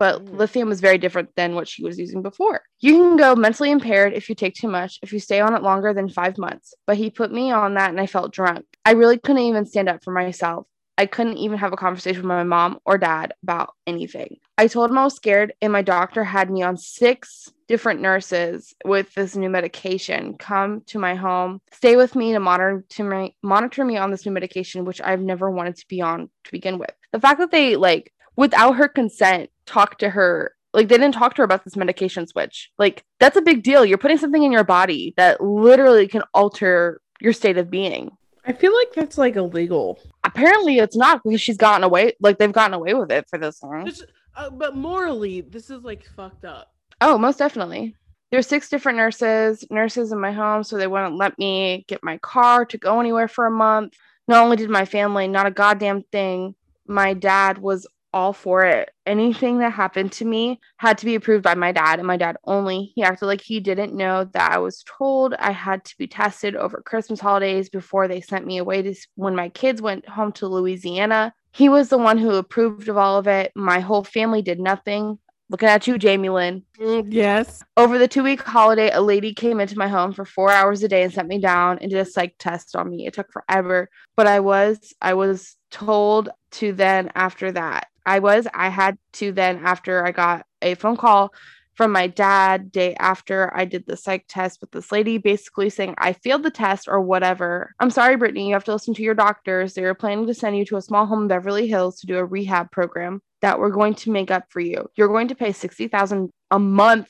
but 0.00 0.24
mm. 0.24 0.36
lithium 0.36 0.68
was 0.68 0.80
very 0.80 0.98
different 0.98 1.28
than 1.36 1.54
what 1.54 1.68
she 1.68 1.84
was 1.84 1.96
using 1.96 2.20
before. 2.20 2.62
You 2.80 2.94
can 2.94 3.16
go 3.16 3.36
mentally 3.36 3.70
impaired 3.70 4.12
if 4.12 4.28
you 4.28 4.34
take 4.34 4.56
too 4.56 4.68
much, 4.68 4.98
if 5.02 5.12
you 5.12 5.20
stay 5.20 5.38
on 5.40 5.54
it 5.54 5.62
longer 5.62 5.94
than 5.94 6.08
five 6.08 6.36
months. 6.36 6.74
But 6.84 6.96
he 6.96 7.10
put 7.10 7.30
me 7.30 7.52
on 7.52 7.74
that 7.74 7.90
and 7.90 8.00
I 8.00 8.06
felt 8.06 8.32
drunk. 8.32 8.64
I 8.84 8.92
really 8.92 9.18
couldn't 9.18 9.42
even 9.42 9.66
stand 9.66 9.88
up 9.88 10.02
for 10.02 10.12
myself. 10.12 10.66
I 10.98 11.06
couldn't 11.06 11.38
even 11.38 11.58
have 11.58 11.72
a 11.72 11.76
conversation 11.76 12.22
with 12.22 12.28
my 12.28 12.44
mom 12.44 12.78
or 12.84 12.98
dad 12.98 13.34
about 13.42 13.74
anything. 13.86 14.36
I 14.58 14.66
told 14.66 14.90
him 14.90 14.98
I 14.98 15.04
was 15.04 15.16
scared, 15.16 15.54
and 15.62 15.72
my 15.72 15.82
doctor 15.82 16.22
had 16.22 16.50
me 16.50 16.62
on 16.62 16.76
six 16.76 17.50
different 17.66 18.00
nurses 18.00 18.74
with 18.84 19.12
this 19.14 19.34
new 19.34 19.48
medication. 19.48 20.36
Come 20.36 20.82
to 20.88 20.98
my 20.98 21.14
home, 21.14 21.60
stay 21.72 21.96
with 21.96 22.14
me 22.14 22.32
to 22.32 22.40
monitor 22.40 22.84
to 22.90 23.04
me, 23.04 23.34
monitor 23.42 23.84
me 23.84 23.96
on 23.96 24.10
this 24.10 24.26
new 24.26 24.32
medication, 24.32 24.84
which 24.84 25.00
I've 25.00 25.22
never 25.22 25.50
wanted 25.50 25.76
to 25.76 25.88
be 25.88 26.02
on 26.02 26.28
to 26.44 26.52
begin 26.52 26.78
with. 26.78 26.92
The 27.12 27.20
fact 27.20 27.40
that 27.40 27.50
they 27.50 27.76
like 27.76 28.12
without 28.36 28.76
her 28.76 28.88
consent 28.88 29.50
talk 29.66 29.98
to 29.98 30.10
her 30.10 30.54
like 30.74 30.88
they 30.88 30.96
didn't 30.96 31.14
talk 31.14 31.34
to 31.34 31.42
her 31.42 31.44
about 31.44 31.64
this 31.64 31.76
medication 31.76 32.26
switch 32.26 32.70
like 32.78 33.04
that's 33.20 33.36
a 33.36 33.42
big 33.42 33.62
deal. 33.62 33.84
You're 33.84 33.98
putting 33.98 34.18
something 34.18 34.42
in 34.42 34.52
your 34.52 34.64
body 34.64 35.14
that 35.16 35.40
literally 35.40 36.08
can 36.08 36.22
alter 36.34 37.00
your 37.20 37.32
state 37.32 37.58
of 37.58 37.70
being. 37.70 38.10
I 38.44 38.52
feel 38.52 38.74
like 38.74 38.92
that's 38.94 39.18
like 39.18 39.36
illegal 39.36 40.00
apparently 40.24 40.78
it's 40.78 40.96
not 40.96 41.22
because 41.24 41.40
she's 41.40 41.56
gotten 41.56 41.84
away 41.84 42.12
like 42.20 42.38
they've 42.38 42.52
gotten 42.52 42.74
away 42.74 42.94
with 42.94 43.10
it 43.10 43.26
for 43.28 43.38
this 43.38 43.62
long. 43.62 43.90
Uh, 44.34 44.50
but 44.50 44.74
morally 44.74 45.42
this 45.42 45.70
is 45.70 45.82
like 45.82 46.04
fucked 46.16 46.44
up. 46.44 46.72
Oh 47.00 47.18
most 47.18 47.38
definitely. 47.38 47.94
There's 48.30 48.46
six 48.46 48.68
different 48.68 48.96
nurses 48.96 49.64
nurses 49.70 50.12
in 50.12 50.18
my 50.20 50.32
home 50.32 50.64
so 50.64 50.76
they 50.76 50.86
wouldn't 50.86 51.16
let 51.16 51.38
me 51.38 51.84
get 51.88 52.02
my 52.02 52.18
car 52.18 52.64
to 52.66 52.78
go 52.78 53.00
anywhere 53.00 53.28
for 53.28 53.46
a 53.46 53.50
month. 53.50 53.94
Not 54.28 54.42
only 54.42 54.56
did 54.56 54.70
my 54.70 54.84
family 54.84 55.28
not 55.28 55.46
a 55.46 55.50
goddamn 55.50 56.04
thing 56.12 56.54
my 56.86 57.14
dad 57.14 57.58
was 57.58 57.86
all 58.12 58.32
for 58.32 58.64
it. 58.64 58.90
Anything 59.06 59.58
that 59.58 59.72
happened 59.72 60.12
to 60.12 60.24
me 60.24 60.60
had 60.76 60.98
to 60.98 61.04
be 61.04 61.14
approved 61.14 61.42
by 61.42 61.54
my 61.54 61.72
dad 61.72 61.98
and 61.98 62.06
my 62.06 62.16
dad 62.16 62.36
only. 62.44 62.92
He 62.94 63.02
acted 63.02 63.26
like 63.26 63.40
he 63.40 63.60
didn't 63.60 63.94
know 63.94 64.24
that 64.32 64.52
I 64.52 64.58
was 64.58 64.84
told 64.84 65.34
I 65.34 65.52
had 65.52 65.84
to 65.84 65.96
be 65.98 66.06
tested 66.06 66.56
over 66.56 66.82
Christmas 66.84 67.20
holidays 67.20 67.68
before 67.68 68.08
they 68.08 68.20
sent 68.20 68.46
me 68.46 68.58
away 68.58 68.82
to 68.82 68.94
when 69.14 69.34
my 69.34 69.48
kids 69.48 69.82
went 69.82 70.08
home 70.08 70.32
to 70.32 70.46
Louisiana. 70.46 71.34
He 71.52 71.68
was 71.68 71.88
the 71.88 71.98
one 71.98 72.18
who 72.18 72.30
approved 72.30 72.88
of 72.88 72.96
all 72.96 73.18
of 73.18 73.26
it. 73.26 73.52
My 73.54 73.80
whole 73.80 74.04
family 74.04 74.42
did 74.42 74.58
nothing. 74.58 75.18
Looking 75.50 75.68
at 75.68 75.86
you, 75.86 75.98
Jamie 75.98 76.30
Lynn. 76.30 76.62
Mm, 76.80 77.12
yes. 77.12 77.62
Over 77.76 77.98
the 77.98 78.08
two 78.08 78.22
week 78.22 78.40
holiday, 78.40 78.90
a 78.90 79.02
lady 79.02 79.34
came 79.34 79.60
into 79.60 79.76
my 79.76 79.86
home 79.86 80.14
for 80.14 80.24
four 80.24 80.50
hours 80.50 80.82
a 80.82 80.88
day 80.88 81.02
and 81.02 81.12
sent 81.12 81.28
me 81.28 81.38
down 81.40 81.78
and 81.80 81.90
did 81.90 82.00
a 82.00 82.06
psych 82.06 82.36
test 82.38 82.74
on 82.74 82.88
me. 82.88 83.06
It 83.06 83.12
took 83.12 83.30
forever, 83.30 83.90
but 84.16 84.26
I 84.26 84.40
was 84.40 84.94
I 85.02 85.12
was 85.12 85.56
told 85.70 86.30
to 86.52 86.72
then 86.72 87.10
after 87.14 87.52
that 87.52 87.88
I 88.06 88.18
was 88.18 88.46
I 88.52 88.68
had 88.68 88.98
to 89.14 89.32
then 89.32 89.60
after 89.64 90.04
I 90.04 90.12
got 90.12 90.46
a 90.60 90.74
phone 90.74 90.96
call 90.96 91.32
from 91.74 91.92
my 91.92 92.06
dad 92.06 92.70
day 92.70 92.94
after 92.96 93.54
I 93.56 93.64
did 93.64 93.86
the 93.86 93.96
psych 93.96 94.26
test 94.28 94.60
with 94.60 94.70
this 94.72 94.92
lady, 94.92 95.18
basically 95.18 95.70
saying 95.70 95.94
I 95.98 96.12
failed 96.12 96.42
the 96.42 96.50
test 96.50 96.86
or 96.88 97.00
whatever. 97.00 97.74
I'm 97.80 97.90
sorry, 97.90 98.16
Britney, 98.16 98.46
you 98.46 98.52
have 98.52 98.64
to 98.64 98.72
listen 98.72 98.94
to 98.94 99.02
your 99.02 99.14
doctors. 99.14 99.74
They 99.74 99.84
are 99.84 99.94
planning 99.94 100.26
to 100.26 100.34
send 100.34 100.56
you 100.56 100.64
to 100.66 100.76
a 100.76 100.82
small 100.82 101.06
home 101.06 101.22
in 101.22 101.28
Beverly 101.28 101.66
Hills 101.66 102.00
to 102.00 102.06
do 102.06 102.18
a 102.18 102.24
rehab 102.24 102.70
program 102.70 103.22
that 103.40 103.58
we're 103.58 103.70
going 103.70 103.94
to 103.94 104.10
make 104.10 104.30
up 104.30 104.44
for 104.50 104.60
you. 104.60 104.88
You're 104.96 105.08
going 105.08 105.28
to 105.28 105.34
pay 105.34 105.52
sixty 105.52 105.88
thousand 105.88 106.30
a 106.50 106.58
month. 106.58 107.08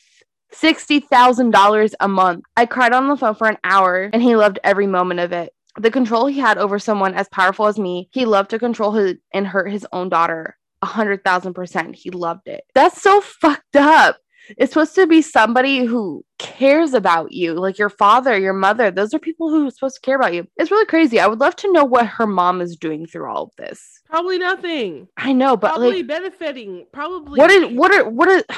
$60,000 0.55 1.95
a 1.99 2.09
month. 2.09 2.45
I 2.59 2.67
cried 2.67 2.93
on 2.93 3.09
the 3.09 3.17
phone 3.17 3.35
for 3.35 3.49
an 3.49 3.57
hour 3.65 4.11
and 4.13 4.23
he 4.23 4.37
loved 4.37 4.59
every 4.63 4.87
moment 4.87 5.21
of 5.21 5.33
it. 5.33 5.51
The 5.79 5.91
control 5.91 6.27
he 6.27 6.39
had 6.39 6.59
over 6.59 6.79
someone 6.79 7.15
as 7.15 7.27
powerful 7.31 7.67
as 7.67 7.79
me, 7.79 8.11
he 8.13 8.27
loved 8.27 8.51
to 8.51 8.59
control 8.59 8.93
his 8.93 9.15
and 9.33 9.47
hurt 9.47 9.71
his 9.73 9.87
own 9.93 10.11
daughter. 10.11 10.59
A 10.83 10.87
hundred 10.87 11.25
thousand 11.25 11.55
percent. 11.55 11.95
He 11.95 12.11
loved 12.11 12.49
it. 12.49 12.65
That's 12.75 13.01
so 13.01 13.21
fucked 13.21 13.77
up 13.77 14.19
it's 14.57 14.73
supposed 14.73 14.95
to 14.97 15.07
be 15.07 15.23
somebody 15.23 15.85
who 15.85 16.25
cares 16.39 16.95
about 16.95 17.33
you, 17.33 17.55
like 17.55 17.79
your 17.79 17.89
father, 17.89 18.39
your 18.39 18.53
mother. 18.53 18.91
Those 18.91 19.15
are 19.15 19.19
people 19.19 19.51
who 19.51 19.67
are 19.67 19.71
supposed 19.71 19.97
to 19.97 20.01
care 20.01 20.17
about 20.17 20.35
you. 20.35 20.47
It's 20.57 20.71
really 20.71 20.87
crazy. 20.87 21.21
I 21.21 21.27
would 21.27 21.41
love 21.41 21.57
to 21.57 21.73
know 21.73 21.85
what 21.85 22.07
her 22.07 22.27
mom 22.27 22.61
is 22.61 22.77
doing 22.77 23.07
through 23.07 23.31
all 23.31 23.45
of 23.45 23.51
this. 23.57 24.01
Probably 24.07 24.39
nothing. 24.39 25.09
I 25.17 25.33
know, 25.33 25.57
but 25.57 25.69
Probably 25.69 25.99
like, 25.99 26.07
benefiting. 26.07 26.87
Probably. 26.93 27.39
what 27.39 27.51
is 27.51 27.73
what 27.77 27.95
are 27.95 28.09
what 28.09 28.29
are? 28.29 28.45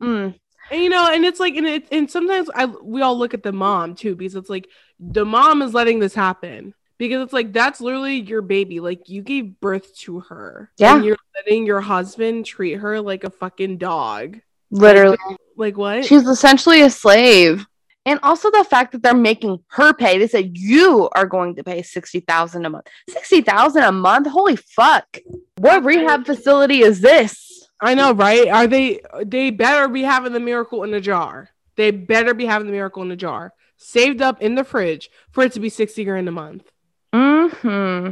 Mm, 0.00 0.34
And 0.70 0.82
you 0.82 0.88
know, 0.88 1.12
and 1.12 1.26
it's 1.26 1.38
like, 1.38 1.56
and 1.56 1.66
it, 1.66 1.86
and 1.92 2.10
sometimes 2.10 2.48
I 2.54 2.64
we 2.64 3.02
all 3.02 3.18
look 3.18 3.34
at 3.34 3.42
the 3.42 3.52
mom 3.52 3.94
too 3.94 4.14
because 4.16 4.34
it's 4.34 4.48
like 4.48 4.66
the 4.98 5.26
mom 5.26 5.60
is 5.60 5.74
letting 5.74 5.98
this 5.98 6.14
happen 6.14 6.72
because 7.00 7.22
it's 7.22 7.32
like 7.32 7.50
that's 7.52 7.80
literally 7.80 8.20
your 8.20 8.42
baby. 8.42 8.78
Like 8.78 9.08
you 9.08 9.22
gave 9.22 9.58
birth 9.58 9.96
to 10.00 10.20
her. 10.20 10.70
Yeah. 10.76 10.96
And 10.96 11.04
you're 11.04 11.16
letting 11.34 11.64
your 11.64 11.80
husband 11.80 12.44
treat 12.44 12.74
her 12.74 13.00
like 13.00 13.24
a 13.24 13.30
fucking 13.30 13.78
dog. 13.78 14.38
literally, 14.70 15.16
Like 15.56 15.78
what? 15.78 16.04
she's 16.04 16.28
essentially 16.28 16.82
a 16.82 16.90
slave. 16.90 17.66
And 18.04 18.20
also 18.22 18.50
the 18.50 18.64
fact 18.64 18.92
that 18.92 19.02
they're 19.02 19.14
making 19.14 19.60
her 19.68 19.94
pay. 19.94 20.18
They 20.18 20.26
said 20.26 20.58
you 20.58 21.08
are 21.14 21.24
going 21.26 21.56
to 21.56 21.64
pay 21.64 21.80
sixty 21.82 22.20
thousand 22.20 22.66
a 22.66 22.70
month. 22.70 22.86
Sixty 23.08 23.40
thousand 23.40 23.82
a 23.82 23.92
month. 23.92 24.26
Holy 24.26 24.56
fuck! 24.56 25.16
What 25.56 25.84
rehab 25.84 26.26
facility 26.26 26.80
is 26.80 27.00
this? 27.00 27.66
I 27.80 27.94
know, 27.94 28.12
right? 28.12 28.46
Are 28.48 28.66
they? 28.66 29.00
They 29.24 29.50
better 29.50 29.88
be 29.88 30.02
having 30.02 30.34
the 30.34 30.40
miracle 30.40 30.82
in 30.84 30.92
a 30.92 31.00
jar. 31.00 31.48
They 31.76 31.92
better 31.92 32.34
be 32.34 32.44
having 32.44 32.66
the 32.66 32.72
miracle 32.72 33.02
in 33.02 33.10
a 33.10 33.16
jar, 33.16 33.54
saved 33.78 34.20
up 34.20 34.42
in 34.42 34.54
the 34.54 34.64
fridge 34.64 35.08
for 35.30 35.44
it 35.44 35.52
to 35.52 35.60
be 35.60 35.70
sixty 35.70 36.04
grand 36.04 36.28
a 36.28 36.32
month. 36.32 36.70
Hmm. 37.12 38.10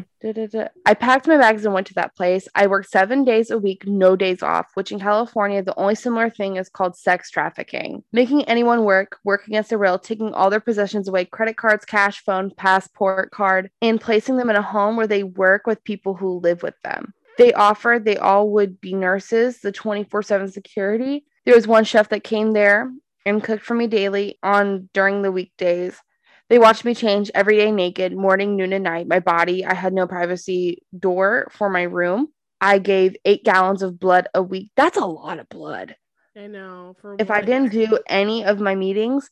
I 0.85 0.95
packed 0.95 1.29
my 1.29 1.37
bags 1.37 1.65
and 1.65 1.73
went 1.73 1.87
to 1.89 1.95
that 1.95 2.17
place. 2.17 2.49
I 2.55 2.67
worked 2.67 2.91
seven 2.91 3.25
days 3.25 3.51
a 3.51 3.59
week, 3.59 3.87
no 3.87 4.17
days 4.17 4.43
off, 4.43 4.67
which 4.75 4.91
in 4.91 4.99
California, 4.99 5.63
the 5.63 5.79
only 5.79 5.95
similar 5.95 6.29
thing 6.29 6.57
is 6.57 6.69
called 6.69 6.97
sex 6.97 7.31
trafficking. 7.31 8.03
Making 8.13 8.45
anyone 8.45 8.85
work, 8.85 9.19
work 9.25 9.47
against 9.47 9.71
the 9.71 9.79
rail, 9.79 9.99
taking 9.99 10.35
all 10.35 10.51
their 10.51 10.61
possessions 10.61 11.09
away 11.09 11.25
credit 11.25 11.57
cards, 11.57 11.85
cash, 11.85 12.23
phone, 12.25 12.51
passport 12.57 13.31
card, 13.31 13.71
and 13.81 14.01
placing 14.01 14.37
them 14.37 14.51
in 14.51 14.57
a 14.57 14.63
home 14.63 14.97
where 14.97 15.07
they 15.07 15.23
work 15.23 15.67
with 15.67 15.85
people 15.85 16.15
who 16.15 16.41
live 16.41 16.63
with 16.63 16.75
them. 16.83 17.15
They 17.39 17.53
offered 17.53 18.05
they 18.05 18.17
all 18.17 18.51
would 18.51 18.81
be 18.81 18.95
nurses, 18.95 19.61
the 19.61 19.71
24 19.71 20.23
7 20.23 20.49
security. 20.49 21.25
There 21.47 21.55
was 21.55 21.69
one 21.69 21.85
chef 21.85 22.09
that 22.09 22.25
came 22.25 22.53
there 22.53 22.93
and 23.25 23.43
cooked 23.43 23.65
for 23.65 23.75
me 23.75 23.87
daily 23.87 24.39
on 24.43 24.89
during 24.93 25.23
the 25.23 25.31
weekdays. 25.31 26.01
They 26.49 26.59
watched 26.59 26.85
me 26.85 26.95
change 26.95 27.31
every 27.35 27.57
day 27.59 27.71
naked, 27.71 28.17
morning, 28.17 28.57
noon, 28.57 28.73
and 28.73 28.85
night. 28.85 29.07
My 29.07 29.21
body, 29.21 29.65
I 29.65 29.75
had 29.75 29.93
no 29.93 30.07
privacy 30.07 30.83
door 30.99 31.49
for 31.53 31.69
my 31.69 31.83
room. 31.83 32.29
I 32.61 32.79
gave 32.79 33.17
eight 33.25 33.45
gallons 33.45 33.83
of 33.83 34.01
blood 34.01 34.29
a 34.35 34.43
week. 34.43 34.71
That's 34.77 34.97
a 34.97 35.05
lot 35.05 35.39
of 35.39 35.49
blood. 35.49 35.95
I 36.37 36.47
know. 36.47 36.97
If 37.19 37.31
I 37.31 37.43
didn't 37.43 37.73
do 37.73 37.99
any 38.09 38.45
of 38.45 38.61
my 38.61 38.75
meetings 38.75 39.29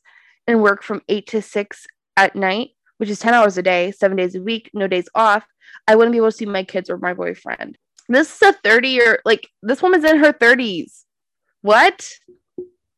and 0.47 0.63
work 0.63 0.83
from 0.83 1.03
eight 1.09 1.27
to 1.29 1.41
six 1.41 1.87
at 2.17 2.37
night, 2.37 2.71
which 2.99 3.09
is 3.09 3.19
10 3.19 3.33
hours 3.35 3.57
a 3.57 3.63
day, 3.63 3.93
seven 3.93 4.17
days 4.17 4.35
a 4.35 4.43
week, 4.43 4.71
no 4.75 4.87
days 4.87 5.09
off, 5.15 5.45
I 5.89 5.97
wouldn't 5.97 6.13
be 6.13 6.19
able 6.19 6.31
to 6.31 6.37
see 6.37 6.47
my 6.47 6.65
kids 6.65 6.91
or 6.91 6.99
my 6.99 7.15
boyfriend. 7.15 7.79
This 8.09 8.35
is 8.35 8.43
a 8.43 8.53
30 8.53 8.89
year, 8.89 9.21
like, 9.25 9.49
this 9.63 9.83
woman's 9.83 10.05
in 10.05 10.19
her 10.19 10.33
30s. 10.33 11.05
What? 11.63 12.09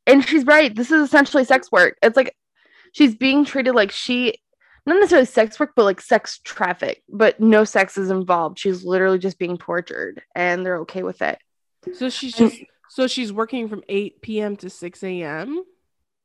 And 0.06 0.24
she's 0.24 0.44
right. 0.44 0.74
This 0.74 0.90
is 0.90 1.02
essentially 1.02 1.44
sex 1.44 1.70
work. 1.70 1.96
It's 2.02 2.16
like 2.16 2.34
she's 2.92 3.14
being 3.14 3.44
treated 3.44 3.74
like 3.74 3.90
she, 3.90 4.34
not 4.86 4.94
necessarily 4.96 5.26
sex 5.26 5.58
work, 5.60 5.72
but 5.76 5.84
like 5.84 6.00
sex 6.00 6.38
traffic, 6.44 7.02
but 7.08 7.38
no 7.40 7.64
sex 7.64 7.98
is 7.98 8.10
involved. 8.10 8.58
She's 8.58 8.84
literally 8.84 9.18
just 9.18 9.38
being 9.38 9.58
tortured 9.58 10.22
and 10.34 10.64
they're 10.64 10.78
okay 10.78 11.02
with 11.02 11.22
it. 11.22 11.38
so 11.92 12.08
she's 12.10 12.34
just 12.34 12.56
so 12.90 13.06
she's 13.06 13.32
working 13.32 13.68
from 13.68 13.82
eight 13.88 14.20
p.m. 14.22 14.56
to 14.56 14.70
six 14.70 15.02
a.m. 15.04 15.62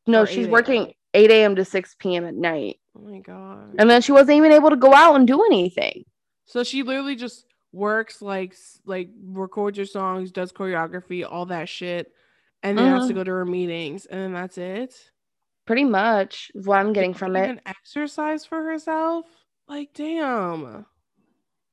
No, 0.07 0.25
she's 0.25 0.47
8 0.47 0.51
working 0.51 0.93
8 1.13 1.31
a.m. 1.31 1.55
to 1.55 1.63
6 1.65 1.95
p.m. 1.99 2.25
at 2.25 2.33
night. 2.33 2.77
Oh 2.97 3.01
my 3.01 3.19
god. 3.19 3.75
And 3.77 3.89
then 3.89 4.01
she 4.01 4.11
wasn't 4.11 4.37
even 4.37 4.51
able 4.51 4.69
to 4.69 4.75
go 4.75 4.93
out 4.93 5.15
and 5.15 5.27
do 5.27 5.43
anything. 5.45 6.03
So 6.45 6.63
she 6.63 6.83
literally 6.83 7.15
just 7.15 7.45
works 7.71 8.21
like 8.21 8.55
like 8.85 9.09
records 9.23 9.77
her 9.77 9.85
songs, 9.85 10.31
does 10.31 10.51
choreography, 10.51 11.25
all 11.29 11.45
that 11.47 11.69
shit, 11.69 12.11
and 12.61 12.77
then 12.77 12.91
has 12.91 13.07
to 13.07 13.13
Mhm. 13.13 13.15
go 13.17 13.23
to 13.23 13.31
her 13.31 13.45
meetings, 13.45 14.05
and 14.05 14.19
then 14.19 14.33
that's 14.33 14.57
it. 14.57 15.11
Pretty 15.65 15.83
much 15.83 16.51
what 16.53 16.79
I'm 16.79 16.93
getting 16.93 17.13
from 17.13 17.35
it. 17.35 17.59
Exercise 17.65 18.45
for 18.45 18.63
herself. 18.63 19.25
Like 19.67 19.93
damn. 19.93 20.85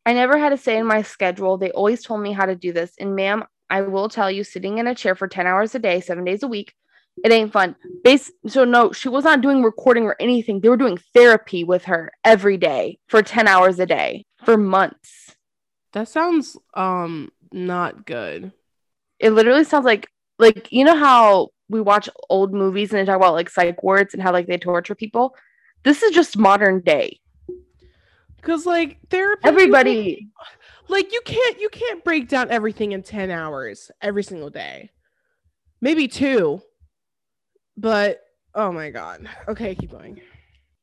I 0.06 0.12
never 0.12 0.38
had 0.38 0.52
a 0.52 0.56
say 0.56 0.78
in 0.78 0.86
my 0.86 1.02
schedule. 1.02 1.58
They 1.58 1.70
always 1.72 2.02
told 2.02 2.22
me 2.22 2.32
how 2.32 2.46
to 2.46 2.54
do 2.54 2.72
this. 2.72 2.92
And 2.98 3.14
ma'am, 3.14 3.44
I 3.68 3.82
will 3.82 4.08
tell 4.08 4.30
you, 4.30 4.44
sitting 4.44 4.78
in 4.78 4.86
a 4.86 4.94
chair 4.94 5.14
for 5.14 5.28
10 5.28 5.46
hours 5.46 5.74
a 5.74 5.78
day, 5.78 6.00
seven 6.00 6.24
days 6.24 6.42
a 6.42 6.48
week, 6.48 6.74
it 7.22 7.32
ain't 7.32 7.52
fun. 7.52 7.76
Base 8.02 8.30
so 8.46 8.64
no, 8.64 8.92
she 8.92 9.08
was 9.08 9.24
not 9.24 9.40
doing 9.40 9.62
recording 9.62 10.04
or 10.04 10.16
anything. 10.20 10.60
They 10.60 10.68
were 10.68 10.76
doing 10.76 10.98
therapy 11.14 11.64
with 11.64 11.84
her 11.84 12.12
every 12.24 12.56
day 12.56 12.98
for 13.08 13.22
10 13.22 13.46
hours 13.46 13.78
a 13.78 13.86
day 13.86 14.24
for 14.44 14.56
months. 14.56 15.36
That 15.92 16.08
sounds 16.08 16.56
um 16.74 17.30
not 17.52 18.06
good. 18.06 18.52
It 19.18 19.30
literally 19.30 19.64
sounds 19.64 19.84
like 19.84 20.08
like 20.38 20.72
you 20.72 20.84
know 20.84 20.96
how 20.96 21.48
we 21.70 21.80
watch 21.80 22.08
old 22.28 22.52
movies 22.52 22.92
and 22.92 23.00
they 23.00 23.04
talk 23.04 23.16
about 23.16 23.34
like 23.34 23.48
psych 23.48 23.82
wards 23.82 24.12
and 24.12 24.22
how 24.22 24.32
like 24.32 24.46
they 24.46 24.58
torture 24.58 24.94
people. 24.94 25.34
This 25.84 26.02
is 26.02 26.14
just 26.14 26.36
modern 26.36 26.80
day. 26.80 27.20
Cause 28.42 28.66
like 28.66 28.98
therapy, 29.10 29.42
Everybody 29.44 30.28
like 30.88 31.12
you 31.12 31.20
can't 31.24 31.60
you 31.60 31.68
can't 31.68 32.02
break 32.04 32.28
down 32.28 32.50
everything 32.50 32.92
in 32.92 33.02
10 33.02 33.30
hours 33.30 33.90
every 34.02 34.24
single 34.24 34.50
day. 34.50 34.90
Maybe 35.80 36.08
two. 36.08 36.60
But 37.76 38.20
oh 38.54 38.72
my 38.72 38.90
god. 38.90 39.28
Okay, 39.48 39.74
keep 39.74 39.90
going. 39.90 40.20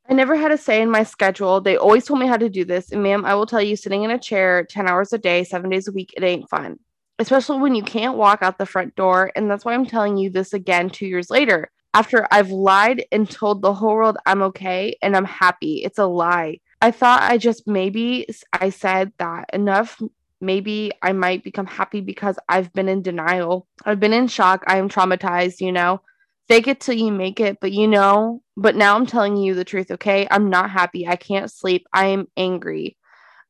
I 0.09 0.13
never 0.13 0.35
had 0.35 0.51
a 0.51 0.57
say 0.57 0.81
in 0.81 0.89
my 0.89 1.03
schedule. 1.03 1.59
They 1.59 1.75
always 1.75 2.05
told 2.05 2.19
me 2.19 2.27
how 2.27 2.37
to 2.37 2.47
do 2.47 2.63
this. 2.63 2.91
And 2.91 3.03
ma'am, 3.03 3.25
I 3.25 3.35
will 3.35 3.45
tell 3.45 3.61
you, 3.61 3.75
sitting 3.75 4.03
in 4.03 4.11
a 4.11 4.17
chair 4.17 4.63
10 4.63 4.87
hours 4.87 5.11
a 5.11 5.17
day, 5.17 5.43
seven 5.43 5.69
days 5.69 5.89
a 5.89 5.91
week, 5.91 6.13
it 6.15 6.23
ain't 6.23 6.49
fun. 6.49 6.79
Especially 7.19 7.59
when 7.59 7.75
you 7.75 7.83
can't 7.83 8.17
walk 8.17 8.41
out 8.41 8.57
the 8.57 8.65
front 8.65 8.95
door. 8.95 9.31
And 9.35 9.49
that's 9.49 9.65
why 9.65 9.73
I'm 9.73 9.85
telling 9.85 10.17
you 10.17 10.29
this 10.29 10.53
again 10.53 10.89
two 10.89 11.07
years 11.07 11.29
later. 11.29 11.71
After 11.93 12.27
I've 12.29 12.51
lied 12.51 13.05
and 13.11 13.29
told 13.29 13.61
the 13.61 13.73
whole 13.73 13.95
world 13.95 14.17
I'm 14.25 14.41
okay 14.43 14.97
and 15.01 15.15
I'm 15.15 15.25
happy. 15.25 15.81
It's 15.83 15.97
a 15.97 16.05
lie. 16.05 16.59
I 16.81 16.91
thought 16.91 17.23
I 17.23 17.37
just 17.37 17.67
maybe 17.67 18.27
I 18.53 18.69
said 18.69 19.13
that 19.17 19.49
enough. 19.51 19.99
Maybe 20.39 20.91
I 21.01 21.13
might 21.13 21.43
become 21.43 21.65
happy 21.65 22.01
because 22.01 22.37
I've 22.47 22.71
been 22.73 22.87
in 22.87 23.01
denial. 23.01 23.67
I've 23.83 23.99
been 23.99 24.13
in 24.13 24.27
shock. 24.27 24.63
I 24.67 24.77
am 24.77 24.89
traumatized, 24.89 25.59
you 25.59 25.71
know 25.71 26.01
fake 26.47 26.67
it 26.67 26.79
till 26.79 26.95
you 26.95 27.11
make 27.11 27.39
it 27.39 27.59
but 27.59 27.71
you 27.71 27.87
know 27.87 28.41
but 28.55 28.75
now 28.75 28.95
i'm 28.95 29.05
telling 29.05 29.37
you 29.37 29.53
the 29.53 29.65
truth 29.65 29.91
okay 29.91 30.27
i'm 30.31 30.49
not 30.49 30.69
happy 30.69 31.07
i 31.07 31.15
can't 31.15 31.51
sleep 31.51 31.85
i 31.93 32.05
am 32.05 32.27
angry 32.37 32.97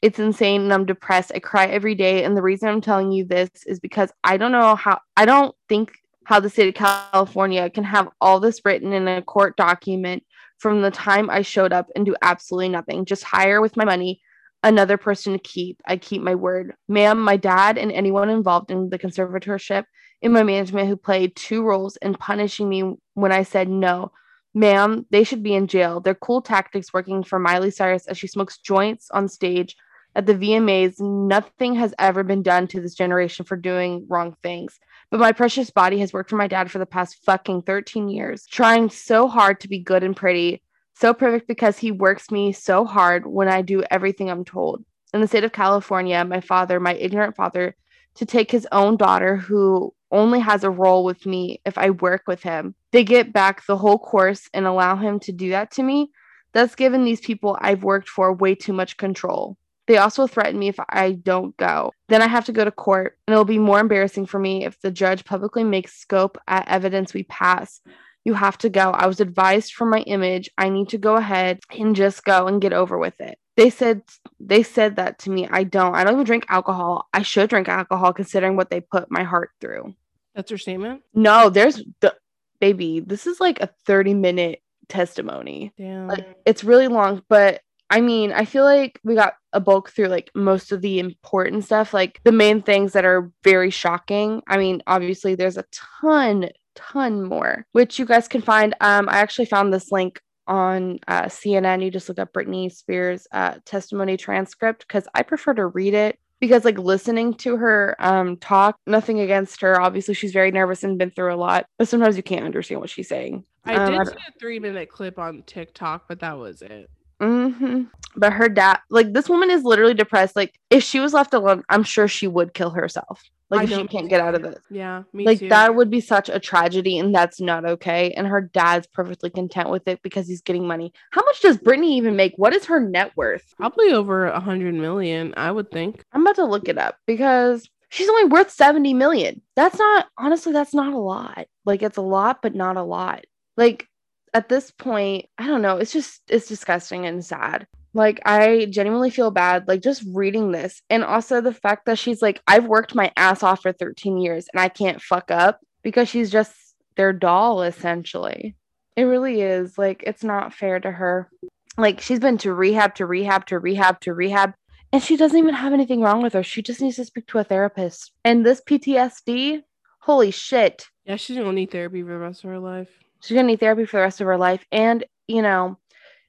it's 0.02 0.20
insane 0.20 0.62
and 0.62 0.74
i'm 0.74 0.86
depressed. 0.86 1.32
I 1.34 1.40
cry 1.40 1.68
every 1.68 1.96
day. 1.96 2.24
And 2.24 2.36
the 2.36 2.42
reason 2.42 2.70
i'm 2.70 2.82
telling 2.82 3.12
you 3.12 3.26
this 3.26 3.50
is 3.66 3.80
because 3.80 4.12
i 4.24 4.38
don't 4.38 4.52
know 4.52 4.76
how 4.76 5.00
i 5.16 5.26
don't 5.26 5.56
think 5.70 5.92
how 6.26 6.40
the 6.40 6.50
state 6.50 6.68
of 6.68 6.74
california 6.76 7.70
can 7.70 7.84
have 7.84 8.10
all 8.20 8.40
this 8.40 8.62
written 8.66 8.94
in 8.94 9.08
a 9.08 9.22
court 9.22 9.56
document 9.56 10.24
from 10.60 10.82
the 10.82 10.92
time 10.92 11.30
i 11.30 11.42
showed 11.42 11.74
up 11.74 11.88
and 11.96 12.06
do 12.06 12.16
absolutely 12.22 12.70
nothing. 12.70 13.06
Just 13.06 13.24
hire 13.24 13.62
with 13.62 13.78
my 13.78 13.86
money 13.86 14.22
another 14.64 14.98
person 14.98 15.34
to 15.34 15.40
keep. 15.40 15.82
I 15.88 15.98
keep 15.98 16.22
my 16.22 16.36
word. 16.36 16.74
Ma'am 16.88 17.20
my 17.20 17.38
dad 17.38 17.78
and 17.78 17.92
anyone 17.92 18.30
involved 18.30 18.72
in 18.72 18.90
the 18.90 19.00
conservatorship 19.00 19.86
in 20.22 20.32
my 20.32 20.44
management 20.44 20.88
who 20.88 20.98
played 20.98 21.36
two 21.36 21.64
roles 21.64 21.96
in 21.98 22.16
punishing 22.16 22.68
me 22.68 22.96
when 23.14 23.32
I 23.32 23.44
said 23.44 23.70
no. 23.70 24.12
Ma'am, 24.54 25.06
they 25.12 25.24
should 25.24 25.44
be 25.44 25.54
in 25.54 25.68
jail. 25.68 26.00
They're 26.00 26.16
cool 26.16 26.42
tactics 26.42 26.92
working 26.92 27.24
for 27.24 27.38
Miley 27.38 27.70
Cyrus 27.70 28.08
as 28.08 28.18
she 28.18 28.28
smokes 28.28 28.58
joints 28.58 29.12
on 29.12 29.28
stage 29.28 29.76
at 30.18 30.26
the 30.26 30.34
VMAs. 30.34 31.00
Nothing 31.00 31.76
has 31.76 31.94
ever 32.00 32.24
been 32.24 32.42
done 32.42 32.68
to 32.70 32.82
this 32.82 32.96
generation 32.96 33.46
for 33.46 33.56
doing 33.56 34.06
wrong 34.10 34.36
things. 34.42 34.80
But 35.12 35.22
my 35.22 35.32
precious 35.32 35.70
body 35.70 36.00
has 36.00 36.12
worked 36.12 36.32
for 36.32 36.36
my 36.36 36.48
dad 36.48 36.70
for 36.70 36.80
the 36.80 36.86
past 36.86 37.24
fucking 37.24 37.62
13 37.62 38.10
years, 38.10 38.46
trying 38.48 38.90
so 38.90 39.28
hard 39.28 39.62
to 39.62 39.70
be 39.70 39.80
good 39.80 40.04
and 40.04 40.18
pretty, 40.18 40.62
so 40.96 41.14
perfect 41.14 41.48
because 41.48 41.78
he 41.78 41.92
works 41.92 42.32
me 42.32 42.52
so 42.52 42.84
hard 42.84 43.26
when 43.28 43.48
I 43.48 43.62
do 43.62 43.84
everything 43.92 44.30
I'm 44.30 44.44
told. 44.44 44.84
In 45.14 45.22
the 45.22 45.28
state 45.28 45.46
of 45.46 45.54
California, 45.54 46.26
my 46.26 46.42
father, 46.42 46.80
my 46.80 46.96
ignorant 46.96 47.36
father, 47.36 47.76
to 48.16 48.26
take 48.26 48.52
his 48.52 48.68
own 48.72 48.98
daughter 48.98 49.38
who 49.38 49.94
only 50.12 50.40
has 50.40 50.64
a 50.64 50.70
role 50.70 51.04
with 51.04 51.26
me 51.26 51.62
if 51.64 51.78
I 51.78 51.92
work 51.92 52.24
with 52.28 52.42
him. 52.42 52.74
They 52.92 53.04
get 53.04 53.32
back 53.32 53.66
the 53.66 53.78
whole 53.78 54.00
course 54.00 54.50
and 54.54 54.66
allow 54.66 54.96
him 54.96 55.20
to 55.22 55.32
do 55.32 55.52
that 55.52 55.72
to 55.74 55.84
me. 55.84 56.10
That's 56.54 56.76
given 56.76 57.06
these 57.06 57.22
people 57.22 57.58
I've 57.62 57.84
worked 57.84 58.10
for 58.10 58.34
way 58.34 58.56
too 58.56 58.74
much 58.74 58.98
control. 58.98 59.58
They 59.88 59.98
also 59.98 60.28
threaten 60.28 60.60
me 60.60 60.68
if 60.68 60.80
I 60.90 61.14
don't 61.14 61.56
go. 61.58 61.94
Then 62.10 62.22
I 62.22 62.28
have 62.28 62.46
to 62.46 62.52
go 62.52 62.66
to 62.66 62.72
court, 62.72 63.18
and 63.26 63.34
it'll 63.34 63.46
be 63.46 63.58
more 63.58 63.80
embarrassing 63.80 64.26
for 64.26 64.38
me 64.38 64.66
if 64.66 64.80
the 64.82 64.92
judge 64.92 65.26
publicly 65.26 65.64
makes 65.64 65.96
scope 65.96 66.38
at 66.48 66.68
evidence 66.68 67.14
we 67.14 67.24
pass. 67.24 67.82
You 68.26 68.34
have 68.34 68.58
to 68.60 68.70
go. 68.70 68.92
I 68.92 69.08
was 69.08 69.22
advised 69.22 69.74
for 69.74 69.86
my 69.86 70.02
image. 70.02 70.50
I 70.58 70.70
need 70.70 70.90
to 70.90 70.98
go 70.98 71.16
ahead 71.16 71.62
and 71.72 71.96
just 71.96 72.26
go 72.26 72.48
and 72.48 72.62
get 72.62 72.74
over 72.74 72.98
with 72.98 73.20
it. 73.22 73.40
They 73.56 73.70
said 73.70 74.02
they 74.40 74.62
said 74.62 74.98
that 74.98 75.20
to 75.20 75.30
me. 75.30 75.48
I 75.50 75.64
don't. 75.64 75.96
I 75.96 76.04
don't 76.04 76.14
even 76.14 76.26
drink 76.26 76.46
alcohol. 76.50 77.08
I 77.14 77.22
should 77.22 77.50
drink 77.50 77.70
alcohol 77.70 78.12
considering 78.12 78.58
what 78.58 78.70
they 78.70 78.82
put 78.82 79.10
my 79.10 79.24
heart 79.24 79.52
through. 79.62 79.96
That's 80.36 80.52
your 80.52 80.58
statement? 80.58 81.02
No, 81.14 81.50
there's 81.50 81.82
the 82.02 82.14
baby. 82.60 83.00
This 83.00 83.26
is 83.26 83.40
like 83.40 83.62
a 83.62 83.70
30 83.86 84.14
minute 84.14 84.62
testimony. 84.90 85.72
Damn. 85.78 86.08
Like 86.08 86.28
it's 86.46 86.64
really 86.64 86.88
long, 86.88 87.24
but 87.30 87.62
I 87.90 88.02
mean, 88.02 88.32
I 88.32 88.46
feel 88.46 88.64
like 88.64 89.00
we 89.04 89.16
got 89.16 89.36
a 89.54 89.60
bulk 89.60 89.90
through 89.90 90.08
like 90.08 90.30
most 90.36 90.72
of 90.72 90.82
the 90.82 91.00
important 91.00 91.64
stuff, 91.66 91.94
like 91.94 92.20
the 92.24 92.32
main 92.32 92.62
things 92.62 92.94
that 92.94 93.06
are 93.06 93.32
very 93.44 93.70
shocking. 93.70 94.42
I 94.48 94.58
mean, 94.58 94.84
obviously 94.88 95.36
there's 95.36 95.58
a 95.58 95.66
ton, 96.02 96.50
ton 96.76 97.24
more, 97.24 97.66
which 97.72 97.98
you 97.98 98.06
guys 98.06 98.28
can 98.28 98.42
find. 98.42 98.76
Um, 98.82 99.08
I 99.10 99.20
actually 99.20 99.46
found 99.46 99.74
this 99.74 99.92
link 99.92 100.20
on 100.48 101.00
uh, 101.08 101.24
CNN. 101.24 101.84
You 101.84 101.92
just 101.92 102.10
look 102.10 102.20
up 102.20 102.34
Britney 102.34 102.72
Spears' 102.72 103.28
uh, 103.32 103.56
testimony 103.66 104.18
transcript 104.18 104.86
because 104.88 105.08
I 105.14 105.24
prefer 105.24 105.54
to 105.54 105.68
read 105.68 105.94
it 105.94 106.20
because 106.40 106.66
like 106.66 106.78
listening 106.78 107.34
to 107.34 107.58
her 107.58 107.96
um 107.98 108.38
talk 108.38 108.78
nothing 108.86 109.22
against 109.22 109.60
her 109.60 109.82
obviously 109.82 110.14
she's 110.14 110.34
very 110.34 110.52
nervous 110.52 110.84
and 110.84 111.00
been 111.00 111.10
through 111.10 111.34
a 111.34 111.36
lot 111.36 111.66
but 111.80 111.88
sometimes 111.88 112.16
you 112.16 112.22
can't 112.22 112.46
understand 112.46 112.80
what 112.80 112.92
she's 112.92 113.10
saying 113.10 113.44
I 113.68 113.76
Um, 113.76 113.92
did 113.92 114.00
I 114.00 114.04
see 114.06 114.12
a 114.12 114.40
three 114.40 114.60
minute 114.60 114.90
clip 114.90 115.20
on 115.20 115.44
TikTok, 115.46 116.08
but 116.08 116.20
that 116.22 116.38
was 116.38 116.62
it. 116.62 116.90
Hmm 117.20 117.84
But 118.16 118.34
her 118.34 118.50
dad, 118.50 118.80
like 118.90 119.14
this 119.14 119.30
woman 119.30 119.50
is 119.50 119.64
literally 119.64 119.94
depressed. 119.94 120.36
Like 120.36 120.60
if 120.70 120.84
she 120.84 121.00
was 121.00 121.14
left 121.14 121.34
alone, 121.34 121.64
I'm 121.70 121.84
sure 121.84 122.08
she 122.08 122.28
would 122.28 122.54
kill 122.54 122.72
herself. 122.72 123.24
Like 123.50 123.62
I 123.62 123.64
if 123.64 123.70
she 123.70 123.88
can't 123.88 124.10
get 124.10 124.20
out 124.20 124.36
of 124.36 124.42
this. 124.42 124.60
Yeah, 124.70 125.04
me 125.14 125.26
like 125.26 125.40
too. 125.40 125.50
that 125.50 125.74
would 125.74 125.90
be 125.90 126.02
such 126.02 126.28
a 126.28 126.40
tragedy, 126.40 126.98
and 126.98 127.16
that's 127.16 127.40
not 127.40 127.64
okay. 127.66 128.12
And 128.12 128.28
her 128.28 128.42
dad's 128.42 128.88
perfectly 128.88 129.30
content 129.30 129.70
with 129.70 129.88
it 129.88 130.02
because 130.02 130.28
he's 130.28 130.42
getting 130.42 130.68
money. 130.68 130.92
How 131.12 131.24
much 131.24 131.42
does 131.42 131.58
Britney 131.58 131.92
even 131.92 132.18
make? 132.18 132.34
What 132.36 132.54
is 132.54 132.66
her 132.66 132.80
net 132.80 133.12
worth? 133.16 133.54
Probably 133.56 133.94
over 133.94 134.26
a 134.26 134.40
hundred 134.40 134.76
million, 134.76 135.34
I 135.38 135.52
would 135.52 135.72
think. 135.72 136.04
I'm 136.12 136.22
about 136.22 136.36
to 136.36 136.46
look 136.46 136.68
it 136.68 136.78
up 136.78 136.98
because 137.06 137.70
she's 137.90 138.10
only 138.10 138.26
worth 138.26 138.52
70 138.52 138.94
million. 138.94 139.42
That's 139.56 139.80
not 139.80 140.08
honestly, 140.18 140.52
that's 140.52 140.74
not 140.74 140.94
a 140.94 140.98
lot. 140.98 141.48
Like 141.66 141.82
it's 141.82 141.98
a 141.98 142.02
lot, 142.02 142.42
but 142.42 142.54
not 142.54 142.76
a 142.76 142.84
lot. 142.84 143.26
Like 143.56 143.88
at 144.34 144.50
this 144.50 144.72
point, 144.72 145.26
I 145.38 145.48
don't 145.48 145.62
know. 145.62 145.78
It's 145.78 145.94
just 145.94 146.22
it's 146.30 146.48
disgusting 146.48 147.06
and 147.06 147.24
sad. 147.24 147.68
Like 147.94 148.22
I 148.26 148.68
genuinely 148.70 149.10
feel 149.10 149.32
bad 149.32 149.68
like 149.68 149.82
just 149.82 150.04
reading 150.14 150.52
this 150.52 150.82
and 150.90 151.04
also 151.04 151.42
the 151.42 151.54
fact 151.54 151.86
that 151.86 151.98
she's 151.98 152.22
like 152.22 152.42
I've 152.48 152.66
worked 152.66 152.94
my 152.94 153.12
ass 153.18 153.42
off 153.42 153.64
for 153.64 153.72
13 153.72 154.18
years 154.20 154.46
and 154.54 154.60
I 154.62 154.70
can't 154.70 155.02
fuck 155.02 155.32
up 155.32 155.60
because 155.82 156.08
she's 156.08 156.30
just 156.30 156.54
their 156.96 157.14
doll 157.14 157.64
essentially. 157.64 158.56
It 158.96 159.04
really 159.04 159.42
is 159.42 159.78
like 159.78 160.04
it's 160.06 160.24
not 160.24 160.54
fair 160.54 160.80
to 160.80 160.92
her. 160.92 161.30
Like 161.78 162.02
she's 162.02 162.20
been 162.20 162.38
to 162.40 162.54
rehab 162.54 162.96
to 162.96 163.06
rehab 163.06 163.46
to 163.48 163.58
rehab 163.58 164.00
to 164.02 164.14
rehab 164.14 164.54
and 164.94 165.02
she 165.02 165.18
doesn't 165.18 165.38
even 165.38 165.56
have 165.56 165.74
anything 165.74 166.02
wrong 166.02 166.22
with 166.22 166.34
her. 166.34 166.44
She 166.44 166.62
just 166.62 166.82
needs 166.82 166.98
to 166.98 167.06
speak 167.06 167.28
to 167.28 167.40
a 167.40 167.44
therapist. 167.44 168.12
And 168.24 168.46
this 168.46 168.62
PTSD, 168.62 169.64
holy 170.02 170.32
shit. 170.32 170.88
Yeah, 171.06 171.16
she's 171.16 171.38
gonna 171.38 171.52
need 171.52 171.72
therapy 171.72 172.04
for 172.04 172.10
the 172.10 172.18
rest 172.18 172.44
of 172.44 172.50
her 172.52 172.60
life. 172.60 172.90
She's 173.22 173.36
gonna 173.36 173.48
need 173.48 173.60
therapy 173.60 173.86
for 173.86 173.98
the 173.98 174.04
rest 174.04 174.22
of 174.22 174.28
her 174.28 174.38
life. 174.38 174.66
And, 174.72 175.04
you 175.28 175.42
know, 175.42 175.78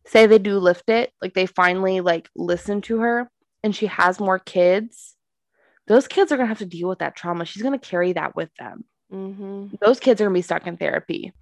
say 0.07 0.27
they 0.27 0.39
do 0.39 0.59
lift 0.59 0.89
it, 0.89 1.13
like 1.21 1.35
they 1.35 1.47
finally 1.47 2.01
like 2.01 2.31
listen 2.35 2.81
to 2.83 2.99
her 3.01 3.31
and 3.63 3.75
she 3.75 3.87
has 3.87 4.19
more 4.21 4.39
kids. 4.39 5.17
Those 5.87 6.09
kids 6.09 6.33
are 6.33 6.37
gonna 6.37 6.49
have 6.49 6.59
to 6.59 6.67
deal 6.67 6.89
with 6.89 6.99
that 7.01 7.17
trauma. 7.17 7.45
She's 7.45 7.63
gonna 7.63 7.79
carry 7.79 8.13
that 8.15 8.35
with 8.37 8.51
them. 8.59 8.85
Mm-hmm. 9.13 9.77
Those 9.81 10.01
kids 10.01 10.21
are 10.21 10.25
gonna 10.25 10.35
be 10.35 10.43
stuck 10.43 10.67
in 10.67 10.77
therapy. 10.77 11.33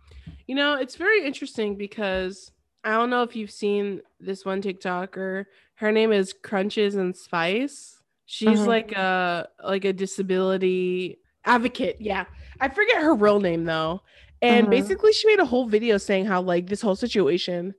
You 0.46 0.54
know, 0.54 0.74
it's 0.74 0.96
very 0.96 1.24
interesting 1.24 1.76
because 1.76 2.50
I 2.84 2.90
don't 2.92 3.10
know 3.10 3.22
if 3.22 3.34
you've 3.34 3.50
seen 3.50 4.00
this 4.20 4.44
one 4.44 4.62
TikToker. 4.62 5.46
Her 5.74 5.92
name 5.92 6.12
is 6.12 6.32
Crutches 6.32 6.94
and 6.94 7.16
Spice. 7.16 8.00
She's 8.26 8.60
Mhm. 8.60 8.66
like 8.66 8.92
a 8.92 9.48
like 9.62 9.84
a 9.84 9.92
disability 9.92 11.18
advocate. 11.44 11.96
Yeah. 12.00 12.24
I 12.60 12.68
forget 12.68 13.02
her 13.02 13.14
real 13.14 13.40
name 13.40 13.64
though. 13.64 14.02
And 14.42 14.68
Mhm. 14.68 14.70
basically 14.70 15.12
she 15.12 15.26
made 15.28 15.40
a 15.40 15.44
whole 15.46 15.68
video 15.68 15.98
saying 15.98 16.26
how 16.26 16.42
like 16.42 16.68
this 16.68 16.82
whole 16.82 16.96
situation 16.96 17.74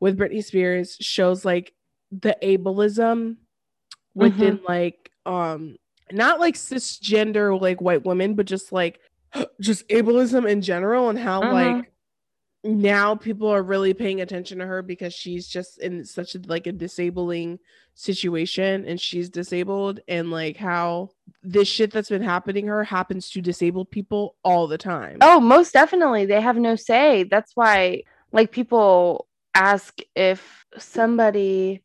with 0.00 0.18
Britney 0.18 0.44
Spears 0.44 0.96
shows 1.00 1.44
like 1.44 1.74
the 2.12 2.36
ableism 2.42 3.36
within 4.14 4.62
like 4.68 5.10
um 5.26 5.76
not 6.12 6.40
like 6.40 6.54
cisgender 6.56 7.60
like 7.60 7.80
white 7.80 8.04
women, 8.04 8.34
but 8.34 8.46
just 8.46 8.72
like 8.72 9.00
just 9.60 9.88
ableism 9.88 10.48
in 10.48 10.62
general 10.62 11.10
and 11.10 11.18
how 11.18 11.42
Mhm. 11.42 11.50
like 11.50 11.93
now 12.64 13.14
people 13.14 13.48
are 13.48 13.62
really 13.62 13.92
paying 13.92 14.22
attention 14.22 14.58
to 14.58 14.66
her 14.66 14.82
because 14.82 15.12
she's 15.12 15.46
just 15.46 15.78
in 15.80 16.04
such 16.04 16.34
a, 16.34 16.40
like 16.46 16.66
a 16.66 16.72
disabling 16.72 17.58
situation 17.94 18.84
and 18.86 18.98
she's 18.98 19.28
disabled 19.28 20.00
and 20.08 20.30
like 20.30 20.56
how 20.56 21.10
this 21.42 21.68
shit 21.68 21.92
that's 21.92 22.08
been 22.08 22.22
happening 22.22 22.66
her 22.66 22.82
happens 22.82 23.30
to 23.30 23.42
disabled 23.42 23.90
people 23.90 24.34
all 24.42 24.66
the 24.66 24.78
time. 24.78 25.18
Oh, 25.20 25.40
most 25.40 25.72
definitely. 25.72 26.24
They 26.24 26.40
have 26.40 26.56
no 26.56 26.74
say. 26.74 27.24
That's 27.24 27.52
why, 27.54 28.04
like, 28.32 28.50
people 28.50 29.28
ask 29.54 29.98
if 30.16 30.64
somebody, 30.78 31.82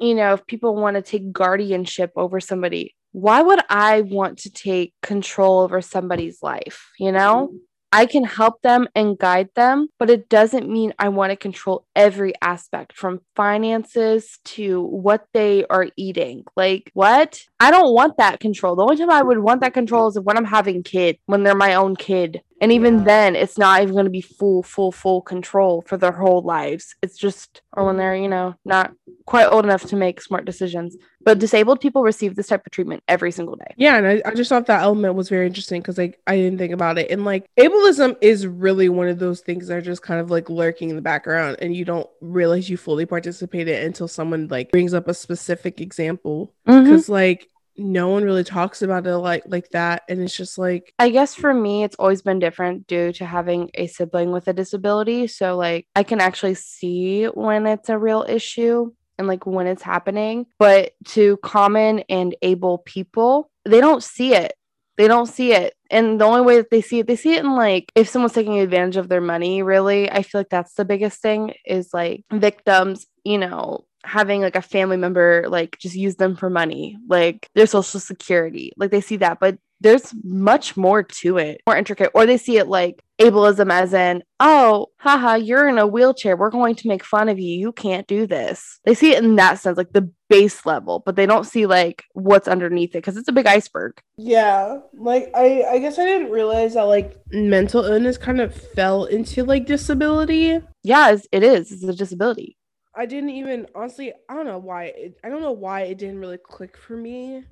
you 0.00 0.14
know, 0.14 0.34
if 0.34 0.46
people 0.46 0.76
want 0.76 0.94
to 0.94 1.02
take 1.02 1.32
guardianship 1.32 2.12
over 2.16 2.40
somebody, 2.40 2.94
why 3.12 3.42
would 3.42 3.60
I 3.68 4.02
want 4.02 4.38
to 4.40 4.50
take 4.50 4.94
control 5.02 5.60
over 5.60 5.82
somebody's 5.82 6.40
life? 6.40 6.88
You 6.98 7.10
know? 7.10 7.52
I 7.92 8.06
can 8.06 8.22
help 8.22 8.62
them 8.62 8.88
and 8.94 9.18
guide 9.18 9.48
them, 9.56 9.88
but 9.98 10.10
it 10.10 10.28
doesn't 10.28 10.70
mean 10.70 10.94
I 10.98 11.08
want 11.08 11.30
to 11.30 11.36
control 11.36 11.86
every 11.96 12.34
aspect 12.40 12.92
from 12.96 13.20
finances 13.34 14.38
to 14.44 14.82
what 14.82 15.26
they 15.32 15.64
are 15.66 15.88
eating. 15.96 16.44
Like, 16.56 16.92
what? 16.94 17.42
I 17.58 17.72
don't 17.72 17.92
want 17.92 18.16
that 18.18 18.38
control. 18.38 18.76
The 18.76 18.82
only 18.82 18.96
time 18.96 19.10
I 19.10 19.22
would 19.22 19.38
want 19.38 19.60
that 19.62 19.74
control 19.74 20.06
is 20.06 20.20
when 20.20 20.36
I'm 20.36 20.44
having 20.44 20.84
kid, 20.84 21.18
when 21.26 21.42
they're 21.42 21.56
my 21.56 21.74
own 21.74 21.96
kid. 21.96 22.42
And 22.60 22.72
even 22.72 22.98
Yeah. 22.98 23.04
then, 23.04 23.36
it's 23.36 23.58
not 23.58 23.82
even 23.82 23.94
going 23.94 24.04
to 24.04 24.10
be 24.10 24.20
full, 24.20 24.62
full, 24.62 24.92
full 24.92 25.22
control 25.22 25.82
for 25.86 25.96
their 25.96 26.12
whole 26.12 26.42
lives. 26.42 26.94
It's 27.02 27.16
just, 27.16 27.62
oh, 27.76 27.82
or 27.82 27.86
when 27.86 27.96
they're, 27.96 28.14
you 28.14 28.28
know, 28.28 28.54
not 28.64 28.92
quite 29.26 29.46
old 29.46 29.64
enough 29.64 29.84
to 29.84 29.96
make 29.96 30.20
smart 30.20 30.44
decisions. 30.44 30.96
But 31.22 31.38
disabled 31.38 31.80
people 31.80 32.02
receive 32.02 32.34
this 32.34 32.48
type 32.48 32.64
of 32.66 32.72
treatment 32.72 33.02
every 33.06 33.30
single 33.30 33.54
day. 33.56 33.74
Yeah, 33.76 33.96
and 33.98 34.06
I, 34.06 34.22
I 34.24 34.34
just 34.34 34.48
thought 34.48 34.66
that 34.66 34.82
element 34.82 35.14
was 35.14 35.28
very 35.28 35.46
interesting 35.46 35.82
because 35.82 35.98
like 35.98 36.18
I 36.26 36.36
didn't 36.36 36.58
think 36.58 36.72
about 36.72 36.98
it. 36.98 37.10
And 37.10 37.26
like 37.26 37.46
ableism 37.58 38.16
is 38.22 38.46
really 38.46 38.88
one 38.88 39.08
of 39.08 39.18
those 39.18 39.40
things 39.40 39.66
that 39.66 39.76
are 39.76 39.82
just 39.82 40.02
kind 40.02 40.18
of 40.20 40.30
like 40.30 40.48
lurking 40.48 40.88
in 40.88 40.96
the 40.96 41.02
background 41.02 41.58
and 41.60 41.76
you 41.76 41.84
don't 41.84 42.08
realize 42.22 42.70
you 42.70 42.78
fully 42.78 43.04
participate 43.04 43.68
in 43.68 43.74
it 43.74 43.84
until 43.84 44.08
someone 44.08 44.48
like 44.48 44.70
brings 44.70 44.94
up 44.94 45.08
a 45.08 45.14
specific 45.14 45.80
example. 45.82 46.54
Mm-hmm. 46.66 46.84
Because 46.84 47.08
like 47.10 47.48
no 47.80 48.08
one 48.08 48.24
really 48.24 48.44
talks 48.44 48.82
about 48.82 49.06
it 49.06 49.16
like 49.16 49.44
like 49.46 49.70
that. 49.70 50.02
And 50.08 50.20
it's 50.20 50.36
just 50.36 50.58
like 50.58 50.92
I 50.98 51.10
guess 51.10 51.34
for 51.34 51.52
me, 51.52 51.82
it's 51.82 51.96
always 51.96 52.22
been 52.22 52.38
different 52.38 52.86
due 52.86 53.12
to 53.14 53.24
having 53.24 53.70
a 53.74 53.86
sibling 53.86 54.30
with 54.30 54.46
a 54.48 54.52
disability. 54.52 55.26
So, 55.26 55.56
like, 55.56 55.86
I 55.96 56.02
can 56.02 56.20
actually 56.20 56.54
see 56.54 57.24
when 57.26 57.66
it's 57.66 57.88
a 57.88 57.98
real 57.98 58.24
issue 58.28 58.92
and 59.18 59.26
like 59.26 59.46
when 59.46 59.66
it's 59.66 59.82
happening. 59.82 60.46
But 60.58 60.92
to 61.08 61.38
common 61.38 62.00
and 62.08 62.34
able 62.42 62.78
people, 62.78 63.50
they 63.64 63.80
don't 63.80 64.02
see 64.02 64.34
it. 64.34 64.52
They 64.96 65.08
don't 65.08 65.26
see 65.26 65.52
it. 65.52 65.74
And 65.90 66.20
the 66.20 66.26
only 66.26 66.42
way 66.42 66.56
that 66.58 66.70
they 66.70 66.82
see 66.82 66.98
it, 66.98 67.06
they 67.06 67.16
see 67.16 67.34
it 67.34 67.44
in 67.44 67.56
like 67.56 67.90
if 67.94 68.08
someone's 68.08 68.34
taking 68.34 68.58
advantage 68.58 68.96
of 68.96 69.08
their 69.08 69.20
money, 69.20 69.62
really. 69.62 70.10
I 70.10 70.22
feel 70.22 70.40
like 70.40 70.50
that's 70.50 70.74
the 70.74 70.84
biggest 70.84 71.22
thing 71.22 71.54
is 71.64 71.94
like 71.94 72.24
victims, 72.30 73.06
you 73.24 73.38
know, 73.38 73.86
having 74.04 74.40
like 74.40 74.56
a 74.56 74.62
family 74.62 74.96
member 74.96 75.44
like 75.48 75.78
just 75.78 75.94
use 75.94 76.16
them 76.16 76.36
for 76.36 76.50
money, 76.50 76.96
like 77.08 77.48
their 77.54 77.66
social 77.66 78.00
security. 78.00 78.72
Like 78.76 78.90
they 78.90 79.00
see 79.00 79.16
that, 79.16 79.40
but 79.40 79.58
there's 79.80 80.14
much 80.22 80.76
more 80.76 81.02
to 81.02 81.38
it, 81.38 81.62
more 81.66 81.76
intricate. 81.76 82.10
Or 82.14 82.26
they 82.26 82.36
see 82.36 82.58
it 82.58 82.68
like 82.68 83.02
ableism 83.18 83.72
as 83.72 83.94
in, 83.94 84.22
oh, 84.38 84.88
haha, 84.98 85.34
you're 85.34 85.68
in 85.68 85.78
a 85.78 85.86
wheelchair. 85.86 86.36
We're 86.36 86.50
going 86.50 86.74
to 86.76 86.88
make 86.88 87.02
fun 87.02 87.28
of 87.28 87.38
you. 87.38 87.58
You 87.58 87.72
can't 87.72 88.06
do 88.06 88.26
this. 88.26 88.78
They 88.84 88.94
see 88.94 89.12
it 89.12 89.24
in 89.24 89.36
that 89.36 89.58
sense, 89.58 89.78
like 89.78 89.92
the 89.92 90.10
base 90.28 90.66
level, 90.66 91.02
but 91.04 91.16
they 91.16 91.26
don't 91.26 91.44
see 91.44 91.66
like 91.66 92.04
what's 92.12 92.46
underneath 92.46 92.90
it 92.90 92.98
because 92.98 93.16
it's 93.16 93.28
a 93.28 93.32
big 93.32 93.46
iceberg. 93.46 94.00
Yeah, 94.16 94.80
like 94.94 95.30
I 95.34 95.64
I 95.64 95.78
guess 95.78 95.98
I 95.98 96.04
didn't 96.04 96.30
realize 96.30 96.74
that 96.74 96.82
like 96.82 97.16
mental 97.32 97.84
illness 97.84 98.18
kind 98.18 98.40
of 98.40 98.54
fell 98.54 99.06
into 99.06 99.44
like 99.44 99.66
disability. 99.66 100.60
Yeah, 100.82 101.12
it's, 101.12 101.26
it 101.32 101.42
is. 101.42 101.82
A 101.82 101.94
disability. 101.94 102.56
I 103.00 103.06
didn't 103.06 103.30
even 103.30 103.66
honestly 103.74 104.12
I 104.28 104.34
don't 104.34 104.44
know 104.44 104.58
why 104.58 104.84
it, 104.84 105.18
I 105.24 105.30
don't 105.30 105.40
know 105.40 105.52
why 105.52 105.82
it 105.84 105.96
didn't 105.96 106.18
really 106.18 106.36
click 106.36 106.76
for 106.76 106.98
me, 106.98 107.36
you 107.36 107.44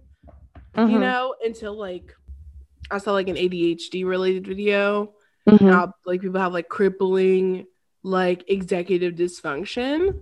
Mhm. 0.77 1.01
know, 1.01 1.35
until 1.43 1.73
like 1.75 2.15
I 2.91 2.99
saw 2.99 3.13
like 3.13 3.29
an 3.29 3.37
ADHD 3.37 4.05
related 4.05 4.47
video. 4.47 5.15
Mhm. 5.49 5.71
How 5.73 5.95
like 6.05 6.21
people 6.21 6.39
have 6.39 6.53
like 6.53 6.69
crippling 6.69 7.67
like 8.03 8.45
executive 8.49 9.15
dysfunction, 9.15 10.13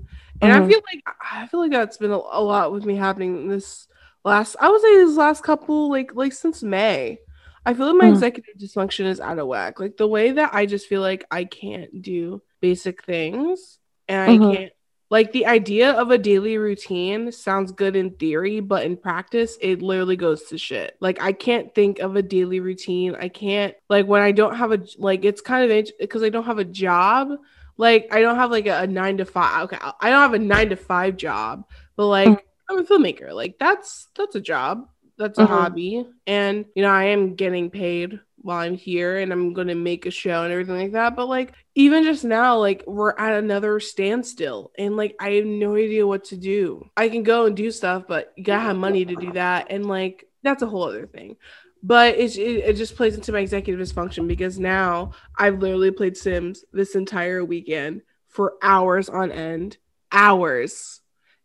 and 0.42 0.52
I 0.52 0.60
Mhm. 0.60 0.68
feel 0.68 0.80
like 0.94 1.02
I 1.20 1.48
feel 1.48 1.58
like 1.58 1.72
that's 1.72 1.96
been 1.96 2.12
a, 2.12 2.18
a 2.18 2.40
lot 2.40 2.70
with 2.70 2.84
me 2.84 2.94
happening 2.94 3.48
this 3.48 3.88
last. 4.24 4.54
I 4.60 4.70
would 4.70 4.80
say 4.80 4.94
this 4.94 5.16
last 5.16 5.42
couple 5.42 5.90
like 5.90 6.14
like 6.14 6.34
since 6.34 6.62
May. 6.62 7.18
I 7.64 7.74
feel 7.74 7.86
like 7.86 7.96
my 7.96 8.06
Mhm. 8.06 8.12
executive 8.12 8.54
dysfunction 8.60 9.06
is 9.06 9.18
out 9.18 9.40
of 9.40 9.48
whack. 9.48 9.80
Like 9.80 9.96
the 9.96 10.06
way 10.06 10.30
that 10.30 10.54
I 10.54 10.66
just 10.66 10.86
feel 10.86 11.00
like 11.00 11.24
I 11.32 11.42
can't 11.46 12.00
do 12.00 12.42
basic 12.60 13.02
things, 13.04 13.80
and 14.06 14.20
I 14.20 14.38
Mhm. 14.38 14.52
can't 14.54 14.72
like 15.10 15.32
the 15.32 15.46
idea 15.46 15.92
of 15.92 16.10
a 16.10 16.18
daily 16.18 16.58
routine 16.58 17.30
sounds 17.30 17.72
good 17.72 17.94
in 17.96 18.10
theory, 18.10 18.60
but 18.60 18.84
in 18.84 18.96
practice, 18.96 19.56
it 19.60 19.82
literally 19.82 20.16
goes 20.16 20.44
to 20.44 20.58
shit. 20.58 20.96
Like 21.00 21.22
I 21.22 21.32
can't 21.32 21.74
think 21.74 22.00
of 22.00 22.16
a 22.16 22.22
daily 22.22 22.60
routine. 22.60 23.14
I 23.14 23.28
can't 23.28 23.74
like 23.88 24.06
when 24.06 24.22
I 24.22 24.32
don't 24.32 24.56
have 24.56 24.72
a 24.72 24.80
like 24.98 25.24
it's 25.24 25.40
kind 25.40 25.70
of 25.70 25.88
because 26.00 26.22
I 26.22 26.28
don't 26.30 26.44
have 26.46 26.58
a 26.58 26.64
job. 26.64 27.28
Like 27.76 28.08
I 28.10 28.20
don't 28.20 28.36
have 28.36 28.50
like 28.50 28.66
a, 28.66 28.82
a 28.82 28.86
nine 28.86 29.18
to 29.18 29.24
five. 29.24 29.64
Okay, 29.64 29.78
I 30.00 30.10
don't 30.10 30.20
have 30.20 30.34
a 30.34 30.38
nine 30.38 30.70
to 30.70 30.76
five 30.76 31.16
job, 31.16 31.64
but 31.96 32.06
like 32.06 32.46
I'm 32.68 32.78
a 32.78 32.84
filmmaker. 32.84 33.32
Like 33.32 33.56
that's 33.60 34.08
that's 34.16 34.34
a 34.34 34.40
job. 34.40 34.88
That's 35.18 35.38
a 35.38 35.46
Mhm. 35.46 35.46
hobby, 35.46 36.04
and 36.26 36.66
you 36.74 36.82
know 36.82 36.90
I 36.90 37.04
am 37.04 37.36
getting 37.36 37.70
paid 37.70 38.20
while 38.46 38.58
I'm 38.58 38.76
here, 38.76 39.18
and 39.18 39.32
I'm 39.32 39.52
gonna 39.52 39.74
make 39.74 40.06
a 40.06 40.10
show 40.10 40.44
and 40.44 40.52
everything 40.52 40.76
like 40.76 40.92
that. 40.92 41.16
But 41.16 41.26
like 41.26 41.52
even 41.74 42.04
just 42.04 42.24
now, 42.24 42.58
like 42.58 42.84
we're 42.86 43.16
at 43.18 43.34
another 43.34 43.80
standstill, 43.80 44.70
and 44.78 44.96
like 44.96 45.16
I 45.20 45.30
have 45.32 45.46
no 45.46 45.74
idea 45.74 46.06
what 46.06 46.24
to 46.26 46.36
do. 46.36 46.88
I 46.96 47.08
can 47.08 47.24
go 47.24 47.46
and 47.46 47.56
do 47.56 47.72
stuff, 47.72 48.04
but 48.06 48.32
you 48.36 48.44
gotta 48.44 48.62
have 48.62 48.76
money 48.76 49.04
to 49.04 49.16
do 49.16 49.32
that, 49.32 49.66
and 49.70 49.86
like 49.86 50.28
that's 50.44 50.62
a 50.62 50.66
whole 50.66 50.84
other 50.84 51.06
thing. 51.06 51.36
But 51.82 52.16
it's, 52.16 52.36
it, 52.36 52.64
it 52.64 52.76
just 52.76 52.96
plays 52.96 53.16
into 53.16 53.32
my 53.32 53.40
executive 53.40 53.84
dysfunction 53.84 54.28
because 54.28 54.58
now 54.58 55.12
I've 55.36 55.58
literally 55.58 55.90
played 55.90 56.16
Sims 56.16 56.64
this 56.72 56.94
entire 56.94 57.44
weekend 57.44 58.02
for 58.28 58.54
hours 58.62 59.08
on 59.08 59.32
end, 59.32 59.76
hours, 60.12 61.00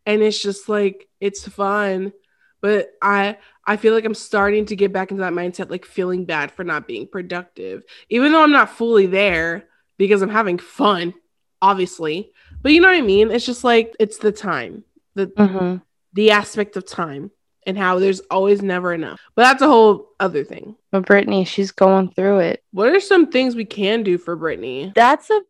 and 0.06 0.22
it's 0.22 0.42
just 0.42 0.70
like 0.70 1.08
it's 1.20 1.48
fun, 1.48 2.14
but 2.62 2.92
I 3.02 3.38
I 3.66 3.78
feel 3.78 3.94
like 3.94 4.06
I'm 4.06 4.16
starting 4.16 4.66
to 4.68 4.76
get 4.76 4.92
back 4.94 5.12
into 5.12 5.22
that 5.22 5.34
mindset, 5.34 5.70
like 5.70 5.86
feeling 5.86 6.26
bad 6.26 6.52
for 6.52 6.64
not 6.64 6.88
being 6.88 7.08
productive, 7.08 7.84
even 8.10 8.32
though 8.32 8.44
I'm 8.44 8.52
not 8.52 8.72
fully 8.72 9.06
there 9.06 9.66
because 9.98 10.22
I'm 10.22 10.30
having 10.30 10.58
fun, 10.58 11.14
obviously. 11.62 12.32
But 12.62 12.72
you 12.72 12.82
know 12.82 12.88
what 12.88 12.98
I 12.98 13.02
mean? 13.02 13.32
It's 13.32 13.46
just 13.46 13.64
like 13.64 13.96
it's 14.00 14.18
the 14.18 14.32
time, 14.32 14.84
the 15.16 15.28
Mhm. 15.28 15.82
the 16.14 16.32
aspect 16.32 16.76
of 16.78 16.86
time, 16.86 17.32
and 17.66 17.78
how 17.78 18.00
there's 18.00 18.20
always 18.32 18.62
never 18.62 18.94
enough. 18.94 19.20
But 19.36 19.44
that's 19.44 19.62
a 19.62 19.68
whole 19.68 20.10
other 20.20 20.44
thing. 20.44 20.76
But 20.92 21.06
Britney, 21.06 21.46
she's 21.46 21.72
going 21.72 22.10
through 22.10 22.40
it. 22.40 22.64
What 22.72 22.90
are 22.90 23.00
some 23.00 23.28
things 23.28 23.56
we 23.56 23.66
can 23.66 24.04
do 24.04 24.18
for 24.18 24.36
Britney? 24.36 24.94
That's 24.94 25.30
a 25.30 25.42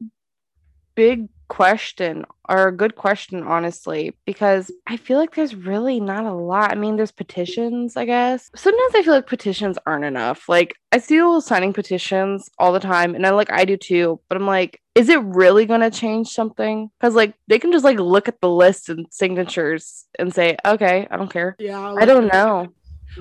big 0.96 1.30
question 1.52 2.26
or 2.48 2.70
a 2.70 2.76
good 2.76 2.96
question, 2.96 3.44
honestly, 3.44 4.16
because 4.26 4.72
I 4.88 4.96
feel 4.96 5.18
like 5.18 5.36
there's 5.36 5.54
really 5.54 6.00
not 6.00 6.24
a 6.24 6.34
lot. 6.34 6.72
I 6.72 6.76
mean, 6.76 6.96
there's 6.96 7.12
petitions, 7.12 7.98
I 7.98 8.06
guess. 8.06 8.50
Sometimes 8.56 8.96
I 8.96 9.04
feel 9.04 9.14
like 9.14 9.28
petitions 9.28 9.78
aren't 9.86 10.06
enough. 10.06 10.48
Like, 10.48 10.76
I 10.94 10.98
see 10.98 11.16
people 11.16 11.42
signing 11.42 11.74
petitions 11.74 12.50
all 12.58 12.72
the 12.72 12.80
time, 12.80 13.16
and 13.16 13.28
I 13.28 13.32
like, 13.32 13.52
I 13.52 13.66
do 13.66 13.76
too, 13.76 14.22
but 14.30 14.38
I'm 14.38 14.48
like, 14.48 14.82
is 14.96 15.10
it 15.10 15.22
really 15.24 15.66
going 15.66 15.82
to 15.82 15.92
change 15.92 16.30
something? 16.30 16.90
Because, 17.00 17.16
like, 17.16 17.34
they 17.48 17.60
can 17.60 17.74
just 17.74 17.86
like 17.86 18.00
look 18.00 18.30
at 18.30 18.40
the 18.40 18.50
list 18.50 18.88
and 18.88 19.06
signatures 19.12 20.06
and 20.18 20.34
say, 20.34 20.56
okay, 20.66 21.08
I 21.12 21.18
don't 21.18 21.32
care. 21.32 21.58
Yeah, 21.60 21.96
I 21.98 22.06
don't 22.06 22.32
know. 22.32 22.74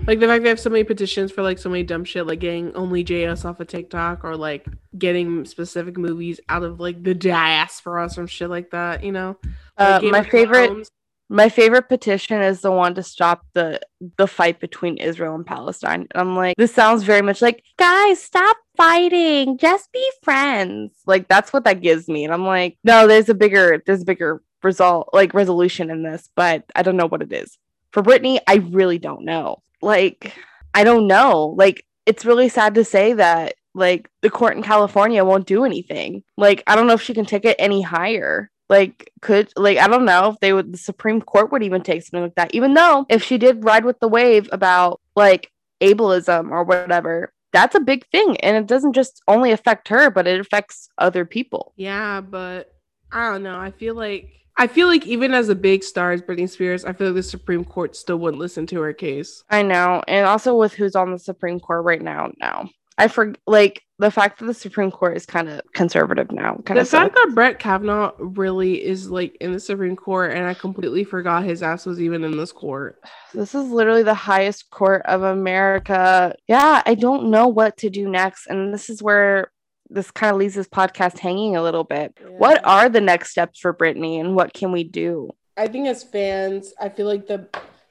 Like 0.06 0.20
the 0.20 0.26
fact 0.26 0.42
they 0.42 0.48
have 0.48 0.60
so 0.60 0.70
many 0.70 0.84
petitions 0.84 1.32
for 1.32 1.42
like 1.42 1.58
so 1.58 1.68
many 1.68 1.82
dumb 1.82 2.04
shit, 2.04 2.26
like 2.26 2.40
getting 2.40 2.74
only 2.74 3.04
JS 3.04 3.44
off 3.44 3.60
of 3.60 3.66
TikTok 3.66 4.24
or 4.24 4.36
like 4.36 4.66
getting 4.96 5.44
specific 5.44 5.96
movies 5.98 6.40
out 6.48 6.62
of 6.62 6.80
like 6.80 7.02
the 7.02 7.14
diaspora 7.14 8.04
or 8.04 8.08
some 8.08 8.26
shit 8.26 8.50
like 8.50 8.70
that, 8.70 9.02
you 9.02 9.12
know? 9.12 9.36
Uh, 9.76 9.92
Like 9.92 10.02
Game 10.02 10.10
my 10.12 10.22
favorite 10.24 10.66
Thrones. 10.66 10.90
My 11.32 11.48
favorite 11.48 11.88
petition 11.88 12.40
is 12.42 12.60
the 12.60 12.72
one 12.72 12.96
to 12.96 13.04
stop 13.04 13.46
the 13.52 13.80
the 14.16 14.26
fight 14.26 14.58
between 14.58 14.96
Israel 14.96 15.36
and 15.36 15.46
Palestine. 15.46 16.08
And 16.10 16.20
I'm 16.20 16.34
like, 16.36 16.56
this 16.56 16.74
sounds 16.74 17.04
very 17.04 17.22
much 17.22 17.40
like, 17.40 17.62
guys, 17.76 18.20
stop 18.20 18.56
fighting, 18.76 19.56
just 19.56 19.92
be 19.92 20.04
friends. 20.22 20.92
Like 21.06 21.28
that's 21.28 21.52
what 21.52 21.64
that 21.64 21.82
gives 21.82 22.08
me. 22.08 22.24
And 22.24 22.32
I'm 22.32 22.46
like, 22.46 22.78
no, 22.82 23.06
there's 23.06 23.28
a 23.28 23.34
bigger, 23.34 23.80
there's 23.86 24.02
a 24.02 24.06
bigger 24.06 24.42
result, 24.62 25.10
like 25.12 25.32
resolution 25.32 25.90
in 25.90 26.02
this, 26.02 26.28
but 26.34 26.64
I 26.74 26.82
don't 26.82 26.96
know 26.96 27.06
what 27.06 27.22
it 27.22 27.32
is. 27.32 27.58
For 27.92 28.02
Britney, 28.02 28.40
I 28.46 28.56
really 28.56 28.98
don't 28.98 29.24
know. 29.24 29.62
Like, 29.82 30.34
I 30.74 30.84
don't 30.84 31.06
know. 31.06 31.54
Like, 31.56 31.84
it's 32.06 32.24
really 32.24 32.48
sad 32.48 32.74
to 32.74 32.84
say 32.84 33.12
that 33.14 33.54
like 33.74 34.10
the 34.22 34.30
court 34.30 34.56
in 34.56 34.62
California 34.62 35.24
won't 35.24 35.46
do 35.46 35.64
anything. 35.64 36.22
Like, 36.36 36.62
I 36.66 36.74
don't 36.76 36.86
know 36.86 36.94
if 36.94 37.02
she 37.02 37.14
can 37.14 37.26
take 37.26 37.44
it 37.44 37.56
any 37.58 37.82
higher 37.82 38.50
like 38.68 39.10
could 39.20 39.52
like 39.56 39.78
i 39.78 39.88
don't 39.88 40.04
know 40.04 40.28
if 40.28 40.38
they 40.38 40.52
would 40.52 40.72
the 40.72 40.78
supreme 40.78 41.20
court 41.20 41.50
would 41.50 41.64
even 41.64 41.82
take 41.82 42.02
something 42.02 42.22
like 42.22 42.36
that 42.36 42.54
even 42.54 42.72
though 42.72 43.04
if 43.08 43.20
she 43.20 43.36
did 43.36 43.64
ride 43.64 43.84
with 43.84 43.98
the 43.98 44.06
wave 44.06 44.48
about 44.52 45.00
like 45.16 45.50
ableism 45.82 46.52
or 46.52 46.62
whatever 46.62 47.32
that's 47.52 47.74
a 47.74 47.80
big 47.80 48.06
thing 48.10 48.36
and 48.38 48.56
it 48.56 48.66
doesn't 48.66 48.92
just 48.92 49.22
only 49.26 49.50
affect 49.50 49.88
her 49.88 50.08
but 50.08 50.26
it 50.26 50.40
affects 50.40 50.88
other 50.98 51.24
people 51.24 51.72
Yeah, 51.76 52.20
but 52.20 52.72
I 53.12 53.30
don't 53.30 53.42
know. 53.42 53.58
I 53.58 53.72
feel 53.72 53.94
like 53.94 54.28
I 54.56 54.66
feel 54.66 54.88
like 54.88 55.06
even 55.06 55.32
as 55.32 55.48
a 55.48 55.54
big 55.54 55.82
star 55.82 56.12
as 56.12 56.20
Britney 56.22 56.48
Spears, 56.48 56.84
I 56.84 56.92
feel 56.92 57.08
like 57.08 57.16
the 57.16 57.22
Supreme 57.22 57.64
Court 57.64 57.96
still 57.96 58.16
wouldn't 58.18 58.40
listen 58.40 58.66
to 58.66 58.80
her 58.80 58.92
case. 58.92 59.42
i 59.50 59.62
know 59.62 60.02
and 60.08 60.26
also 60.26 60.54
with 60.56 60.72
who's 60.72 60.96
on 60.96 61.10
the 61.12 61.18
supreme 61.18 61.58
court 61.60 61.84
right 61.84 62.02
now 62.02 62.30
now 62.40 62.68
i 62.98 63.08
for 63.08 63.32
like 63.46 63.82
the 63.98 64.10
fact 64.10 64.38
that 64.38 64.46
the 64.46 64.54
supreme 64.54 64.90
court 64.90 65.16
is 65.16 65.26
kind 65.26 65.48
of 65.48 65.60
conservative 65.74 66.30
now 66.32 66.56
kind 66.64 66.78
The 66.80 66.84
fact 66.84 67.14
that 67.14 67.32
Brett 67.34 67.58
Kavanaugh 67.58 68.12
really 68.18 68.82
is 68.82 69.10
like 69.10 69.36
in 69.40 69.52
the 69.52 69.60
Supreme 69.60 69.94
Court, 69.96 70.32
and 70.32 70.46
I 70.46 70.54
completely 70.54 71.04
forgot 71.04 71.44
his 71.44 71.62
ass 71.62 71.84
was 71.84 72.00
even 72.00 72.24
in 72.24 72.36
this 72.36 72.50
court. 72.52 72.98
This 73.34 73.54
is 73.54 73.66
literally 73.68 74.02
the 74.02 74.14
highest 74.14 74.70
court 74.70 75.02
of 75.04 75.22
America. 75.22 76.34
Yeah, 76.48 76.82
I 76.86 76.94
don't 76.94 77.30
know 77.30 77.46
what 77.48 77.76
to 77.78 77.90
do 77.90 78.08
next. 78.08 78.46
And 78.46 78.72
this 78.72 78.88
is 78.88 79.02
where 79.02 79.52
this 79.90 80.10
kind 80.10 80.32
of 80.32 80.38
leaves 80.38 80.54
this 80.54 80.68
podcast 80.68 81.18
hanging 81.18 81.56
a 81.56 81.62
little 81.62 81.84
bit. 81.84 82.16
What 82.38 82.64
are 82.64 82.88
the 82.88 83.00
next 83.00 83.30
steps 83.30 83.58
for 83.58 83.74
Britney 83.74 84.20
and 84.20 84.34
what 84.34 84.54
can 84.54 84.72
we 84.72 84.84
do? 84.84 85.30
I 85.56 85.66
think 85.66 85.88
as 85.88 86.02
fans, 86.02 86.72
I 86.80 86.88
feel 86.88 87.06
like 87.06 87.26
the 87.26 87.48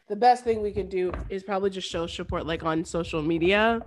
the 0.07 0.15
best 0.15 0.43
thing 0.43 0.63
we 0.63 0.71
can 0.71 0.89
do 0.89 1.11
is 1.29 1.43
probably 1.43 1.69
just 1.69 1.87
show 1.87 2.07
support 2.07 2.47
like 2.47 2.63
on 2.63 2.83
social 2.83 3.21
media. 3.21 3.81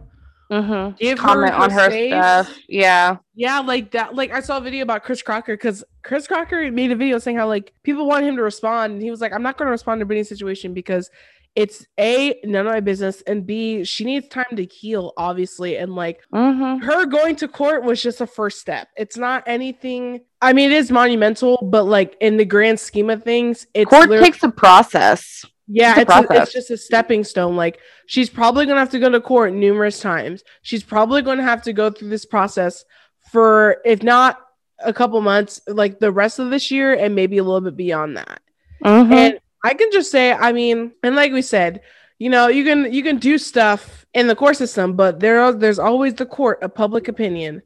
Mm-hmm. 0.53 0.97
Give 0.97 1.19
her 1.19 1.25
Comment 1.25 1.55
on 1.55 1.71
her 1.71 1.81
her 1.81 1.91
space. 1.91 2.13
stuff. 2.13 2.59
Yeah. 2.69 3.17
Yeah, 3.35 3.61
like 3.61 3.93
that. 3.93 4.15
Like 4.15 4.33
I 4.33 4.41
saw 4.41 4.59
a 4.59 4.61
video 4.61 4.83
about 4.83 5.03
Chris 5.03 5.23
Crocker 5.23 5.55
because 5.55 5.83
Chris 6.03 6.27
Crocker 6.27 6.71
made 6.71 6.93
a 6.93 6.97
video 6.97 7.19
saying 7.19 7.39
how 7.39 7.49
like 7.49 7.73
people 7.83 8.07
want 8.07 8.25
him 8.27 8.37
to 8.37 8.43
respond, 8.43 8.93
and 8.93 9.03
he 9.03 9.11
was 9.11 9.23
like, 9.23 9.33
"I'm 9.33 9.43
not 9.43 9.57
going 9.57 9.67
to 9.67 9.73
respond 9.73 10.01
to 10.01 10.07
Britney's 10.07 10.29
situation 10.29 10.75
because 10.75 11.11
it's 11.55 11.87
a 12.01 12.41
none 12.45 12.67
of 12.67 12.73
my 12.73 12.81
business, 12.81 13.23
and 13.27 13.45
b 13.47 13.85
she 13.85 14.05
needs 14.05 14.27
time 14.29 14.57
to 14.57 14.65
heal, 14.65 15.13
obviously, 15.17 15.77
and 15.77 15.95
like 15.95 16.21
Mm-hmm. 16.33 16.85
her 16.87 17.05
going 17.07 17.37
to 17.37 17.49
court 17.49 17.85
was 17.85 18.03
just 18.03 18.21
a 18.21 18.27
first 18.27 18.59
step. 18.61 18.89
It's 18.97 19.17
not 19.17 19.45
anything. 19.47 20.23
I 20.41 20.53
mean, 20.55 20.71
it 20.73 20.77
is 20.77 20.91
monumental, 20.91 21.59
but 21.71 21.85
like 21.85 22.17
in 22.21 22.37
the 22.39 22.45
grand 22.45 22.81
scheme 22.81 23.11
of 23.11 23.23
things, 23.23 23.67
it's 23.75 23.89
Court 23.91 24.09
takes 24.11 24.43
a 24.43 24.49
process. 24.49 25.45
yeah, 25.69 25.93
It's 26.01 26.11
it's, 26.11 26.31
a- 26.31 26.43
it's 26.43 26.53
just 26.53 26.71
a 26.71 26.77
stepping 26.79 27.23
stone. 27.23 27.55
Like 27.57 27.79
she's 28.07 28.31
probably 28.31 28.65
gonna 28.67 28.81
have 28.81 28.91
to 28.91 28.99
go 28.99 29.11
to 29.11 29.21
court 29.21 29.53
numerous 29.53 30.01
times. 30.01 30.43
She's 30.63 30.83
probably 30.83 31.21
gonna 31.23 31.43
have 31.43 31.63
to 31.65 31.73
go 31.73 31.91
through 31.91 32.09
this 32.09 32.25
process 32.25 32.85
for, 33.31 33.77
if 33.85 34.03
not 34.03 34.39
a 34.85 34.93
couple 34.93 35.21
months, 35.21 35.61
like 35.69 36.01
the 36.01 36.11
rest 36.11 36.39
of 36.39 36.51
this 36.51 36.71
year, 36.71 36.95
and 36.95 37.15
maybe 37.15 37.39
a 37.39 37.45
little 37.45 37.61
bit 37.61 37.77
beyond 37.77 38.17
that. 38.17 38.41
Mhm. 38.85 39.13
And 39.13 39.39
I 39.65 39.75
can 39.75 39.91
just 39.93 40.11
say, 40.11 40.33
I 40.33 40.53
mean, 40.53 40.93
and 41.03 41.15
like 41.15 41.33
we 41.33 41.43
said, 41.43 41.83
you 42.19 42.31
know, 42.31 42.49
you 42.49 42.65
can 42.65 42.93
you 42.93 43.03
can 43.03 43.19
do 43.19 43.39
stuff 43.39 44.07
in 44.15 44.27
the 44.27 44.37
court 44.37 44.57
system, 44.57 44.95
but 44.95 45.21
there 45.21 45.41
are, 45.41 45.53
there's 45.53 45.79
always 45.79 46.15
the 46.15 46.27
court 46.27 46.63
of 46.63 46.75
public 46.75 47.09
opinion, 47.09 47.63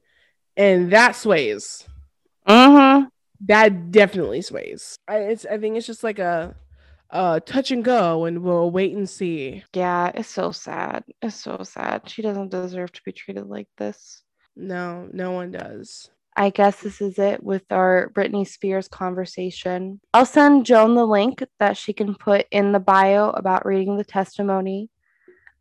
and 0.56 0.90
that 0.92 1.16
sways. 1.16 1.86
Uh 2.46 2.70
huh. 2.70 3.06
That 3.48 3.90
definitely 3.90 4.40
sways. 4.42 4.96
I, 5.08 5.18
it's 5.18 5.44
I 5.44 5.58
think 5.58 5.76
it's 5.76 5.86
just 5.86 6.02
like 6.04 6.18
a, 6.18 6.54
a 7.10 7.40
touch 7.44 7.70
and 7.70 7.84
go, 7.84 8.24
and 8.24 8.42
we'll 8.42 8.70
wait 8.70 8.96
and 8.96 9.08
see. 9.08 9.62
Yeah, 9.74 10.10
it's 10.14 10.28
so 10.28 10.52
sad. 10.52 11.04
It's 11.20 11.36
so 11.36 11.60
sad. 11.62 12.08
She 12.08 12.22
doesn't 12.22 12.50
deserve 12.50 12.92
to 12.92 13.02
be 13.04 13.12
treated 13.12 13.46
like 13.46 13.68
this. 13.76 14.22
No, 14.56 15.06
no 15.12 15.32
one 15.32 15.50
does. 15.50 16.10
I 16.36 16.50
guess 16.50 16.80
this 16.80 17.00
is 17.00 17.18
it 17.18 17.42
with 17.42 17.64
our 17.70 18.12
Britney 18.14 18.46
Spears 18.46 18.88
conversation. 18.88 20.00
I'll 20.12 20.26
send 20.26 20.66
Joan 20.66 20.94
the 20.94 21.06
link 21.06 21.42
that 21.58 21.76
she 21.78 21.94
can 21.94 22.14
put 22.14 22.46
in 22.50 22.72
the 22.72 22.78
bio 22.78 23.30
about 23.30 23.64
reading 23.64 23.96
the 23.96 24.04
testimony. 24.04 24.90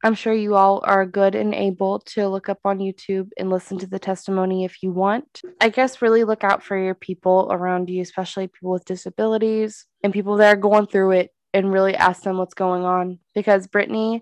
I'm 0.03 0.13
sure 0.13 0.33
you 0.33 0.55
all 0.55 0.81
are 0.83 1.05
good 1.05 1.33
and 1.33 1.55
able 1.55 1.99
to 1.99 2.27
look 2.27 2.49
up 2.49 2.59
on 2.65 2.79
YouTube 2.79 3.29
and 3.37 3.49
listen 3.49 3.79
to 3.79 3.87
the 3.87 3.97
testimony 3.97 4.65
if 4.65 4.83
you 4.83 4.91
want. 4.91 5.41
I 5.61 5.69
guess 5.69 6.01
really 6.01 6.25
look 6.25 6.43
out 6.43 6.61
for 6.61 6.77
your 6.77 6.93
people 6.93 7.47
around 7.51 7.89
you, 7.89 8.01
especially 8.01 8.47
people 8.47 8.71
with 8.71 8.85
disabilities 8.85 9.85
and 10.03 10.13
people 10.13 10.35
that 10.37 10.53
are 10.53 10.59
going 10.59 10.87
through 10.87 11.11
it, 11.11 11.31
and 11.53 11.71
really 11.71 11.95
ask 11.95 12.23
them 12.23 12.37
what's 12.37 12.53
going 12.53 12.83
on 12.83 13.17
because 13.33 13.65
Britney 13.65 14.21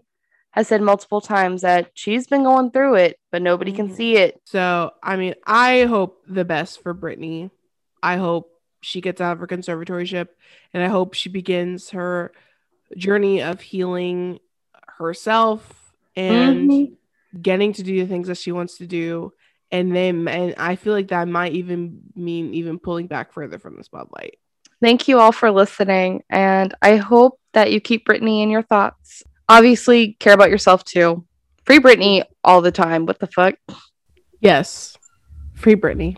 has 0.53 0.67
said 0.67 0.81
multiple 0.81 1.19
times 1.19 1.61
that 1.61 1.89
she's 1.95 2.27
been 2.27 2.43
going 2.43 2.69
through 2.71 2.95
it, 2.95 3.17
but 3.31 3.41
nobody 3.41 3.71
can 3.71 3.89
Mhm. 3.89 3.95
see 3.95 4.17
it. 4.17 4.39
So, 4.45 4.91
I 5.01 5.17
mean, 5.17 5.33
I 5.45 5.83
hope 5.83 6.23
the 6.27 6.45
best 6.45 6.81
for 6.81 6.93
Britney. 6.93 7.49
I 8.03 8.17
hope 8.17 8.51
she 8.81 9.01
gets 9.01 9.19
out 9.19 9.33
of 9.33 9.39
her 9.39 9.47
conservatorship 9.47 10.27
and 10.73 10.83
I 10.83 10.87
hope 10.87 11.15
she 11.15 11.29
begins 11.29 11.89
her 11.89 12.31
journey 12.95 13.41
of 13.41 13.61
healing 13.61 14.39
herself 14.99 15.93
and 16.15 16.69
Mhm. 16.69 16.97
getting 17.41 17.73
to 17.73 17.81
do 17.83 17.99
the 18.01 18.07
things 18.07 18.27
that 18.27 18.37
she 18.37 18.51
wants 18.51 18.77
to 18.77 18.85
do. 18.85 19.33
And 19.71 19.95
then, 19.95 20.27
and 20.27 20.53
I 20.57 20.75
feel 20.75 20.93
like 20.93 21.07
that 21.07 21.27
might 21.27 21.53
even 21.53 22.01
mean 22.15 22.53
even 22.53 22.77
pulling 22.77 23.07
back 23.07 23.33
further 23.33 23.57
from 23.57 23.75
the 23.75 23.83
spotlight. 23.83 24.37
Thank 24.81 25.07
you 25.07 25.17
all 25.17 25.31
for 25.31 25.49
listening, 25.49 26.23
and 26.29 26.75
I 26.81 26.97
hope 26.97 27.39
that 27.53 27.71
you 27.71 27.79
keep 27.79 28.05
Britney 28.05 28.43
in 28.43 28.51
your 28.51 28.61
thoughts. 28.61 29.23
Obviously, 29.53 30.13
care 30.19 30.33
about 30.33 30.49
yourself 30.49 30.83
too. 30.83 31.23
Free 31.63 31.77
Britney 31.77 32.23
all 32.43 32.61
the 32.61 32.71
time. 32.71 33.05
What 33.05 33.19
the 33.19 33.27
fuck? 33.27 33.53
Yes. 34.39 34.97
Free 35.53 35.75
Britney. 35.75 36.17